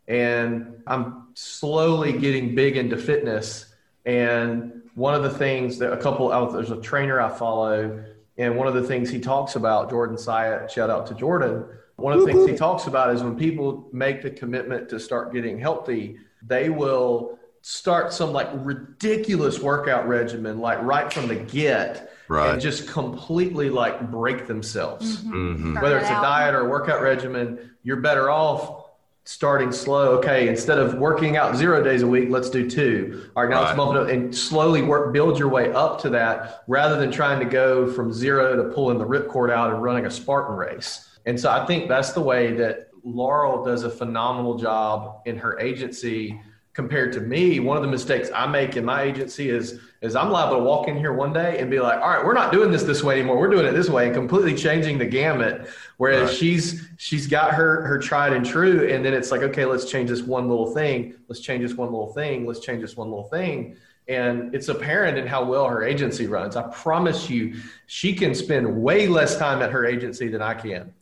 And 0.08 0.82
i'm 0.86 1.28
slowly 1.34 2.12
getting 2.12 2.54
big 2.54 2.76
into 2.76 2.96
fitness. 2.96 3.66
And 4.06 4.82
one 4.94 5.14
of 5.14 5.22
the 5.22 5.30
things 5.30 5.78
that 5.78 5.92
a 5.92 5.96
couple 5.96 6.32
of 6.32 6.52
there's 6.52 6.70
a 6.70 6.80
trainer 6.80 7.20
i 7.20 7.28
follow 7.28 8.02
and 8.38 8.56
one 8.56 8.66
of 8.66 8.74
the 8.74 8.82
things 8.82 9.08
he 9.10 9.20
talks 9.20 9.54
about 9.54 9.90
jordan 9.90 10.16
syatt 10.16 10.70
shout 10.70 10.90
out 10.90 11.06
to 11.06 11.14
jordan. 11.14 11.64
One 11.96 12.14
of 12.14 12.20
the 12.20 12.26
things 12.26 12.48
he 12.48 12.56
talks 12.56 12.86
about 12.86 13.14
is 13.14 13.22
when 13.22 13.36
people 13.36 13.86
make 13.92 14.22
the 14.22 14.30
commitment 14.30 14.88
to 14.88 14.98
start 14.98 15.34
getting 15.34 15.58
healthy 15.58 16.16
they 16.42 16.70
will 16.70 17.38
start 17.62 18.12
some 18.12 18.32
like 18.32 18.48
ridiculous 18.54 19.60
workout 19.60 20.08
regimen 20.08 20.58
like 20.58 20.80
right 20.82 21.12
from 21.12 21.28
the 21.28 21.34
get 21.34 22.12
right. 22.28 22.52
and 22.52 22.60
just 22.60 22.88
completely 22.88 23.68
like 23.68 24.10
break 24.10 24.46
themselves 24.46 25.18
mm-hmm. 25.18 25.32
Mm-hmm. 25.32 25.74
whether 25.80 25.98
it's 25.98 26.08
a 26.08 26.12
diet 26.12 26.54
or 26.54 26.60
a 26.60 26.68
workout 26.68 27.02
regimen 27.02 27.70
you're 27.82 28.00
better 28.00 28.30
off 28.30 28.86
starting 29.24 29.70
slow 29.70 30.16
okay 30.16 30.48
instead 30.48 30.78
of 30.78 30.94
working 30.94 31.36
out 31.36 31.54
zero 31.54 31.82
days 31.82 32.00
a 32.00 32.06
week 32.06 32.30
let's 32.30 32.48
do 32.48 32.68
two 32.68 33.28
all 33.36 33.42
right 33.42 33.50
now 33.50 33.56
right. 33.56 33.66
let's 33.66 33.76
bump 33.76 33.94
it 33.94 34.00
up 34.00 34.08
and 34.08 34.34
slowly 34.34 34.80
work 34.80 35.12
build 35.12 35.38
your 35.38 35.48
way 35.48 35.70
up 35.72 36.00
to 36.00 36.08
that 36.08 36.64
rather 36.66 36.98
than 36.98 37.12
trying 37.12 37.38
to 37.38 37.44
go 37.44 37.92
from 37.92 38.10
zero 38.10 38.56
to 38.56 38.74
pulling 38.74 38.96
the 38.96 39.06
ripcord 39.06 39.50
out 39.50 39.70
and 39.70 39.82
running 39.82 40.06
a 40.06 40.10
spartan 40.10 40.56
race 40.56 41.10
and 41.26 41.38
so 41.38 41.50
i 41.50 41.66
think 41.66 41.88
that's 41.88 42.12
the 42.12 42.20
way 42.20 42.54
that 42.54 42.88
laurel 43.04 43.62
does 43.62 43.84
a 43.84 43.90
phenomenal 43.90 44.56
job 44.56 45.20
in 45.26 45.36
her 45.36 45.60
agency 45.60 46.40
compared 46.72 47.12
to 47.14 47.20
me, 47.20 47.60
one 47.60 47.76
of 47.76 47.82
the 47.82 47.88
mistakes 47.88 48.30
I 48.34 48.46
make 48.46 48.76
in 48.76 48.84
my 48.84 49.02
agency 49.02 49.50
is 49.50 49.80
is 50.02 50.16
I'm 50.16 50.30
liable 50.30 50.56
to 50.56 50.62
walk 50.62 50.88
in 50.88 50.96
here 50.96 51.12
one 51.12 51.32
day 51.32 51.58
and 51.58 51.70
be 51.70 51.78
like, 51.78 52.00
all 52.00 52.08
right, 52.08 52.24
we're 52.24 52.32
not 52.32 52.52
doing 52.52 52.70
this 52.70 52.84
this 52.84 53.02
way 53.02 53.18
anymore. 53.18 53.38
We're 53.38 53.50
doing 53.50 53.66
it 53.66 53.72
this 53.72 53.90
way 53.90 54.06
and 54.06 54.14
completely 54.14 54.54
changing 54.54 54.96
the 54.96 55.04
gamut. 55.04 55.68
Whereas 55.98 56.30
right. 56.30 56.38
she's 56.38 56.88
she's 56.96 57.26
got 57.26 57.52
her 57.52 57.82
her 57.86 57.98
tried 57.98 58.32
and 58.32 58.44
true, 58.44 58.88
and 58.88 59.04
then 59.04 59.12
it's 59.12 59.30
like, 59.30 59.42
okay, 59.42 59.64
let's 59.64 59.84
change 59.84 60.08
this 60.08 60.22
one 60.22 60.48
little 60.48 60.72
thing. 60.72 61.14
Let's 61.28 61.40
change 61.40 61.62
this 61.62 61.74
one 61.74 61.90
little 61.90 62.12
thing. 62.12 62.46
Let's 62.46 62.60
change 62.60 62.80
this 62.80 62.96
one 62.96 63.08
little 63.10 63.28
thing. 63.28 63.76
And 64.08 64.52
it's 64.54 64.68
apparent 64.68 65.18
in 65.18 65.26
how 65.26 65.44
well 65.44 65.68
her 65.68 65.84
agency 65.84 66.26
runs. 66.26 66.56
I 66.56 66.62
promise 66.62 67.30
you, 67.30 67.54
she 67.86 68.12
can 68.12 68.34
spend 68.34 68.82
way 68.82 69.06
less 69.06 69.36
time 69.38 69.62
at 69.62 69.70
her 69.70 69.86
agency 69.86 70.26
than 70.28 70.42
I 70.42 70.54
can. 70.54 70.92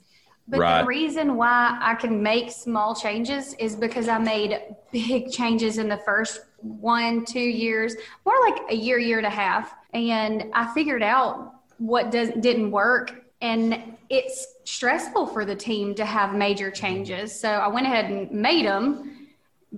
But 0.48 0.60
right. 0.60 0.80
the 0.80 0.86
reason 0.86 1.36
why 1.36 1.78
I 1.80 1.94
can 1.94 2.22
make 2.22 2.50
small 2.50 2.94
changes 2.94 3.54
is 3.54 3.76
because 3.76 4.08
I 4.08 4.18
made 4.18 4.58
big 4.92 5.30
changes 5.30 5.76
in 5.76 5.88
the 5.88 5.98
first 5.98 6.40
one, 6.60 7.24
two 7.26 7.38
years, 7.38 7.94
more 8.24 8.34
like 8.48 8.62
a 8.70 8.74
year, 8.74 8.98
year 8.98 9.18
and 9.18 9.26
a 9.26 9.30
half. 9.30 9.74
And 9.92 10.46
I 10.54 10.72
figured 10.72 11.02
out 11.02 11.54
what 11.76 12.10
does, 12.10 12.30
didn't 12.40 12.70
work. 12.70 13.24
And 13.42 13.96
it's 14.08 14.54
stressful 14.64 15.26
for 15.26 15.44
the 15.44 15.54
team 15.54 15.94
to 15.96 16.04
have 16.04 16.34
major 16.34 16.70
changes. 16.70 17.38
So 17.38 17.48
I 17.50 17.68
went 17.68 17.86
ahead 17.86 18.06
and 18.06 18.30
made 18.32 18.64
them 18.64 19.28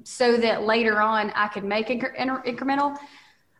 so 0.04 0.36
that 0.36 0.62
later 0.62 1.00
on 1.00 1.32
I 1.32 1.48
could 1.48 1.64
make 1.64 1.88
incre- 1.88 2.16
incremental. 2.16 2.96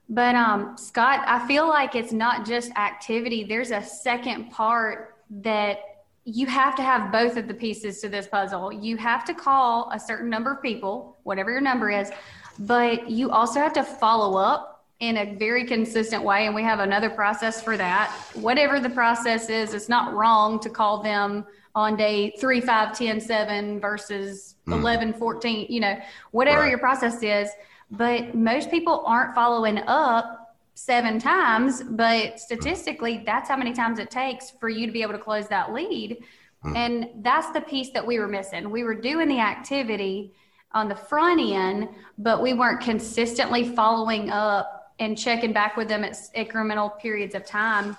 But 0.09 0.37
um, 0.37 0.77
Scott, 0.77 1.23
I 1.27 1.47
feel 1.47 1.69
like 1.69 1.97
it's 1.97 2.13
not 2.13 2.47
just 2.47 2.71
activity. 2.77 3.45
There's 3.45 3.73
a 3.73 3.83
second 3.83 4.51
part 4.51 5.17
that 5.31 5.79
you 6.31 6.47
have 6.47 6.76
to 6.76 6.83
have 6.83 7.11
both 7.11 7.37
of 7.37 7.49
the 7.49 7.55
pieces 7.55 8.01
to 8.01 8.09
this 8.09 8.26
puzzle. 8.26 8.72
You 8.72 8.97
have 8.97 9.24
to 9.24 9.35
call 9.35 9.91
a 9.93 9.99
certain 9.99 10.31
number 10.31 10.53
of 10.53 10.62
people, 10.62 11.18
whatever 11.24 11.51
your 11.51 11.61
number 11.61 11.91
is, 11.91 12.11
but 12.61 13.11
you 13.11 13.31
also 13.31 13.59
have 13.61 13.72
to 13.74 13.83
follow 13.83 14.39
up 14.39 14.87
in 15.01 15.16
a 15.16 15.35
very 15.35 15.64
consistent 15.64 16.22
way. 16.22 16.47
And 16.47 16.55
we 16.55 16.62
have 16.62 16.78
another 16.78 17.11
process 17.11 17.62
for 17.62 17.76
that. 17.76 18.14
Whatever 18.35 18.81
the 18.81 18.91
process 18.91 19.49
is, 19.49 19.74
it's 19.74 19.89
not 19.89 20.14
wrong 20.14 20.61
to 20.61 20.68
call 20.68 21.03
them 21.03 21.47
on 21.74 21.97
day 21.97 22.35
three, 22.39 22.61
five, 22.61 22.97
10, 22.97 23.20
seven 23.20 23.81
versus 23.81 24.57
mm. 24.66 24.74
11, 24.74 25.14
14, 25.14 25.66
you 25.68 25.81
know, 25.81 25.99
whatever 26.33 26.61
right. 26.61 26.70
your 26.70 26.78
process 26.78 27.22
is. 27.22 27.49
But 27.91 28.35
most 28.35 28.70
people 28.70 29.03
aren't 29.07 29.35
following 29.35 29.78
up 29.87 30.39
seven 30.85 31.18
times, 31.18 31.83
but 31.83 32.41
statistically, 32.41 33.22
that's 33.26 33.49
how 33.49 33.57
many 33.57 33.72
times 33.72 33.99
it 33.99 34.11
takes 34.11 34.51
for 34.51 34.68
you 34.68 34.87
to 34.87 34.93
be 34.93 35.03
able 35.03 35.12
to 35.12 35.18
close 35.18 35.47
that 35.49 35.72
lead. 35.72 36.16
Mm. 36.64 36.76
And 36.76 37.09
that's 37.24 37.51
the 37.51 37.61
piece 37.61 37.91
that 37.91 38.07
we 38.07 38.18
were 38.18 38.28
missing. 38.28 38.70
We 38.70 38.83
were 38.83 38.95
doing 38.95 39.28
the 39.28 39.41
activity 39.41 40.35
on 40.72 40.89
the 40.89 40.95
front 40.95 41.41
end, 41.41 41.89
but 42.16 42.43
we 42.43 42.55
weren't 42.55 42.81
consistently 42.81 43.64
following 43.74 44.31
up 44.31 44.95
and 44.99 45.18
checking 45.18 45.53
back 45.53 45.76
with 45.76 45.89
them 45.89 46.03
at 46.03 46.12
incremental 46.37 46.99
periods 46.99 47.35
of 47.35 47.45
time. 47.45 47.97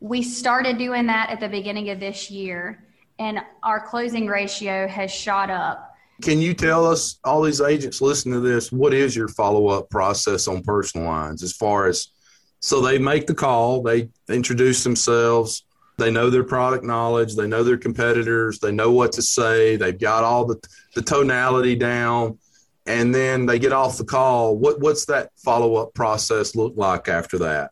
We 0.00 0.22
started 0.22 0.76
doing 0.76 1.06
that 1.06 1.30
at 1.30 1.40
the 1.40 1.48
beginning 1.48 1.90
of 1.90 2.00
this 2.00 2.30
year, 2.30 2.84
and 3.18 3.40
our 3.62 3.80
closing 3.80 4.26
ratio 4.26 4.88
has 4.88 5.10
shot 5.10 5.50
up. 5.50 5.89
Can 6.20 6.40
you 6.40 6.54
tell 6.54 6.86
us, 6.86 7.18
all 7.24 7.42
these 7.42 7.60
agents 7.60 8.00
listening 8.00 8.34
to 8.34 8.40
this, 8.40 8.70
what 8.70 8.94
is 8.94 9.16
your 9.16 9.28
follow 9.28 9.68
up 9.68 9.90
process 9.90 10.48
on 10.48 10.62
personal 10.62 11.06
lines 11.06 11.42
as 11.42 11.52
far 11.52 11.86
as 11.86 12.08
so 12.60 12.82
they 12.82 12.98
make 12.98 13.26
the 13.26 13.34
call, 13.34 13.82
they 13.82 14.10
introduce 14.28 14.84
themselves, 14.84 15.64
they 15.96 16.10
know 16.10 16.28
their 16.28 16.44
product 16.44 16.84
knowledge, 16.84 17.34
they 17.34 17.46
know 17.46 17.62
their 17.62 17.78
competitors, 17.78 18.58
they 18.58 18.70
know 18.70 18.90
what 18.90 19.12
to 19.12 19.22
say, 19.22 19.76
they've 19.76 19.98
got 19.98 20.24
all 20.24 20.44
the, 20.44 20.60
the 20.94 21.02
tonality 21.02 21.74
down, 21.74 22.38
and 22.86 23.14
then 23.14 23.46
they 23.46 23.58
get 23.58 23.72
off 23.72 23.96
the 23.96 24.04
call. 24.04 24.56
What 24.56 24.80
what's 24.80 25.06
that 25.06 25.30
follow 25.36 25.76
up 25.76 25.94
process 25.94 26.54
look 26.54 26.74
like 26.76 27.08
after 27.08 27.38
that? 27.38 27.70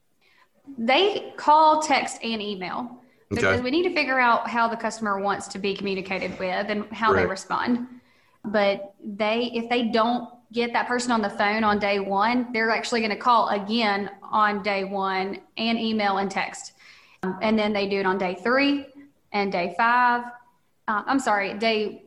They 0.77 1.33
call, 1.37 1.83
text, 1.83 2.19
and 2.23 2.41
email 2.41 3.03
because 3.31 3.45
okay. 3.45 3.61
we 3.61 3.71
need 3.71 3.83
to 3.83 3.95
figure 3.95 4.19
out 4.19 4.49
how 4.49 4.69
the 4.69 4.77
customer 4.77 5.19
wants 5.19 5.49
to 5.49 5.59
be 5.59 5.75
communicated 5.75 6.39
with 6.39 6.71
and 6.71 6.85
how 6.93 7.13
right. 7.13 7.23
they 7.23 7.27
respond. 7.27 7.87
But 8.51 8.95
they, 9.05 9.51
if 9.55 9.69
they 9.69 9.85
don't 9.85 10.29
get 10.53 10.73
that 10.73 10.89
person 10.89 11.13
on 11.13 11.21
the 11.21 11.31
phone 11.31 11.65
on 11.65 11.79
day 11.79 12.01
one, 12.01 12.53
they're 12.53 12.71
actually 12.71 13.01
going 13.01 13.11
to 13.11 13.17
call 13.17 13.49
again 13.49 14.11
on 14.23 14.63
day 14.63 14.85
one 14.85 15.39
and 15.57 15.79
email 15.79 16.19
and 16.19 16.31
text. 16.31 16.73
Um, 17.23 17.39
and 17.43 17.59
then 17.59 17.73
they 17.73 17.89
do 17.89 18.01
it 18.01 18.07
on 18.07 18.19
day 18.19 18.37
three 18.43 18.87
and 19.33 19.53
day 19.53 19.75
five. 19.77 20.25
Uh, 20.87 21.03
I'm 21.07 21.21
sorry, 21.21 21.55
day 21.55 22.05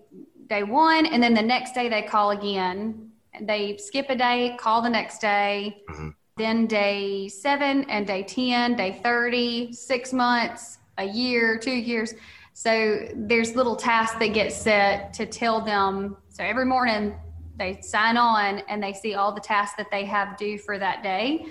day 0.48 0.64
one, 0.64 1.06
and 1.06 1.22
then 1.22 1.34
the 1.34 1.42
next 1.42 1.74
day 1.74 1.88
they 1.88 2.02
call 2.02 2.32
again. 2.32 3.12
They 3.40 3.78
skip 3.78 4.08
a 4.10 4.16
day, 4.16 4.58
call 4.60 4.82
the 4.82 4.90
next 4.90 5.20
day, 5.20 5.84
mm-hmm. 5.90 6.10
then 6.38 6.68
day 6.68 7.30
seven 7.30 7.90
and 7.90 8.06
day 8.06 8.24
10, 8.24 8.76
day 8.76 9.00
30, 9.02 9.72
six 9.72 10.12
months, 10.12 10.80
a 10.98 11.06
year, 11.06 11.58
two 11.58 11.72
years. 11.72 12.14
So 12.54 13.08
there's 13.16 13.56
little 13.56 13.76
tasks 13.76 14.18
that 14.20 14.34
get 14.34 14.52
set 14.52 15.14
to 15.14 15.26
tell 15.26 15.62
them. 15.62 16.18
So 16.32 16.46
every 16.46 16.66
morning 16.66 17.14
they 17.58 17.82
sign 17.82 18.16
on 18.16 18.60
and 18.70 18.82
they 18.82 18.94
see 18.94 19.16
all 19.16 19.34
the 19.34 19.42
tasks 19.42 19.76
that 19.78 19.92
they 19.92 20.06
have 20.06 20.38
due 20.38 20.58
for 20.58 20.80
that 20.80 21.04
day 21.04 21.46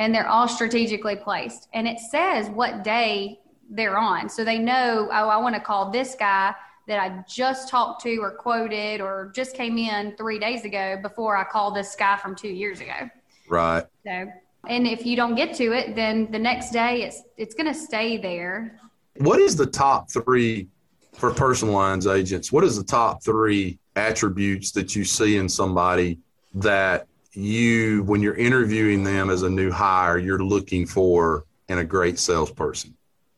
and 0.00 0.12
they're 0.12 0.28
all 0.28 0.48
strategically 0.48 1.14
placed. 1.14 1.68
And 1.72 1.86
it 1.86 2.00
says 2.00 2.48
what 2.50 2.82
day 2.82 3.38
they're 3.70 3.96
on. 3.96 4.28
So 4.28 4.44
they 4.44 4.58
know, 4.58 5.08
oh, 5.10 5.28
I 5.28 5.36
want 5.36 5.54
to 5.54 5.60
call 5.60 5.90
this 5.92 6.16
guy 6.18 6.52
that 6.88 6.98
I 6.98 7.24
just 7.28 7.68
talked 7.68 8.02
to 8.02 8.16
or 8.16 8.32
quoted 8.32 9.00
or 9.00 9.32
just 9.34 9.54
came 9.54 9.78
in 9.78 10.16
three 10.16 10.40
days 10.40 10.64
ago 10.64 10.98
before 11.00 11.36
I 11.36 11.44
call 11.44 11.72
this 11.72 11.94
guy 11.94 12.16
from 12.16 12.34
two 12.34 12.48
years 12.48 12.80
ago. 12.80 13.08
Right. 13.48 13.84
So, 14.04 14.26
and 14.68 14.86
if 14.86 15.06
you 15.06 15.14
don't 15.14 15.36
get 15.36 15.54
to 15.56 15.72
it, 15.72 15.94
then 15.94 16.30
the 16.32 16.38
next 16.40 16.72
day 16.72 17.02
it's 17.02 17.22
it's 17.36 17.54
going 17.54 17.72
to 17.72 17.78
stay 17.78 18.16
there. 18.16 18.80
What 19.18 19.38
is 19.38 19.54
the 19.54 19.66
top 19.66 20.10
three 20.10 20.68
for 21.12 21.32
personal 21.32 21.72
lines 21.72 22.08
agents? 22.08 22.50
What 22.50 22.64
is 22.64 22.76
the 22.76 22.84
top 22.84 23.22
three 23.22 23.78
attributes 23.96 24.72
that 24.72 24.96
you 24.96 25.04
see 25.04 25.36
in 25.36 25.48
somebody 25.48 26.18
that 26.54 27.06
you, 27.32 28.02
when 28.04 28.22
you're 28.22 28.36
interviewing 28.36 29.02
them 29.02 29.30
as 29.30 29.42
a 29.42 29.50
new 29.50 29.70
hire, 29.70 30.18
you're 30.18 30.42
looking 30.42 30.86
for 30.86 31.44
in 31.68 31.78
a 31.78 31.84
great 31.84 32.18
salesperson? 32.18 32.94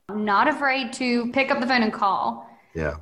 I'm 0.08 0.24
not 0.24 0.48
afraid 0.48 0.92
to 0.94 1.30
pick 1.32 1.50
up 1.50 1.60
the 1.60 1.66
phone 1.66 1.82
and 1.82 1.92
call. 1.92 2.48
Yeah. 2.74 2.96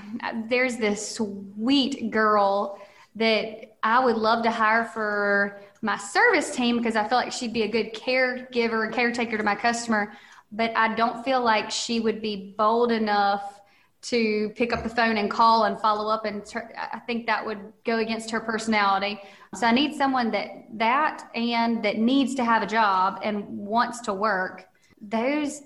There's 0.49 0.77
this 0.77 1.17
sweet 1.17 2.11
girl 2.11 2.79
that 3.17 3.77
I 3.83 4.05
would 4.05 4.17
love 4.17 4.43
to 4.45 4.51
hire 4.51 4.85
for 4.85 5.61
my 5.83 5.99
service 5.99 6.55
team 6.55 6.79
because 6.79 6.97
I 6.97 7.07
feel 7.07 7.19
like 7.19 7.33
she'd 7.33 7.53
be 7.53 7.63
a 7.63 7.69
good 7.69 7.93
caregiver, 7.93 8.87
and 8.87 8.95
caretaker 8.95 9.37
to 9.37 9.43
my 9.43 9.55
customer. 9.55 10.13
But 10.51 10.73
I 10.77 10.95
don't 10.95 11.25
feel 11.25 11.43
like 11.43 11.71
she 11.71 12.01
would 12.01 12.23
be 12.23 12.55
bold 12.57 12.93
enough 12.93 13.61
to 14.05 14.51
pick 14.51 14.73
up 14.73 14.83
the 14.83 14.89
phone 14.89 15.17
and 15.17 15.31
call 15.31 15.65
and 15.65 15.81
follow 15.81 16.11
up 16.11 16.27
and 16.27 16.43
i 16.93 16.99
think 17.01 17.27
that 17.27 17.45
would 17.45 17.73
go 17.85 17.99
against 17.99 18.31
her 18.31 18.41
personality. 18.41 19.21
So 19.55 19.67
i 19.67 19.73
need 19.73 19.95
someone 19.95 20.31
that 20.33 20.49
that 20.75 21.31
and 21.35 21.83
that 21.85 21.97
needs 21.99 22.35
to 22.37 22.45
have 22.45 22.63
a 22.63 22.67
job 22.67 23.21
and 23.23 23.47
wants 23.49 24.01
to 24.03 24.15
work. 24.15 24.67
Those 25.01 25.63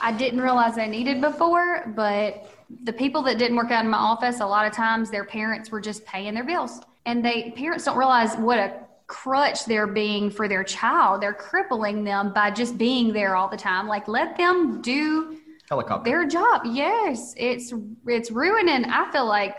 i 0.00 0.12
didn't 0.12 0.40
realize 0.40 0.76
i 0.76 0.86
needed 0.86 1.20
before 1.20 1.90
but 1.96 2.50
the 2.84 2.92
people 2.92 3.22
that 3.22 3.38
didn't 3.38 3.56
work 3.56 3.70
out 3.70 3.84
in 3.84 3.90
my 3.90 3.98
office 3.98 4.40
a 4.40 4.46
lot 4.46 4.66
of 4.66 4.72
times 4.72 5.10
their 5.10 5.24
parents 5.24 5.70
were 5.70 5.80
just 5.80 6.04
paying 6.04 6.34
their 6.34 6.44
bills. 6.44 6.80
And 7.06 7.24
they 7.24 7.52
parents 7.56 7.84
don't 7.84 7.96
realize 7.96 8.36
what 8.36 8.58
a 8.58 8.74
crutch 9.06 9.64
they're 9.64 9.88
being 9.88 10.30
for 10.30 10.46
their 10.48 10.62
child. 10.62 11.20
They're 11.20 11.32
crippling 11.32 12.04
them 12.04 12.32
by 12.32 12.50
just 12.50 12.78
being 12.78 13.12
there 13.12 13.34
all 13.34 13.48
the 13.48 13.56
time. 13.56 13.88
Like 13.88 14.06
let 14.06 14.36
them 14.36 14.80
do 14.82 15.38
helicopter. 15.70 16.10
Their 16.10 16.26
job, 16.26 16.62
yes, 16.66 17.34
it's 17.36 17.72
it's 18.06 18.30
ruining. 18.30 18.84
I 18.84 19.10
feel 19.10 19.26
like 19.26 19.56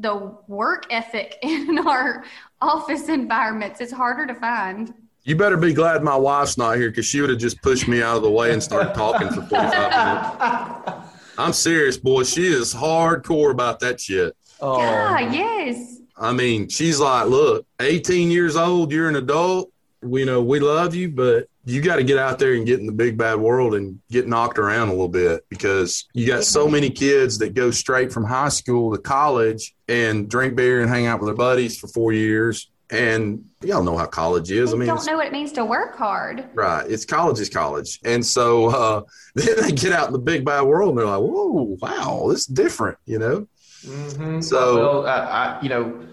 the 0.00 0.36
work 0.48 0.86
ethic 0.90 1.38
in 1.42 1.78
our 1.86 2.24
office 2.60 3.08
environments. 3.08 3.80
It's 3.80 3.92
harder 3.92 4.26
to 4.26 4.34
find. 4.34 4.92
You 5.24 5.36
better 5.36 5.56
be 5.56 5.72
glad 5.72 6.02
my 6.02 6.16
wife's 6.16 6.58
not 6.58 6.76
here 6.76 6.90
because 6.90 7.06
she 7.06 7.20
would 7.20 7.30
have 7.30 7.38
just 7.38 7.62
pushed 7.62 7.86
me 7.86 8.02
out 8.02 8.16
of 8.16 8.22
the 8.22 8.30
way 8.30 8.52
and 8.52 8.60
started 8.60 8.92
talking 8.92 9.28
for 9.28 9.42
45 9.42 10.82
minutes. 10.82 11.08
I'm 11.38 11.52
serious, 11.52 11.96
boy. 11.96 12.24
She 12.24 12.44
is 12.44 12.74
hardcore 12.74 13.52
about 13.52 13.78
that 13.80 14.00
shit. 14.00 14.36
Oh. 14.60 14.80
Yeah, 14.80 15.32
yes. 15.32 16.00
I 16.16 16.32
mean, 16.32 16.68
she's 16.68 16.98
like, 16.98 17.28
look, 17.28 17.64
18 17.78 18.32
years 18.32 18.56
old, 18.56 18.90
you're 18.90 19.08
an 19.08 19.14
adult. 19.14 19.72
We 20.02 20.24
know 20.24 20.42
we 20.42 20.58
love 20.58 20.96
you, 20.96 21.08
but 21.08 21.46
you 21.64 21.80
got 21.80 21.96
to 21.96 22.04
get 22.04 22.18
out 22.18 22.38
there 22.38 22.54
and 22.54 22.66
get 22.66 22.80
in 22.80 22.86
the 22.86 22.92
big 22.92 23.16
bad 23.16 23.38
world 23.38 23.74
and 23.74 24.00
get 24.10 24.26
knocked 24.26 24.58
around 24.58 24.88
a 24.88 24.90
little 24.90 25.08
bit 25.08 25.44
because 25.48 26.06
you 26.12 26.26
got 26.26 26.44
so 26.44 26.66
many 26.66 26.90
kids 26.90 27.38
that 27.38 27.54
go 27.54 27.70
straight 27.70 28.12
from 28.12 28.24
high 28.24 28.48
school 28.48 28.94
to 28.94 29.00
college 29.00 29.74
and 29.88 30.28
drink 30.28 30.56
beer 30.56 30.80
and 30.80 30.90
hang 30.90 31.06
out 31.06 31.20
with 31.20 31.28
their 31.28 31.36
buddies 31.36 31.78
for 31.78 31.86
four 31.88 32.12
years. 32.12 32.70
And 32.90 33.44
y'all 33.62 33.82
know 33.82 33.96
how 33.96 34.06
college 34.06 34.50
is. 34.50 34.70
They 34.70 34.76
I 34.76 34.78
mean, 34.78 34.88
you 34.88 34.94
don't 34.94 35.06
know 35.06 35.16
what 35.16 35.26
it 35.26 35.32
means 35.32 35.52
to 35.52 35.64
work 35.64 35.96
hard. 35.96 36.48
Right. 36.52 36.90
It's 36.90 37.04
college 37.04 37.38
is 37.38 37.48
college. 37.48 38.00
And 38.04 38.26
so 38.26 38.66
uh, 38.66 39.02
then 39.34 39.60
they 39.60 39.72
get 39.72 39.92
out 39.92 40.08
in 40.08 40.12
the 40.12 40.18
big 40.18 40.44
bad 40.44 40.62
world 40.62 40.90
and 40.90 40.98
they're 40.98 41.06
like, 41.06 41.20
whoa, 41.20 41.76
wow, 41.80 42.26
this 42.28 42.40
is 42.40 42.46
different, 42.46 42.98
you 43.06 43.18
know? 43.18 43.46
Mm-hmm. 43.84 44.40
So, 44.40 44.76
well, 44.76 45.06
I, 45.06 45.18
I, 45.18 45.62
you 45.62 45.68
know, 45.68 46.06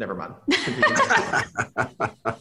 never 0.00 0.14
mind. 0.14 0.34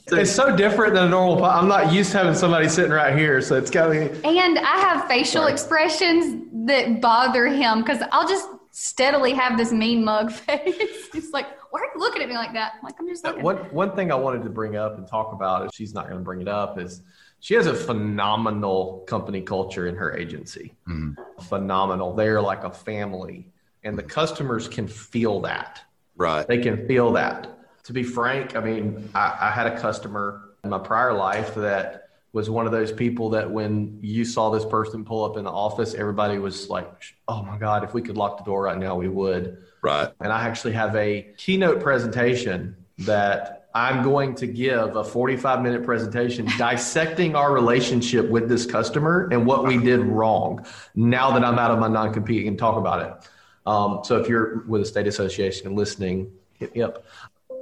it's 0.07 0.31
so 0.31 0.55
different 0.55 0.93
than 0.95 1.03
a 1.03 1.09
normal. 1.09 1.43
I'm 1.43 1.67
not 1.67 1.93
used 1.93 2.11
to 2.13 2.17
having 2.17 2.33
somebody 2.33 2.69
sitting 2.69 2.91
right 2.91 3.15
here, 3.15 3.41
so 3.41 3.55
it's 3.55 3.69
got 3.69 3.91
me. 3.91 4.09
And 4.23 4.57
I 4.57 4.77
have 4.79 5.07
facial 5.07 5.41
Sorry. 5.41 5.51
expressions 5.51 6.47
that 6.67 7.01
bother 7.01 7.47
him 7.47 7.81
because 7.81 8.01
I'll 8.11 8.27
just 8.27 8.47
steadily 8.71 9.33
have 9.33 9.57
this 9.57 9.71
mean 9.71 10.03
mug 10.03 10.31
face. 10.47 11.09
He's 11.11 11.31
like, 11.31 11.47
"Why 11.69 11.81
are 11.81 11.85
you 11.93 11.99
looking 11.99 12.23
at 12.23 12.29
me 12.29 12.35
like 12.35 12.53
that?" 12.53 12.73
I'm 12.77 12.83
like, 12.83 12.95
"I'm 12.97 13.07
just 13.07 13.23
looking." 13.23 13.43
One 13.43 13.57
one 13.71 13.95
thing 13.95 14.11
I 14.11 14.15
wanted 14.15 14.43
to 14.43 14.49
bring 14.49 14.77
up 14.77 14.97
and 14.97 15.05
talk 15.05 15.33
about, 15.33 15.65
if 15.65 15.71
she's 15.73 15.93
not 15.93 16.05
going 16.05 16.17
to 16.17 16.23
bring 16.23 16.41
it 16.41 16.47
up, 16.47 16.79
is 16.79 17.01
she 17.41 17.53
has 17.55 17.67
a 17.67 17.75
phenomenal 17.75 19.03
company 19.05 19.41
culture 19.41 19.87
in 19.87 19.95
her 19.95 20.15
agency. 20.15 20.73
Mm. 20.87 21.15
Phenomenal. 21.49 22.13
They're 22.13 22.41
like 22.41 22.63
a 22.63 22.71
family, 22.71 23.51
and 23.83 23.97
the 23.97 24.03
customers 24.03 24.69
can 24.69 24.87
feel 24.87 25.41
that 25.41 25.81
Right. 26.19 26.45
They 26.45 26.57
can 26.59 26.85
feel 26.85 27.13
that. 27.13 27.47
To 27.85 27.93
be 27.93 28.03
frank, 28.03 28.55
I 28.55 28.59
mean, 28.59 29.09
I, 29.15 29.37
I 29.41 29.51
had 29.51 29.65
a 29.67 29.79
customer 29.79 30.49
in 30.63 30.69
my 30.69 30.77
prior 30.77 31.13
life 31.13 31.55
that 31.55 32.09
was 32.33 32.49
one 32.49 32.65
of 32.65 32.71
those 32.71 32.91
people 32.91 33.29
that 33.31 33.49
when 33.49 33.97
you 34.01 34.25
saw 34.25 34.51
this 34.51 34.65
person 34.65 35.03
pull 35.03 35.23
up 35.23 35.37
in 35.37 35.45
the 35.45 35.49
office, 35.49 35.95
everybody 35.95 36.37
was 36.37 36.69
like, 36.69 36.87
oh 37.27 37.41
my 37.41 37.57
God, 37.57 37.83
if 37.85 37.93
we 37.93 38.01
could 38.01 38.17
lock 38.17 38.37
the 38.37 38.43
door 38.43 38.63
right 38.63 38.77
now, 38.77 38.95
we 38.95 39.07
would. 39.07 39.63
Right. 39.81 40.09
And 40.19 40.31
I 40.31 40.45
actually 40.45 40.73
have 40.73 40.93
a 40.95 41.33
keynote 41.37 41.81
presentation 41.81 42.75
that 42.99 43.69
I'm 43.73 44.03
going 44.03 44.35
to 44.35 44.47
give 44.47 44.97
a 44.97 45.03
45 45.03 45.61
minute 45.61 45.85
presentation 45.85 46.47
dissecting 46.57 47.33
our 47.33 47.53
relationship 47.53 48.29
with 48.29 48.49
this 48.49 48.65
customer 48.65 49.29
and 49.31 49.45
what 49.45 49.65
we 49.65 49.77
did 49.77 50.01
wrong 50.01 50.65
now 50.95 51.31
that 51.31 51.45
I'm 51.45 51.57
out 51.57 51.71
of 51.71 51.79
my 51.79 51.87
non 51.87 52.13
compete 52.13 52.45
and 52.45 52.59
talk 52.59 52.75
about 52.75 53.01
it. 53.05 53.29
Um, 53.69 53.99
so 54.03 54.17
if 54.19 54.27
you're 54.27 54.63
with 54.67 54.81
a 54.81 54.85
state 54.85 55.05
association 55.05 55.67
and 55.67 55.75
listening, 55.75 56.31
hit 56.53 56.73
me 56.73 56.81
up. 56.81 57.05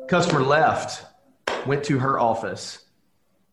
Customer 0.07 0.41
left, 0.41 1.05
went 1.65 1.83
to 1.85 1.99
her 1.99 2.17
office. 2.17 2.85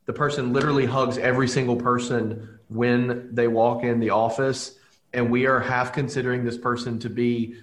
The 0.06 0.12
person 0.12 0.52
literally 0.52 0.86
hugs 0.86 1.18
every 1.18 1.48
single 1.48 1.74
person 1.74 2.60
when 2.68 3.34
they 3.34 3.48
walk 3.48 3.82
in 3.82 3.98
the 3.98 4.10
office. 4.10 4.76
And 5.12 5.30
we 5.30 5.46
are 5.46 5.58
half 5.58 5.92
considering 5.92 6.44
this 6.44 6.56
person 6.56 7.00
to 7.00 7.10
be 7.10 7.56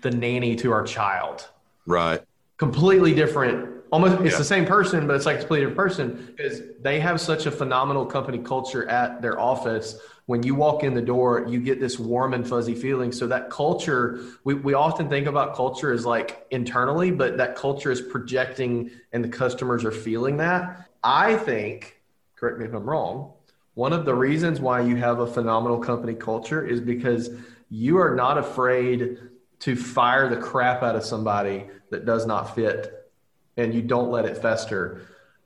the 0.00 0.10
nanny 0.10 0.54
to 0.56 0.70
our 0.72 0.84
child. 0.84 1.48
Right. 1.86 2.20
Completely 2.58 3.14
different. 3.14 3.70
Almost, 3.90 4.20
it's 4.20 4.32
Yeah. 4.32 4.38
the 4.38 4.44
same 4.44 4.66
person, 4.66 5.06
but 5.06 5.16
it's 5.16 5.26
like 5.26 5.36
a 5.36 5.38
completely 5.40 5.66
different 5.66 5.88
person 5.88 6.34
because 6.36 6.60
they 6.82 7.00
have 7.00 7.20
such 7.22 7.46
a 7.46 7.50
phenomenal 7.50 8.04
company 8.04 8.38
culture 8.38 8.86
at 8.88 9.22
their 9.22 9.40
office. 9.40 9.98
When 10.26 10.42
you 10.42 10.54
walk 10.54 10.84
in 10.84 10.94
the 10.94 11.02
door, 11.02 11.46
you 11.46 11.60
get 11.60 11.80
this 11.80 11.98
warm 11.98 12.32
and 12.32 12.48
fuzzy 12.48 12.74
feeling. 12.74 13.12
So 13.12 13.26
that 13.26 13.50
culture, 13.50 14.20
we, 14.42 14.54
we 14.54 14.72
often 14.72 15.08
think 15.08 15.26
about 15.26 15.54
culture 15.54 15.92
as 15.92 16.06
like 16.06 16.46
internally, 16.50 17.10
but 17.10 17.36
that 17.36 17.56
culture 17.56 17.90
is 17.90 18.00
projecting 18.00 18.90
and 19.12 19.22
the 19.22 19.28
customers 19.28 19.84
are 19.84 19.90
feeling 19.90 20.38
that. 20.38 20.88
I 21.02 21.36
think, 21.36 22.00
correct 22.36 22.58
me 22.58 22.64
if 22.64 22.72
I'm 22.72 22.88
wrong, 22.88 23.32
one 23.74 23.92
of 23.92 24.06
the 24.06 24.14
reasons 24.14 24.60
why 24.60 24.80
you 24.80 24.96
have 24.96 25.18
a 25.18 25.26
phenomenal 25.26 25.78
company 25.78 26.14
culture 26.14 26.64
is 26.64 26.80
because 26.80 27.30
you 27.68 27.98
are 27.98 28.14
not 28.14 28.38
afraid 28.38 29.18
to 29.60 29.76
fire 29.76 30.28
the 30.28 30.36
crap 30.36 30.82
out 30.82 30.96
of 30.96 31.04
somebody 31.04 31.66
that 31.90 32.06
does 32.06 32.24
not 32.24 32.54
fit 32.54 33.10
and 33.56 33.74
you 33.74 33.82
don't 33.82 34.10
let 34.10 34.24
it 34.24 34.38
fester. 34.38 35.02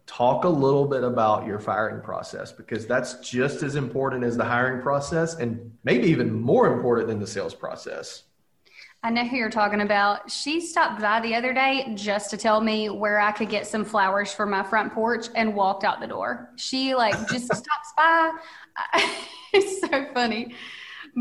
Talk 0.09 0.44
a 0.44 0.48
little 0.48 0.86
bit 0.86 1.04
about 1.04 1.46
your 1.46 1.61
firing 1.61 2.02
process 2.02 2.50
because 2.50 2.86
that's 2.86 3.14
just 3.20 3.62
as 3.62 3.76
important 3.76 4.24
as 4.24 4.36
the 4.36 4.44
hiring 4.44 4.82
process 4.82 5.34
and 5.34 5.70
maybe 5.84 6.09
even 6.09 6.32
more 6.32 6.72
important 6.72 7.06
than 7.09 7.20
the 7.20 7.26
sales 7.26 7.54
process. 7.54 8.24
I 9.02 9.11
know 9.11 9.24
who 9.24 9.36
you're 9.36 9.50
talking 9.50 9.82
about. 9.82 10.28
She 10.30 10.61
stopped 10.61 11.00
by 11.00 11.20
the 11.20 11.34
other 11.34 11.54
day 11.54 11.92
just 11.94 12.30
to 12.30 12.36
tell 12.36 12.61
me 12.61 12.90
where 12.90 13.20
I 13.20 13.30
could 13.30 13.48
get 13.48 13.66
some 13.66 13.84
flowers 13.84 14.32
for 14.32 14.44
my 14.44 14.64
front 14.64 14.92
porch 14.92 15.26
and 15.36 15.54
walked 15.54 15.84
out 15.84 16.00
the 16.00 16.09
door. 16.09 16.50
She 16.56 16.96
like 16.96 17.14
just 17.28 17.44
stops 17.54 17.92
by. 17.96 18.32
it's 19.52 19.80
so 19.80 20.06
funny. 20.14 20.54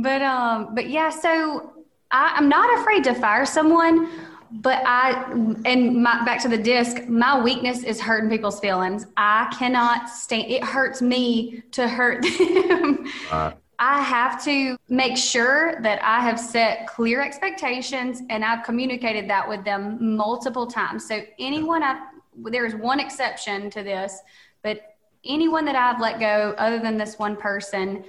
But 0.02 0.24
um 0.24 0.74
but 0.74 0.90
yeah, 0.90 1.10
so 1.12 1.74
I, 2.10 2.34
I'm 2.36 2.50
not 2.50 2.80
afraid 2.80 3.04
to 3.04 3.14
fire 3.14 3.46
someone, 3.46 4.10
but 4.52 4.82
I 4.86 5.32
and 5.66 6.02
my 6.02 6.24
back 6.26 6.42
to 6.44 6.48
the 6.48 6.58
disc, 6.58 7.08
my 7.08 7.42
weakness 7.42 7.84
is 7.84 8.00
hurting 8.00 8.30
people's 8.30 8.60
feelings. 8.60 9.06
I 9.18 9.54
cannot 9.58 10.10
stand 10.10 10.52
it 10.52 10.64
hurts 10.64 11.02
me 11.02 11.64
to 11.72 11.88
hurt 11.88 12.22
them. 12.40 13.06
Right. 13.32 13.56
I 13.80 14.02
have 14.02 14.44
to 14.46 14.76
make 14.90 15.18
sure 15.18 15.80
that 15.82 16.04
I 16.04 16.22
have 16.22 16.40
set 16.40 16.88
clear 16.88 17.22
expectations 17.22 18.24
and 18.30 18.44
I've 18.44 18.64
communicated 18.64 19.30
that 19.30 19.48
with 19.48 19.64
them 19.64 20.16
multiple 20.16 20.66
times. 20.66 21.08
So 21.08 21.22
anyone 21.38 21.84
I 21.84 22.08
there 22.36 22.66
is 22.66 22.76
one 22.76 23.00
exception 23.00 23.70
to 23.72 23.84
this, 23.84 24.20
but 24.62 24.96
anyone 25.26 25.66
that 25.66 25.76
I've 25.76 26.00
let 26.00 26.20
go 26.20 26.54
other 26.58 26.80
than 26.80 26.98
this 26.98 27.18
one 27.18 27.36
person, 27.36 28.04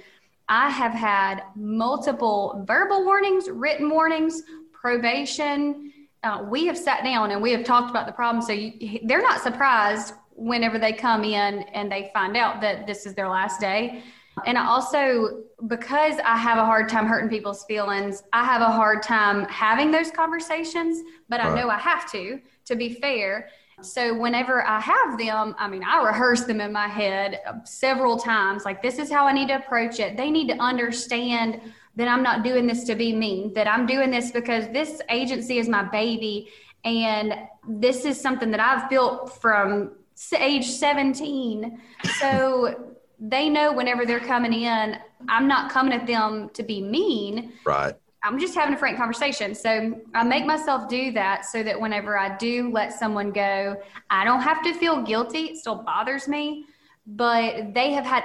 I 0.47 0.69
have 0.69 0.93
had 0.93 1.43
multiple 1.55 2.63
verbal 2.67 3.05
warnings, 3.05 3.49
written 3.49 3.89
warnings, 3.89 4.43
probation. 4.71 5.91
Uh, 6.23 6.43
we 6.49 6.65
have 6.65 6.77
sat 6.77 7.03
down 7.03 7.31
and 7.31 7.41
we 7.41 7.51
have 7.51 7.63
talked 7.63 7.89
about 7.89 8.05
the 8.05 8.11
problem. 8.11 8.43
So 8.43 8.51
you, 8.51 8.99
they're 9.03 9.21
not 9.21 9.41
surprised 9.41 10.13
whenever 10.31 10.77
they 10.77 10.93
come 10.93 11.23
in 11.23 11.59
and 11.73 11.91
they 11.91 12.11
find 12.13 12.35
out 12.35 12.61
that 12.61 12.87
this 12.87 13.05
is 13.05 13.13
their 13.13 13.29
last 13.29 13.59
day. 13.59 14.03
And 14.45 14.57
I 14.57 14.65
also, 14.65 15.43
because 15.67 16.15
I 16.25 16.37
have 16.37 16.57
a 16.57 16.65
hard 16.65 16.87
time 16.87 17.07
hurting 17.07 17.29
people's 17.29 17.65
feelings, 17.65 18.23
I 18.31 18.45
have 18.45 18.61
a 18.61 18.71
hard 18.71 19.03
time 19.03 19.45
having 19.45 19.91
those 19.91 20.11
conversations, 20.11 21.03
but 21.27 21.41
I 21.41 21.53
know 21.55 21.69
I 21.69 21.77
have 21.77 22.09
to, 22.11 22.39
to 22.65 22.75
be 22.75 22.93
fair. 22.93 23.49
So 23.81 24.17
whenever 24.17 24.65
I 24.65 24.79
have 24.79 25.17
them, 25.17 25.55
I 25.57 25.67
mean, 25.67 25.83
I 25.83 26.03
rehearse 26.03 26.43
them 26.43 26.61
in 26.61 26.71
my 26.71 26.87
head 26.87 27.39
several 27.63 28.17
times. 28.17 28.65
Like, 28.65 28.81
this 28.81 28.99
is 28.99 29.09
how 29.09 29.25
I 29.25 29.33
need 29.33 29.47
to 29.49 29.55
approach 29.55 29.99
it. 29.99 30.17
They 30.17 30.29
need 30.29 30.47
to 30.49 30.57
understand 30.57 31.61
that 31.99 32.07
I'm 32.07 32.23
not 32.23 32.43
doing 32.43 32.65
this 32.65 32.85
to 32.85 32.95
be 32.95 33.13
mean, 33.13 33.53
that 33.55 33.67
I'm 33.67 33.85
doing 33.85 34.09
this 34.09 34.31
because 34.31 34.69
this 34.69 35.01
agency 35.09 35.57
is 35.57 35.67
my 35.67 35.83
baby. 35.83 36.47
And 36.85 37.35
this 37.67 38.05
is 38.05 38.19
something 38.19 38.51
that 38.51 38.61
I've 38.61 38.89
built 38.89 39.41
from 39.41 39.91
age 40.37 40.65
17. 40.65 41.77
So 42.19 42.95
they 43.19 43.49
know 43.49 43.73
whenever 43.73 44.05
they're 44.05 44.21
coming 44.21 44.53
in, 44.53 44.97
I'm 45.27 45.45
not 45.45 45.69
coming 45.69 45.91
at 45.91 46.07
them 46.07 46.49
to 46.53 46.63
be 46.63 46.81
mean. 46.81 47.51
Right. 47.65 47.93
I'm 48.23 48.39
just 48.39 48.55
having 48.55 48.75
a 48.75 48.77
frank 48.77 48.97
conversation. 48.97 49.53
So 49.53 49.99
I 50.13 50.23
make 50.23 50.45
myself 50.45 50.87
do 50.87 51.11
that 51.11 51.45
so 51.45 51.63
that 51.63 51.79
whenever 51.79 52.17
I 52.17 52.37
do 52.37 52.71
let 52.71 52.93
someone 52.93 53.31
go, 53.33 53.75
I 54.09 54.23
don't 54.23 54.41
have 54.41 54.63
to 54.63 54.73
feel 54.73 55.03
guilty. 55.03 55.47
It 55.47 55.57
still 55.57 55.83
bothers 55.83 56.29
me, 56.29 56.63
but 57.05 57.73
they 57.73 57.91
have 57.91 58.05
had 58.05 58.23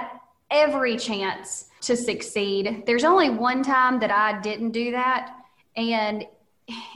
every 0.51 0.97
chance 0.97 1.69
to 1.81 1.95
succeed. 1.95 2.83
There's 2.85 3.03
only 3.03 3.29
one 3.29 3.63
time 3.63 3.99
that 3.99 4.11
I 4.11 4.39
didn't 4.41 4.71
do 4.71 4.91
that. 4.91 5.35
And 5.75 6.25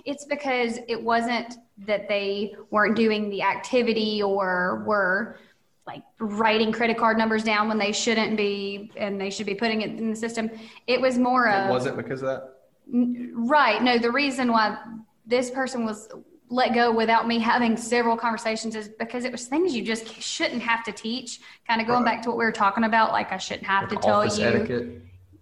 it's 0.06 0.26
because 0.26 0.80
it 0.88 1.02
wasn't 1.02 1.56
that 1.86 2.08
they 2.08 2.56
weren't 2.72 2.96
doing 2.96 3.30
the 3.30 3.44
activity 3.44 4.22
or 4.24 4.84
were 4.86 5.38
like 5.86 6.04
writing 6.20 6.72
credit 6.72 6.98
card 6.98 7.18
numbers 7.18 7.44
down 7.44 7.68
when 7.68 7.78
they 7.78 7.92
shouldn't 7.92 8.38
be 8.38 8.92
and 8.96 9.20
they 9.20 9.30
should 9.30 9.46
be 9.46 9.56
putting 9.56 9.82
it 9.82 9.92
in 9.92 10.10
the 10.10 10.16
system. 10.16 10.50
It 10.88 11.02
was 11.02 11.18
more 11.18 11.50
of 11.50 11.70
was 11.70 11.86
it 11.86 11.96
because 11.96 12.22
of 12.22 12.28
that. 12.28 12.56
Right. 12.92 13.82
No, 13.82 13.98
the 13.98 14.12
reason 14.12 14.52
why 14.52 14.78
this 15.26 15.52
person 15.52 15.86
was 15.86 16.10
let 16.52 16.74
go 16.74 16.92
without 16.92 17.28
me 17.28 17.38
having 17.40 17.78
several 17.78 18.18
conversations 18.18 18.76
is 18.76 18.90
because 19.00 19.24
it 19.24 19.32
was 19.32 19.46
things 19.46 19.76
you 19.76 19.84
just 19.84 20.08
shouldn't 20.22 20.62
have 20.64 20.84
to 20.84 20.92
teach. 20.92 21.40
Kind 21.68 21.80
of 21.80 21.88
going 21.88 22.04
Right. 22.04 22.16
back 22.16 22.22
to 22.24 22.30
what 22.30 22.38
we 22.40 22.46
were 22.46 22.52
talking 22.52 22.84
about, 22.84 23.12
like 23.12 23.32
I 23.32 23.38
shouldn't 23.38 23.68
have 23.68 23.90
Like 23.92 24.02
to 24.02 24.08
tell 24.08 24.20
office 24.22 24.40
you 24.40 24.46
etiquette. 24.46 25.02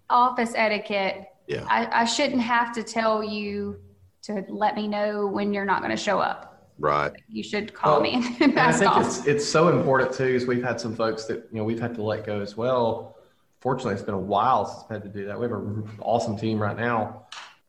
office 0.09 0.51
etiquette. 0.55 1.27
Yeah. 1.47 1.65
I, 1.69 2.01
I 2.01 2.05
shouldn't 2.05 2.41
have 2.41 2.73
to 2.73 2.83
tell 2.83 3.23
you 3.23 3.79
to 4.23 4.43
let 4.49 4.75
me 4.75 4.87
know 4.87 5.27
when 5.27 5.53
you're 5.53 5.63
not 5.65 5.79
going 5.81 5.91
to 5.95 6.01
show 6.01 6.19
up. 6.19 6.71
Right. 6.77 7.13
You 7.29 7.41
should 7.41 7.73
call 7.73 7.93
Well, 7.93 8.01
me 8.01 8.15
and 8.15 8.41
And 8.51 8.59
I 8.59 8.71
think 8.73 8.91
off. 8.91 9.05
it's 9.05 9.25
it's 9.25 9.45
so 9.47 9.69
important 9.69 10.13
too, 10.13 10.25
is 10.25 10.45
we've 10.45 10.63
had 10.63 10.79
some 10.79 10.93
folks 10.95 11.23
that 11.25 11.47
you 11.51 11.57
know 11.57 11.63
we've 11.63 11.79
had 11.79 11.95
to 11.95 12.03
let 12.03 12.25
go 12.25 12.41
as 12.41 12.57
well. 12.57 13.15
Fortunately, 13.61 13.93
it's 13.93 14.03
been 14.03 14.13
a 14.13 14.19
while 14.19 14.65
since 14.65 14.83
we've 14.89 15.01
had 15.01 15.03
to 15.03 15.19
do 15.19 15.25
that. 15.27 15.39
We 15.39 15.43
have 15.47 15.53
an 15.53 15.89
awesome 16.01 16.37
team 16.37 16.59
right 16.61 16.77
now. 16.77 17.23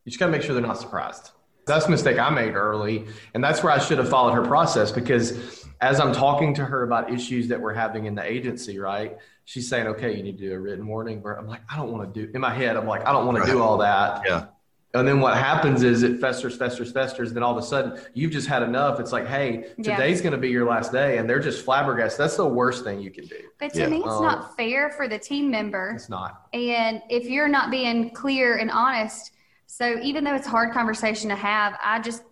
You 0.04 0.10
just 0.10 0.18
got 0.18 0.26
to 0.26 0.32
make 0.32 0.42
sure 0.42 0.54
they're 0.54 0.62
not 0.62 0.78
surprised. 0.78 1.30
That's 1.68 1.86
a 1.86 1.90
mistake 1.90 2.18
I 2.18 2.30
made 2.30 2.54
early, 2.54 3.06
and 3.34 3.44
that's 3.44 3.62
where 3.62 3.72
I 3.72 3.78
should 3.78 3.98
have 3.98 4.08
followed 4.08 4.32
her 4.32 4.42
process 4.42 4.90
because 4.90 5.64
as 5.80 6.00
I'm 6.00 6.12
talking 6.12 6.54
to 6.54 6.64
her 6.64 6.82
about 6.82 7.12
issues 7.12 7.46
that 7.48 7.60
we're 7.60 7.74
having 7.74 8.06
in 8.06 8.14
the 8.16 8.24
agency, 8.24 8.78
right? 8.78 9.16
She's 9.44 9.68
saying, 9.68 9.86
"Okay, 9.86 10.16
you 10.16 10.22
need 10.22 10.38
to 10.38 10.48
do 10.48 10.54
a 10.54 10.58
written 10.58 10.86
warning." 10.86 11.22
Where 11.22 11.34
I'm 11.38 11.46
like, 11.46 11.60
"I 11.72 11.76
don't 11.76 11.92
want 11.92 12.12
to 12.12 12.26
do." 12.26 12.32
In 12.34 12.40
my 12.40 12.52
head, 12.52 12.76
I'm 12.76 12.86
like, 12.86 13.06
"I 13.06 13.12
don't 13.12 13.26
want 13.26 13.38
to 13.44 13.50
do 13.50 13.62
all 13.62 13.78
that." 13.78 14.22
Yeah. 14.26 14.46
And 14.94 15.06
then 15.06 15.20
what 15.20 15.36
happens 15.36 15.82
is 15.82 16.02
it 16.02 16.18
festers, 16.18 16.56
festers, 16.56 16.90
festers. 16.92 17.32
Then 17.34 17.42
all 17.42 17.52
of 17.56 17.62
a 17.62 17.66
sudden, 17.66 18.00
you've 18.14 18.32
just 18.32 18.48
had 18.48 18.62
enough. 18.62 18.98
It's 18.98 19.12
like, 19.12 19.26
hey, 19.26 19.66
Yeah. 19.76 19.96
today's 19.96 20.22
going 20.22 20.32
to 20.32 20.38
be 20.38 20.48
your 20.48 20.64
last 20.66 20.92
day, 20.92 21.18
and 21.18 21.28
they're 21.28 21.40
just 21.40 21.62
flabbergasted. 21.62 22.18
That's 22.18 22.38
the 22.38 22.46
worst 22.46 22.84
thing 22.84 22.98
you 22.98 23.10
can 23.10 23.26
do. 23.26 23.36
but 23.60 23.74
to 23.74 23.80
Yeah. 23.80 23.88
me, 23.88 23.98
it's 23.98 24.08
Um, 24.08 24.22
not 24.24 24.56
fair 24.56 24.88
for 24.88 25.06
the 25.06 25.18
team 25.18 25.50
member. 25.50 25.90
It's 25.94 26.08
not. 26.08 26.46
And 26.54 27.02
if 27.10 27.26
you're 27.28 27.48
not 27.48 27.70
being 27.70 28.10
clear 28.10 28.56
and 28.56 28.70
honest, 28.70 29.32
so 29.68 30.00
even 30.00 30.24
though 30.24 30.34
it's 30.34 30.46
a 30.46 30.50
hard 30.50 30.72
conversation 30.72 31.28
to 31.28 31.36
have, 31.36 31.78
I 31.84 32.00
just 32.00 32.24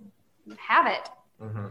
have 0.59 0.87
it. 0.87 1.09
Mm-hmm. 1.41 1.67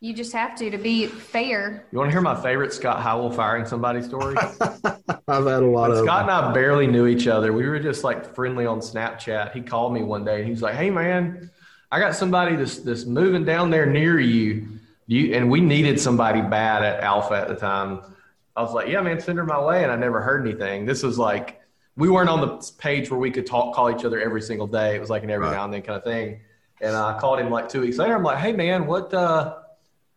You 0.00 0.14
just 0.14 0.32
have 0.32 0.54
to 0.56 0.70
to 0.70 0.78
be 0.78 1.06
fair. 1.06 1.84
You 1.90 1.98
want 1.98 2.08
to 2.08 2.12
hear 2.12 2.20
my 2.20 2.40
favorite 2.40 2.72
Scott 2.72 3.02
Howell 3.02 3.32
firing 3.32 3.66
somebody 3.66 4.02
story? 4.02 4.36
I've 4.60 5.46
had 5.46 5.62
a 5.62 5.66
lot 5.66 5.90
When 5.90 6.04
Scott 6.04 6.22
and 6.22 6.30
I 6.30 6.52
barely 6.52 6.86
knew 6.86 7.06
each 7.06 7.26
other. 7.26 7.52
We 7.52 7.66
were 7.66 7.80
just 7.80 8.04
like 8.04 8.34
friendly 8.34 8.66
on 8.66 8.80
Snapchat. 8.80 9.52
He 9.52 9.62
called 9.62 9.92
me 9.92 10.02
one 10.02 10.24
day. 10.24 10.40
and 10.40 10.48
He's 10.48 10.62
like, 10.62 10.74
"Hey 10.74 10.90
man, 10.90 11.50
I 11.90 11.98
got 11.98 12.14
somebody 12.14 12.56
that's 12.56 12.78
that's 12.78 13.04
moving 13.04 13.44
down 13.44 13.70
there 13.70 13.86
near 13.86 14.20
you. 14.20 14.68
You 15.06 15.34
and 15.34 15.50
we 15.50 15.60
needed 15.60 15.98
somebody 15.98 16.40
bad 16.40 16.84
at 16.84 17.02
Alfa 17.02 17.34
at 17.34 17.48
the 17.48 17.56
time." 17.56 18.00
I 18.54 18.62
was 18.62 18.72
like, 18.72 18.88
"Yeah, 18.88 19.00
man, 19.00 19.20
send 19.20 19.38
her 19.38 19.44
my 19.44 19.62
way." 19.64 19.82
And 19.82 19.90
I 19.90 19.96
never 19.96 20.20
heard 20.20 20.46
anything. 20.46 20.86
This 20.86 21.02
was 21.02 21.18
like 21.18 21.60
we 21.96 22.08
weren't 22.08 22.28
on 22.28 22.40
the 22.40 22.72
page 22.78 23.10
where 23.10 23.20
we 23.20 23.30
could 23.30 23.46
talk, 23.46 23.74
call 23.74 23.90
each 23.90 24.04
other 24.04 24.20
every 24.20 24.42
single 24.42 24.66
day. 24.66 24.96
It 24.96 25.00
was 25.00 25.10
like 25.10 25.22
an 25.22 25.30
every 25.30 25.46
Right. 25.46 25.54
now 25.54 25.64
and 25.64 25.72
then 25.72 25.82
kind 25.82 25.96
of 25.96 26.04
thing. 26.04 26.40
And 26.80 26.94
I 26.96 27.18
called 27.18 27.38
him 27.40 27.50
like 27.50 27.68
two 27.68 27.80
weeks 27.82 27.98
later. 27.98 28.14
I'm 28.14 28.22
like, 28.24 28.38
"Hey 28.38 28.52
man, 28.52 28.86
what 28.86 29.14
uh, 29.14 29.54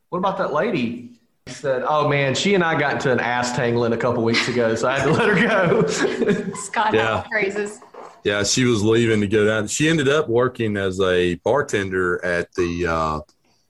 what 0.10 0.18
about 0.20 0.38
that 0.40 0.54
lady?" 0.54 1.12
He 1.46 1.54
said, 1.54 1.84
"Oh 1.88 2.08
man, 2.10 2.34
she 2.36 2.56
and 2.56 2.64
I 2.64 2.78
got 2.80 2.94
into 2.94 3.12
an 3.12 3.20
ass 3.20 3.56
tangling 3.56 3.94
a 3.94 3.98
couple 3.98 4.24
weeks 4.24 4.48
ago, 4.48 4.74
so 4.76 4.88
I 4.90 5.00
had 5.00 5.06
to 5.06 5.12
let 5.12 5.30
her 5.30 5.48
go." 5.48 5.88
Scott 6.56 6.94
Yeah. 6.94 7.02
yeah. 7.04 7.24
phrases. 7.30 7.80
Yeah, 8.24 8.44
she 8.44 8.66
was 8.66 8.84
leaving 8.84 9.22
to 9.22 9.28
go 9.28 9.46
down. 9.46 9.68
She 9.68 9.88
ended 9.88 10.10
up 10.10 10.28
working 10.28 10.76
as 10.76 11.00
a 11.00 11.36
bartender 11.36 12.24
at 12.26 12.52
the 12.56 12.88
uh 12.88 13.20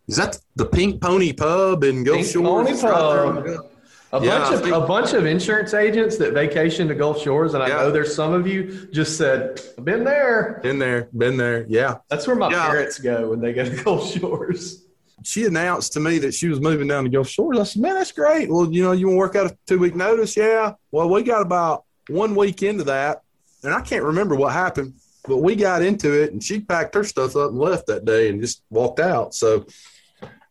is 0.08 0.16
that 0.16 0.40
the 0.56 0.66
Pink 0.66 1.02
Pony 1.02 1.34
Pub 1.34 1.84
in 1.84 2.06
Gulf 2.06 2.20
Pink 2.20 2.30
Shores? 2.30 2.48
Pony 2.68 2.72
It's 2.72 2.84
right 2.84 2.94
Pub. 2.94 3.66
The- 4.12 4.18
A 4.18 4.24
Yeah, 4.26 4.40
bunch 4.40 4.54
of 4.56 4.62
think- 4.62 4.76
a 4.76 4.80
bunch 4.82 5.14
of 5.14 5.26
insurance 5.26 5.74
agents 5.74 6.18
that 6.18 6.34
vacation 6.34 6.88
to 6.88 6.96
Gulf 6.96 7.22
Shores, 7.22 7.54
and 7.54 7.64
I 7.64 7.68
Yeah. 7.68 7.76
know 7.78 7.92
there's 7.92 8.14
some 8.16 8.34
of 8.34 8.48
you 8.48 8.88
just 8.92 9.18
said, 9.18 9.62
been 9.84 10.04
there." 10.04 10.60
Been 10.64 10.80
there, 10.80 11.10
been 11.18 11.38
there. 11.38 11.66
Yeah. 11.68 11.98
That's 12.10 12.26
where 12.28 12.36
my 12.36 12.50
Yeah. 12.52 12.68
parents 12.70 13.00
go 13.00 13.30
when 13.30 13.42
they 13.42 13.54
go 13.54 13.66
to 13.66 13.70
Gulf 13.84 14.12
Shores. 14.12 14.84
She 15.24 15.46
announced 15.46 15.94
to 15.94 16.00
me 16.00 16.20
that 16.20 16.34
she 16.34 16.48
was 16.48 16.62
moving 16.62 16.88
down 16.88 17.04
to 17.04 17.10
Gulf 17.10 17.28
Shores. 17.28 17.60
I 17.60 17.64
said, 17.64 17.82
Man, 17.82 17.96
that's 17.96 18.12
great. 18.14 18.50
Well, 18.50 18.72
you 18.72 18.84
know, 18.84 18.94
you 18.94 19.08
want 19.08 19.16
to 19.16 19.20
work 19.20 19.36
out 19.36 19.52
a 19.52 19.58
two 19.68 19.80
week 19.80 19.96
notice? 19.96 20.38
Yeah. 20.38 20.74
Well, 20.92 21.10
we 21.10 21.24
got 21.24 21.42
about 21.42 21.84
one 22.08 22.34
week 22.36 22.64
into 22.64 22.86
that, 22.86 23.22
and 23.64 23.74
I 23.74 23.82
can't 23.82 24.04
remember 24.04 24.36
what 24.36 24.54
happened. 24.54 24.94
but 25.28 25.40
we 25.40 25.58
got 25.58 25.82
into 25.82 26.14
it 26.14 26.32
and 26.32 26.42
she 26.42 26.58
packed 26.62 26.96
her 26.96 27.04
stuff 27.04 27.36
up 27.36 27.50
and 27.50 27.60
left 27.60 27.86
that 27.88 28.06
day 28.06 28.30
and 28.30 28.40
just 28.40 28.62
walked 28.70 29.02
out. 29.02 29.36
So 29.36 29.66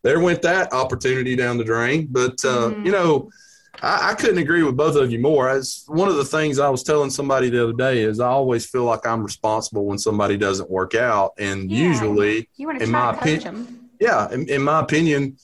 there 0.02 0.20
went 0.20 0.42
that 0.42 0.70
opportunity 0.74 1.34
down 1.34 1.56
the 1.56 1.64
drain. 1.64 2.08
But, 2.10 2.44
uh, 2.44 2.68
Mhm. 2.72 2.84
you 2.84 2.92
know, 2.92 3.30
I, 3.82 4.10
I 4.10 4.14
couldn't 4.14 4.38
agree 4.38 4.62
with 4.62 4.76
both 4.76 4.96
of 4.96 5.10
you 5.12 5.18
more. 5.18 5.48
As 5.48 5.84
one 5.86 6.08
of 6.08 6.16
the 6.16 6.24
things 6.24 6.58
I 6.58 6.68
was 6.68 6.82
telling 6.82 7.10
somebody 7.10 7.50
the 7.50 7.62
other 7.62 7.72
day 7.72 8.02
is 8.02 8.20
I 8.20 8.28
always 8.28 8.66
feel 8.66 8.84
like 8.84 9.06
I'm 9.06 9.22
responsible 9.22 9.86
when 9.86 9.98
somebody 9.98 10.36
doesn't 10.36 10.70
work 10.70 10.94
out. 10.94 11.32
And 11.38 11.70
Yeah. 11.70 11.88
usually, 11.88 12.48
You 12.56 12.66
want 12.66 12.78
to 12.78 12.84
in 12.84 12.90
my 12.90 13.12
opinion- 13.14 13.80
yeah, 14.00 14.30
in, 14.30 14.48
in 14.48 14.62
my 14.62 14.80
opinion, 14.80 15.36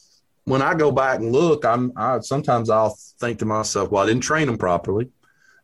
when 0.45 0.61
I 0.62 0.74
go 0.74 0.91
back 0.91 1.20
and 1.20 1.33
look, 1.33 1.64
I'm 1.64 1.93
I 1.97 2.18
sometimes 2.20 2.68
I'll 2.68 2.97
think 3.20 3.39
to 3.39 3.45
myself, 3.45 3.91
well, 3.91 4.03
I 4.03 4.07
didn't 4.07 4.22
train 4.22 4.47
them 4.49 4.59
properly. 4.59 5.09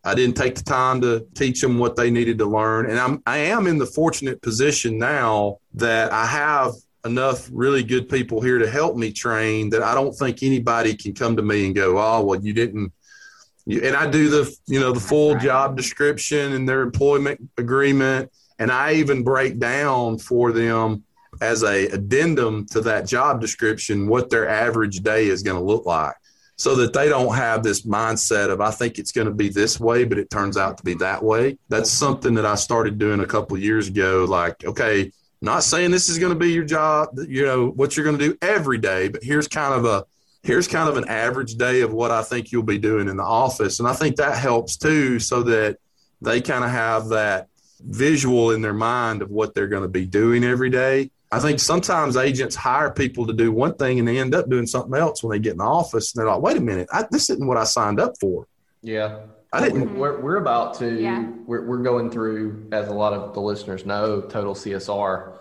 I 0.04 0.14
didn't 0.14 0.36
take 0.36 0.54
the 0.54 0.62
time 0.62 1.00
to 1.00 1.26
teach 1.34 1.60
them 1.60 1.78
what 1.78 1.96
they 1.96 2.10
needed 2.10 2.38
to 2.38 2.46
learn, 2.46 2.88
and 2.88 2.98
I'm 2.98 3.20
I 3.26 3.38
am 3.38 3.66
in 3.66 3.78
the 3.78 3.86
fortunate 3.86 4.40
position 4.40 4.96
now 4.96 5.58
that 5.74 6.12
I 6.12 6.24
have 6.26 6.72
enough 7.08 7.48
really 7.52 7.82
good 7.82 8.08
people 8.08 8.40
here 8.40 8.58
to 8.58 8.70
help 8.70 8.96
me 8.96 9.12
train 9.12 9.70
that 9.70 9.82
I 9.82 9.94
don't 9.94 10.12
think 10.12 10.42
anybody 10.42 10.94
can 10.94 11.14
come 11.14 11.36
to 11.36 11.42
me 11.42 11.66
and 11.66 11.74
go, 11.74 11.98
oh, 11.98 12.22
well, 12.22 12.40
you 12.40 12.52
didn't. 12.52 12.92
You, 13.66 13.82
and 13.82 13.96
I 13.96 14.08
do 14.10 14.30
the 14.30 14.56
you 14.66 14.80
know 14.80 14.92
the 14.92 15.00
full 15.00 15.34
right. 15.34 15.42
job 15.42 15.76
description 15.76 16.52
and 16.52 16.68
their 16.68 16.82
employment 16.82 17.50
agreement, 17.58 18.32
and 18.58 18.70
I 18.70 18.94
even 18.94 19.24
break 19.24 19.58
down 19.58 20.18
for 20.18 20.52
them 20.52 21.04
as 21.40 21.62
a 21.62 21.86
addendum 21.88 22.66
to 22.66 22.80
that 22.80 23.06
job 23.06 23.40
description 23.40 24.08
what 24.08 24.30
their 24.30 24.48
average 24.48 25.00
day 25.00 25.26
is 25.26 25.42
going 25.42 25.56
to 25.56 25.62
look 25.62 25.86
like 25.86 26.14
so 26.56 26.74
that 26.74 26.92
they 26.92 27.08
don't 27.08 27.34
have 27.34 27.62
this 27.62 27.82
mindset 27.82 28.50
of 28.50 28.60
i 28.60 28.70
think 28.70 28.98
it's 28.98 29.12
going 29.12 29.26
to 29.26 29.34
be 29.34 29.48
this 29.48 29.78
way 29.78 30.04
but 30.04 30.18
it 30.18 30.30
turns 30.30 30.56
out 30.56 30.76
to 30.76 30.84
be 30.84 30.94
that 30.94 31.22
way 31.22 31.56
that's 31.68 31.90
something 31.90 32.34
that 32.34 32.46
i 32.46 32.54
started 32.54 32.98
doing 32.98 33.20
a 33.20 33.26
couple 33.26 33.56
of 33.56 33.62
years 33.62 33.88
ago 33.88 34.26
like 34.28 34.64
okay 34.64 35.12
not 35.40 35.62
saying 35.62 35.90
this 35.90 36.08
is 36.08 36.18
going 36.18 36.32
to 36.32 36.38
be 36.38 36.52
your 36.52 36.64
job 36.64 37.08
you 37.26 37.44
know 37.44 37.68
what 37.70 37.96
you're 37.96 38.04
going 38.04 38.18
to 38.18 38.28
do 38.28 38.38
every 38.42 38.78
day 38.78 39.08
but 39.08 39.22
here's 39.22 39.48
kind 39.48 39.74
of 39.74 39.84
a 39.84 40.04
here's 40.42 40.68
kind 40.68 40.88
of 40.88 40.96
an 40.96 41.08
average 41.08 41.54
day 41.54 41.80
of 41.80 41.92
what 41.92 42.10
i 42.10 42.22
think 42.22 42.52
you'll 42.52 42.62
be 42.62 42.78
doing 42.78 43.08
in 43.08 43.16
the 43.16 43.22
office 43.22 43.78
and 43.78 43.88
i 43.88 43.92
think 43.92 44.16
that 44.16 44.36
helps 44.36 44.76
too 44.76 45.18
so 45.18 45.42
that 45.42 45.78
they 46.20 46.40
kind 46.40 46.64
of 46.64 46.70
have 46.70 47.08
that 47.08 47.48
visual 47.80 48.50
in 48.50 48.60
their 48.60 48.74
mind 48.74 49.22
of 49.22 49.30
what 49.30 49.54
they're 49.54 49.68
going 49.68 49.82
to 49.82 49.88
be 49.88 50.06
doing 50.06 50.44
every 50.44 50.70
day 50.70 51.10
I 51.30 51.40
think 51.40 51.60
sometimes 51.60 52.16
agents 52.16 52.56
hire 52.56 52.90
people 52.90 53.26
to 53.26 53.32
do 53.32 53.52
one 53.52 53.74
thing 53.74 53.98
and 53.98 54.08
they 54.08 54.18
end 54.18 54.34
up 54.34 54.48
doing 54.48 54.66
something 54.66 54.98
else 54.98 55.22
when 55.22 55.30
they 55.30 55.42
get 55.42 55.52
in 55.52 55.58
the 55.58 55.64
office. 55.64 56.14
And 56.14 56.20
they're 56.20 56.32
like, 56.32 56.40
wait 56.40 56.56
a 56.56 56.60
minute, 56.60 56.88
I, 56.92 57.04
this 57.10 57.28
isn't 57.28 57.46
what 57.46 57.58
I 57.58 57.64
signed 57.64 58.00
up 58.00 58.14
for. 58.18 58.46
Yeah. 58.82 59.20
I 59.52 59.60
didn't. 59.62 59.96
We're, 59.98 60.20
we're 60.20 60.36
about 60.36 60.74
to, 60.80 61.00
Yeah. 61.00 61.26
we're, 61.46 61.64
we're 61.66 61.82
going 61.82 62.10
through, 62.10 62.68
as 62.72 62.88
a 62.88 62.92
lot 62.92 63.12
of 63.14 63.32
the 63.34 63.40
listeners 63.40 63.86
know, 63.86 64.20
total 64.20 64.54
CSR 64.54 65.32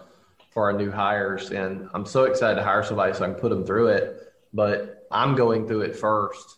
for 0.51 0.63
our 0.71 0.73
new 0.73 0.89
hires. 0.91 1.51
And 1.51 1.89
I'm 1.93 2.05
so 2.05 2.23
excited 2.23 2.55
to 2.55 2.63
hire 2.63 2.83
somebody 2.83 3.13
so 3.13 3.25
I 3.25 3.27
can 3.27 3.35
put 3.35 3.49
them 3.49 3.65
through 3.65 3.87
it. 3.87 4.33
But 4.53 5.05
I'm 5.11 5.35
going 5.35 5.67
through 5.67 5.81
it 5.81 5.95
first 5.95 6.55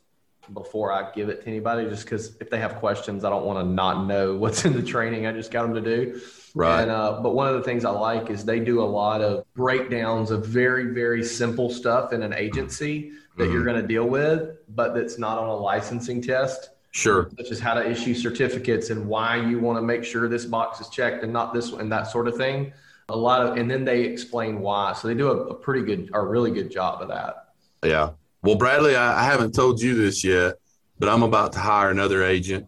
before 0.53 0.91
I 0.91 1.11
give 1.11 1.29
it 1.29 1.41
to 1.41 1.47
anybody, 1.47 1.87
just 1.89 2.05
because 2.05 2.35
if 2.39 2.49
they 2.49 2.59
have 2.59 2.75
questions, 2.75 3.23
I 3.23 3.29
don't 3.29 3.45
want 3.45 3.59
to 3.59 3.65
not 3.71 4.05
know 4.05 4.35
what's 4.37 4.65
in 4.65 4.73
the 4.73 4.83
training 4.83 5.25
I 5.25 5.31
just 5.31 5.49
got 5.51 5.63
them 5.63 5.73
to 5.73 5.81
do. 5.81 6.21
Right. 6.55 6.81
And, 6.83 6.91
uh, 6.91 7.19
but 7.21 7.33
one 7.35 7.47
of 7.47 7.55
the 7.55 7.63
things 7.63 7.83
I 7.83 7.89
like 7.91 8.29
is 8.29 8.45
they 8.45 8.59
do 8.59 8.81
a 8.81 8.85
lot 8.85 9.21
of 9.21 9.43
breakdowns 9.55 10.29
of 10.31 10.45
very, 10.45 10.93
very 10.93 11.23
simple 11.23 11.69
stuff 11.71 12.13
in 12.13 12.21
an 12.21 12.33
agency 12.33 13.11
that 13.37 13.45
Mm-hmm. 13.45 13.53
you're 13.53 13.63
going 13.63 13.81
to 13.81 13.87
deal 13.87 14.05
with, 14.05 14.57
but 14.75 14.93
that's 14.93 15.17
not 15.17 15.37
on 15.37 15.47
a 15.47 15.55
licensing 15.55 16.21
test, 16.21 16.69
Sure. 16.91 17.29
such 17.37 17.51
as 17.51 17.59
how 17.59 17.75
to 17.75 17.87
issue 17.87 18.15
certificates 18.15 18.89
and 18.89 19.07
why 19.07 19.35
you 19.35 19.59
want 19.59 19.77
to 19.77 19.81
make 19.81 20.03
sure 20.03 20.27
this 20.27 20.45
box 20.45 20.81
is 20.81 20.89
checked 20.89 21.23
and 21.23 21.31
not 21.31 21.53
this 21.53 21.71
one, 21.71 21.81
and 21.81 21.91
that 21.91 22.07
sort 22.07 22.27
of 22.27 22.35
thing. 22.35 22.73
A 23.09 23.15
lot 23.15 23.45
of, 23.45 23.57
and 23.57 23.69
then 23.69 23.85
they 23.85 24.01
explain 24.01 24.59
why. 24.59 24.93
So 24.93 25.07
they 25.07 25.13
do 25.13 25.29
a, 25.29 25.37
a 25.49 25.53
pretty 25.53 25.85
good, 25.85 26.09
or 26.13 26.27
really 26.27 26.51
good 26.51 26.71
job 26.71 27.01
of 27.01 27.07
that. 27.09 27.49
Yeah. 27.83 28.11
Well, 28.41 28.55
Bradley, 28.55 28.95
I, 28.95 29.21
I 29.21 29.23
haven't 29.25 29.53
told 29.53 29.81
you 29.81 29.95
this 29.95 30.23
yet, 30.23 30.55
but 30.97 31.09
I'm 31.09 31.23
about 31.23 31.53
to 31.53 31.59
hire 31.59 31.89
another 31.89 32.23
agent. 32.23 32.67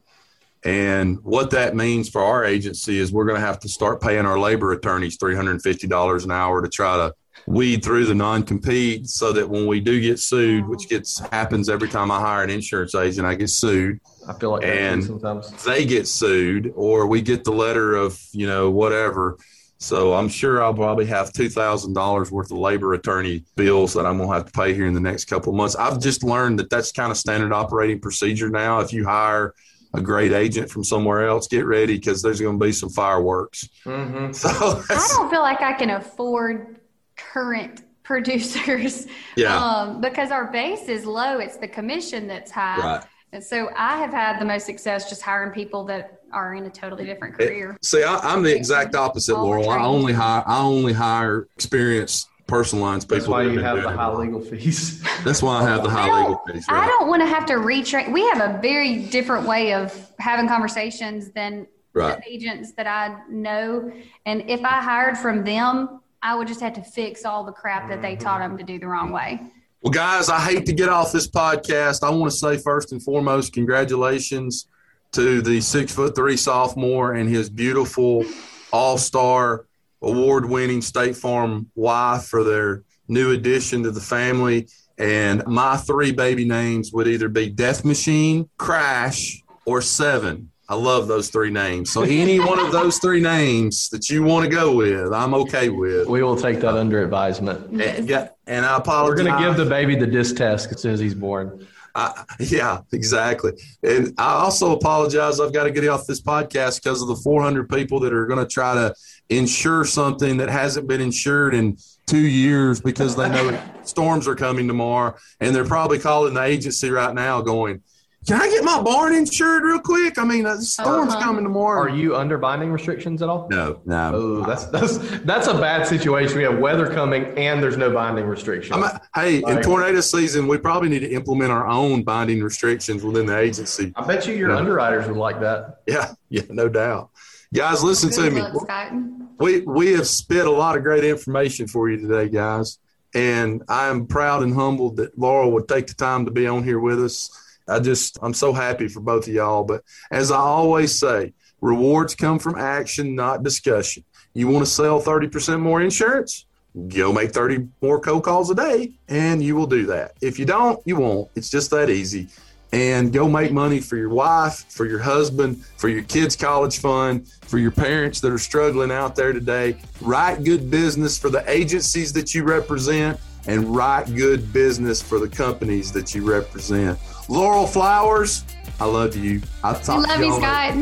And 0.63 1.19
what 1.23 1.51
that 1.51 1.75
means 1.75 2.09
for 2.09 2.23
our 2.23 2.45
agency 2.45 2.99
is 2.99 3.11
we're 3.11 3.25
going 3.25 3.39
to 3.39 3.45
have 3.45 3.59
to 3.61 3.69
start 3.69 4.01
paying 4.01 4.25
our 4.25 4.37
labor 4.37 4.71
attorneys 4.71 5.17
$350 5.17 6.23
an 6.23 6.31
hour 6.31 6.61
to 6.61 6.69
try 6.69 6.97
to 6.97 7.13
weed 7.47 7.83
through 7.83 8.05
the 8.05 8.13
non-compete 8.13 9.07
so 9.07 9.31
that 9.33 9.49
when 9.49 9.65
we 9.65 9.79
do 9.79 9.99
get 9.99 10.19
sued, 10.19 10.67
which 10.67 10.87
gets 10.87 11.19
happens 11.31 11.69
every 11.69 11.87
time 11.87 12.11
I 12.11 12.19
hire 12.19 12.43
an 12.43 12.49
insurance 12.49 12.93
agent, 12.93 13.25
I 13.25 13.35
get 13.35 13.49
sued. 13.49 13.99
I 14.27 14.33
feel 14.33 14.51
like 14.51 14.61
that 14.61 14.77
And- 14.77 15.03
sometimes. 15.03 15.51
they 15.63 15.85
get 15.85 16.07
sued 16.07 16.71
or 16.75 17.07
we 17.07 17.21
get 17.21 17.43
the 17.43 17.51
letter 17.51 17.95
of 17.95 18.19
you 18.31 18.45
know 18.47 18.69
whatever 18.69 19.37
so 19.79 20.13
i'm 20.13 20.29
sure 20.29 20.61
i'll 20.63 20.75
probably 20.75 21.07
have 21.07 21.33
$2000 21.33 22.29
worth 22.31 22.51
of 22.51 22.57
labor 22.57 22.93
attorney 22.93 23.43
bills 23.55 23.93
that 23.95 24.05
i'm 24.05 24.17
going 24.17 24.29
to 24.29 24.35
have 24.35 24.45
to 24.45 24.51
pay 24.51 24.73
here 24.75 24.85
in 24.85 24.93
the 24.93 24.99
next 24.99 25.25
couple 25.25 25.51
of 25.51 25.57
months 25.57 25.75
i've 25.75 25.99
just 25.99 26.23
learned 26.23 26.59
that 26.59 26.69
that's 26.69 26.91
kind 26.91 27.09
of 27.11 27.17
standard 27.17 27.51
operating 27.51 27.99
procedure 27.99 28.49
now 28.49 28.79
if 28.79 28.93
you 28.93 29.03
hire 29.05 29.55
a 29.95 30.01
great 30.01 30.31
agent 30.33 30.69
from 30.69 30.83
somewhere 30.83 31.27
else 31.27 31.47
get 31.47 31.65
ready 31.65 31.95
because 31.97 32.21
there's 32.21 32.39
going 32.39 32.59
to 32.59 32.63
be 32.65 32.71
some 32.71 32.89
fireworks 32.89 33.67
Mm-hmm. 33.85 34.31
so 34.43 34.49
I 34.49 35.07
don't 35.17 35.31
feel 35.31 35.41
like 35.41 35.61
I 35.61 35.73
can 35.73 35.89
afford 35.89 36.79
current 37.17 37.81
producers 38.03 39.07
yeah 39.35 39.57
um, 39.57 39.99
because 40.01 40.31
our 40.31 40.51
base 40.51 40.87
is 40.89 41.05
low. 41.05 41.37
It's 41.39 41.57
the 41.57 41.67
commission 41.67 42.27
that's 42.27 42.51
high. 42.51 42.77
right 42.77 43.03
And 43.33 43.43
so 43.43 43.69
I 43.75 43.97
have 43.97 44.11
had 44.11 44.39
the 44.39 44.45
most 44.45 44.65
success 44.65 45.09
just 45.09 45.21
hiring 45.21 45.51
people 45.51 45.85
that 45.85 46.21
are 46.33 46.53
in 46.55 46.65
a 46.65 46.69
totally 46.69 47.05
different 47.05 47.35
eh, 47.39 47.45
career. 47.47 47.77
see 47.81 48.03
I, 48.03 48.17
i'm 48.19 48.43
the 48.43 48.55
exact 48.55 48.95
opposite 48.95 49.35
All 49.35 49.45
laurel 49.45 49.69
i 49.69 49.83
only 49.83 50.13
hire 50.13 50.43
i 50.47 50.61
only 50.61 50.93
hire 50.93 51.47
experienced 51.55 52.29
personal 52.47 52.85
lines 52.85 53.05
people 53.05 53.17
That's 53.17 53.27
why 53.27 53.43
that 53.45 53.53
you 53.53 53.59
have 53.59 53.77
doing 53.77 53.89
the 53.89 53.97
high 53.97 54.13
legal 54.13 54.41
fees. 54.41 55.01
that's 55.23 55.41
why 55.41 55.61
i 55.61 55.63
have 55.63 55.83
the 55.83 55.89
high 55.89 56.21
legal 56.21 56.41
fees 56.47 56.65
I 56.67 56.85
don't 56.85 57.07
want 57.07 57.21
to 57.21 57.25
have 57.25 57.45
to 57.47 57.53
retrain. 57.53 58.11
We 58.11 58.21
have 58.29 58.41
a 58.41 58.59
very 58.61 59.05
different 59.05 59.47
way 59.47 59.73
of 59.73 60.11
having 60.19 60.47
conversations 60.47 61.31
than 61.31 61.67
Right. 61.93 62.23
the 62.23 62.31
agents 62.31 62.71
that 62.73 62.87
I 62.87 63.17
know. 63.29 63.91
And 64.25 64.49
if 64.49 64.63
I 64.63 64.81
hired 64.81 65.17
from 65.17 65.43
them, 65.43 65.99
I 66.21 66.35
would 66.35 66.47
just 66.47 66.61
have 66.61 66.73
to 66.73 66.81
fix 66.81 67.25
all 67.25 67.43
the 67.43 67.51
crap 67.51 67.89
that 67.89 68.01
they 68.01 68.15
taught 68.15 68.39
mm-hmm. 68.39 68.55
them 68.55 68.57
to 68.59 68.63
do 68.63 68.79
the 68.79 68.87
wrong 68.87 69.11
way. 69.11 69.41
Well, 69.81 69.91
guys, 69.91 70.29
I 70.29 70.39
hate 70.39 70.67
to 70.67 70.73
get 70.73 70.89
off 70.89 71.11
this 71.11 71.27
podcast. 71.27 72.03
I 72.03 72.11
want 72.11 72.31
to 72.31 72.37
say 72.37 72.57
first 72.57 72.91
and 72.91 73.01
foremost, 73.01 73.51
congratulations 73.51 74.67
to 75.13 75.41
the 75.41 75.59
six 75.59 75.91
foot 75.91 76.15
three 76.15 76.37
sophomore 76.37 77.13
and 77.13 77.27
his 77.27 77.49
beautiful 77.49 78.23
all 78.71 78.99
star 78.99 79.65
award 80.03 80.45
winning 80.45 80.83
State 80.83 81.17
Farm 81.17 81.71
wife 81.73 82.25
for 82.25 82.43
their 82.43 82.83
new 83.07 83.31
addition 83.31 83.81
to 83.81 83.89
the 83.89 83.99
family. 83.99 84.67
And 84.99 85.43
my 85.47 85.77
three 85.77 86.11
baby 86.11 86.45
names 86.45 86.93
would 86.93 87.07
either 87.07 87.27
be 87.27 87.49
Death 87.49 87.83
Machine, 87.83 88.47
Crash, 88.59 89.41
or 89.65 89.81
Seven. 89.81 90.50
I 90.71 90.75
love 90.75 91.09
those 91.09 91.29
three 91.29 91.49
names. 91.49 91.91
So 91.91 92.03
any 92.03 92.39
one 92.39 92.57
of 92.57 92.71
those 92.71 92.97
three 92.97 93.19
names 93.19 93.89
that 93.89 94.09
you 94.09 94.23
want 94.23 94.45
to 94.45 94.49
go 94.49 94.73
with, 94.73 95.11
I'm 95.11 95.33
okay 95.33 95.67
with. 95.67 96.07
we 96.07 96.23
will 96.23 96.37
take 96.37 96.61
that 96.61 96.75
under 96.75 97.03
advisement. 97.03 97.81
And, 97.81 98.07
yeah, 98.07 98.29
and 98.47 98.65
I 98.65 98.77
apologize. 98.77 99.09
We're 99.09 99.29
going 99.31 99.43
to 99.43 99.49
give 99.49 99.57
the 99.57 99.69
baby 99.69 99.95
the 99.95 100.07
disc 100.07 100.37
test 100.37 100.71
as 100.71 100.81
soon 100.81 100.93
as 100.93 101.01
he's 101.01 101.13
born. 101.13 101.67
I, 101.93 102.23
yeah, 102.39 102.83
exactly. 102.93 103.51
And 103.83 104.13
I 104.17 104.35
also 104.35 104.73
apologize. 104.73 105.41
I've 105.41 105.51
got 105.51 105.65
to 105.65 105.71
get 105.71 105.85
off 105.89 106.07
this 106.07 106.21
podcast 106.21 106.81
because 106.81 107.01
of 107.01 107.09
the 107.09 107.17
400 107.17 107.67
people 107.67 107.99
that 107.99 108.13
are 108.13 108.25
going 108.25 108.39
to 108.39 108.49
try 108.49 108.73
to 108.73 108.95
insure 109.27 109.83
something 109.83 110.37
that 110.37 110.49
hasn't 110.49 110.87
been 110.87 111.01
insured 111.01 111.53
in 111.53 111.75
two 112.07 112.25
years 112.25 112.79
because 112.79 113.17
they 113.17 113.27
know 113.27 113.61
storms 113.83 114.25
are 114.25 114.35
coming 114.35 114.69
tomorrow. 114.69 115.17
And 115.41 115.53
they're 115.53 115.65
probably 115.65 115.99
calling 115.99 116.33
the 116.33 116.43
agency 116.43 116.89
right 116.91 117.13
now 117.13 117.41
going, 117.41 117.81
Can 118.27 118.39
I 118.39 118.47
get 118.49 118.63
my 118.63 118.79
barn 118.79 119.15
insured 119.15 119.63
real 119.63 119.79
quick? 119.79 120.19
I 120.19 120.23
mean, 120.25 120.43
the 120.43 120.61
storm's 120.61 121.13
Uh-huh. 121.13 121.23
coming 121.23 121.43
tomorrow. 121.43 121.81
Are 121.81 121.89
you 121.89 122.15
under 122.15 122.37
binding 122.37 122.71
restrictions 122.71 123.23
at 123.23 123.29
all? 123.29 123.47
No, 123.49 123.81
no. 123.85 124.11
Oh, 124.13 124.43
that's 124.45 124.65
that's 124.65 124.97
that's 125.21 125.47
a 125.47 125.55
bad 125.55 125.87
situation. 125.87 126.37
We 126.37 126.43
have 126.43 126.59
weather 126.59 126.87
coming 126.87 127.25
and 127.35 127.63
there's 127.63 127.77
no 127.77 127.89
binding 127.89 128.25
restrictions. 128.27 128.75
I'm 128.75 128.83
a, 128.83 129.01
hey, 129.15 129.37
in 129.37 129.61
tornado 129.63 130.01
season, 130.01 130.47
we 130.47 130.59
probably 130.59 130.89
need 130.89 130.99
to 130.99 131.09
implement 131.09 131.51
our 131.51 131.65
own 131.67 132.03
binding 132.03 132.43
restrictions 132.43 133.03
within 133.03 133.25
the 133.25 133.35
agency. 133.37 133.91
I 133.95 134.05
bet 134.05 134.27
you 134.27 134.35
your 134.35 134.49
No. 134.49 134.57
underwriters 134.57 135.07
would 135.07 135.17
like 135.17 135.39
that. 135.41 135.79
Yeah, 135.87 136.13
yeah, 136.29 136.43
no 136.49 136.69
doubt. 136.69 137.09
Guys, 137.53 137.83
listen 137.83 138.11
to 138.11 138.21
Good 138.29 138.33
me. 138.33 138.59
Scott. 138.59 138.91
We 139.39 139.61
we 139.61 139.93
have 139.93 140.05
spit 140.07 140.45
a 140.45 140.51
lot 140.51 140.77
of 140.77 140.83
great 140.83 141.03
information 141.03 141.67
for 141.67 141.89
you 141.89 141.97
today, 141.97 142.29
guys, 142.29 142.77
and 143.15 143.63
I 143.67 143.87
am 143.87 144.05
proud 144.05 144.43
and 144.43 144.53
humbled 144.53 144.97
that 144.97 145.17
Laurel 145.17 145.51
would 145.53 145.67
take 145.67 145.87
the 145.87 145.95
time 145.95 146.25
to 146.25 146.31
be 146.31 146.45
on 146.45 146.63
here 146.63 146.79
with 146.79 147.03
us. 147.03 147.31
I 147.67 147.79
just 147.79 148.17
I'm 148.21 148.33
so 148.33 148.53
happy 148.53 148.87
for 148.87 148.99
both 148.99 149.27
of 149.27 149.33
y'all. 149.33 149.63
But 149.63 149.83
as 150.09 150.31
I 150.31 150.37
always 150.37 150.97
say, 150.97 151.33
rewards 151.61 152.15
come 152.15 152.39
from 152.39 152.57
action, 152.57 153.15
not 153.15 153.43
discussion. 153.43 154.03
You 154.33 154.47
want 154.47 154.65
to 154.65 154.71
sell 154.71 155.01
30% 155.01 155.59
more 155.59 155.81
insurance? 155.81 156.45
Go 156.87 157.11
make 157.11 157.31
30 157.31 157.67
more 157.81 157.99
cold 157.99 158.23
calls 158.23 158.49
a 158.49 158.55
day, 158.55 158.93
and 159.09 159.43
you 159.43 159.55
will 159.57 159.67
do 159.67 159.85
that. 159.87 160.13
If 160.21 160.39
you 160.39 160.45
don't, 160.45 160.79
you 160.85 160.95
won't. 160.95 161.29
It's 161.35 161.49
just 161.49 161.69
that 161.71 161.89
easy. 161.89 162.29
and 162.73 163.11
go 163.11 163.27
make 163.27 163.51
money 163.51 163.79
for 163.81 163.97
your 163.97 164.09
wife, 164.09 164.65
for 164.69 164.85
your 164.85 164.99
husband, 164.99 165.63
for 165.77 165.89
your 165.89 166.03
kids' 166.03 166.35
college 166.35 166.79
fund, 166.79 167.27
for 167.41 167.57
your 167.57 167.71
parents 167.71 168.21
that 168.21 168.31
are 168.31 168.37
struggling 168.37 168.91
out 168.91 169.15
there 169.15 169.33
today. 169.33 169.75
Write 169.99 170.43
good 170.43 170.71
business 170.71 171.17
for 171.17 171.29
the 171.29 171.43
agencies 171.51 172.13
that 172.13 172.33
you 172.33 172.43
represent 172.43 173.19
and 173.47 173.75
write 173.75 174.15
good 174.15 174.53
business 174.53 175.01
for 175.01 175.19
the 175.19 175.27
companies 175.27 175.91
that 175.91 176.15
you 176.15 176.23
represent. 176.23 176.97
Laurel 177.31 177.65
Flowers, 177.65 178.45
I 178.77 178.85
love 178.85 179.15
you. 179.15 179.41
I 179.63 179.71
love 179.71 180.19
you, 180.19 180.33
Scott. 180.33 180.75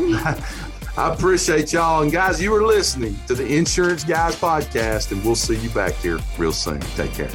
I 0.98 1.14
appreciate 1.14 1.72
y'all. 1.72 2.02
And 2.02 2.12
guys, 2.12 2.42
you 2.42 2.52
are 2.56 2.66
listening 2.66 3.16
to 3.28 3.36
the 3.36 3.56
Insurance 3.56 4.04
Guys 4.04 4.36
podcast, 4.36 5.12
and 5.12 5.24
we'll 5.24 5.36
see 5.36 5.58
you 5.58 5.70
back 5.70 5.94
here 5.94 6.18
real 6.40 6.52
soon. 6.52 6.80
Take 6.80 7.14
care. 7.14 7.30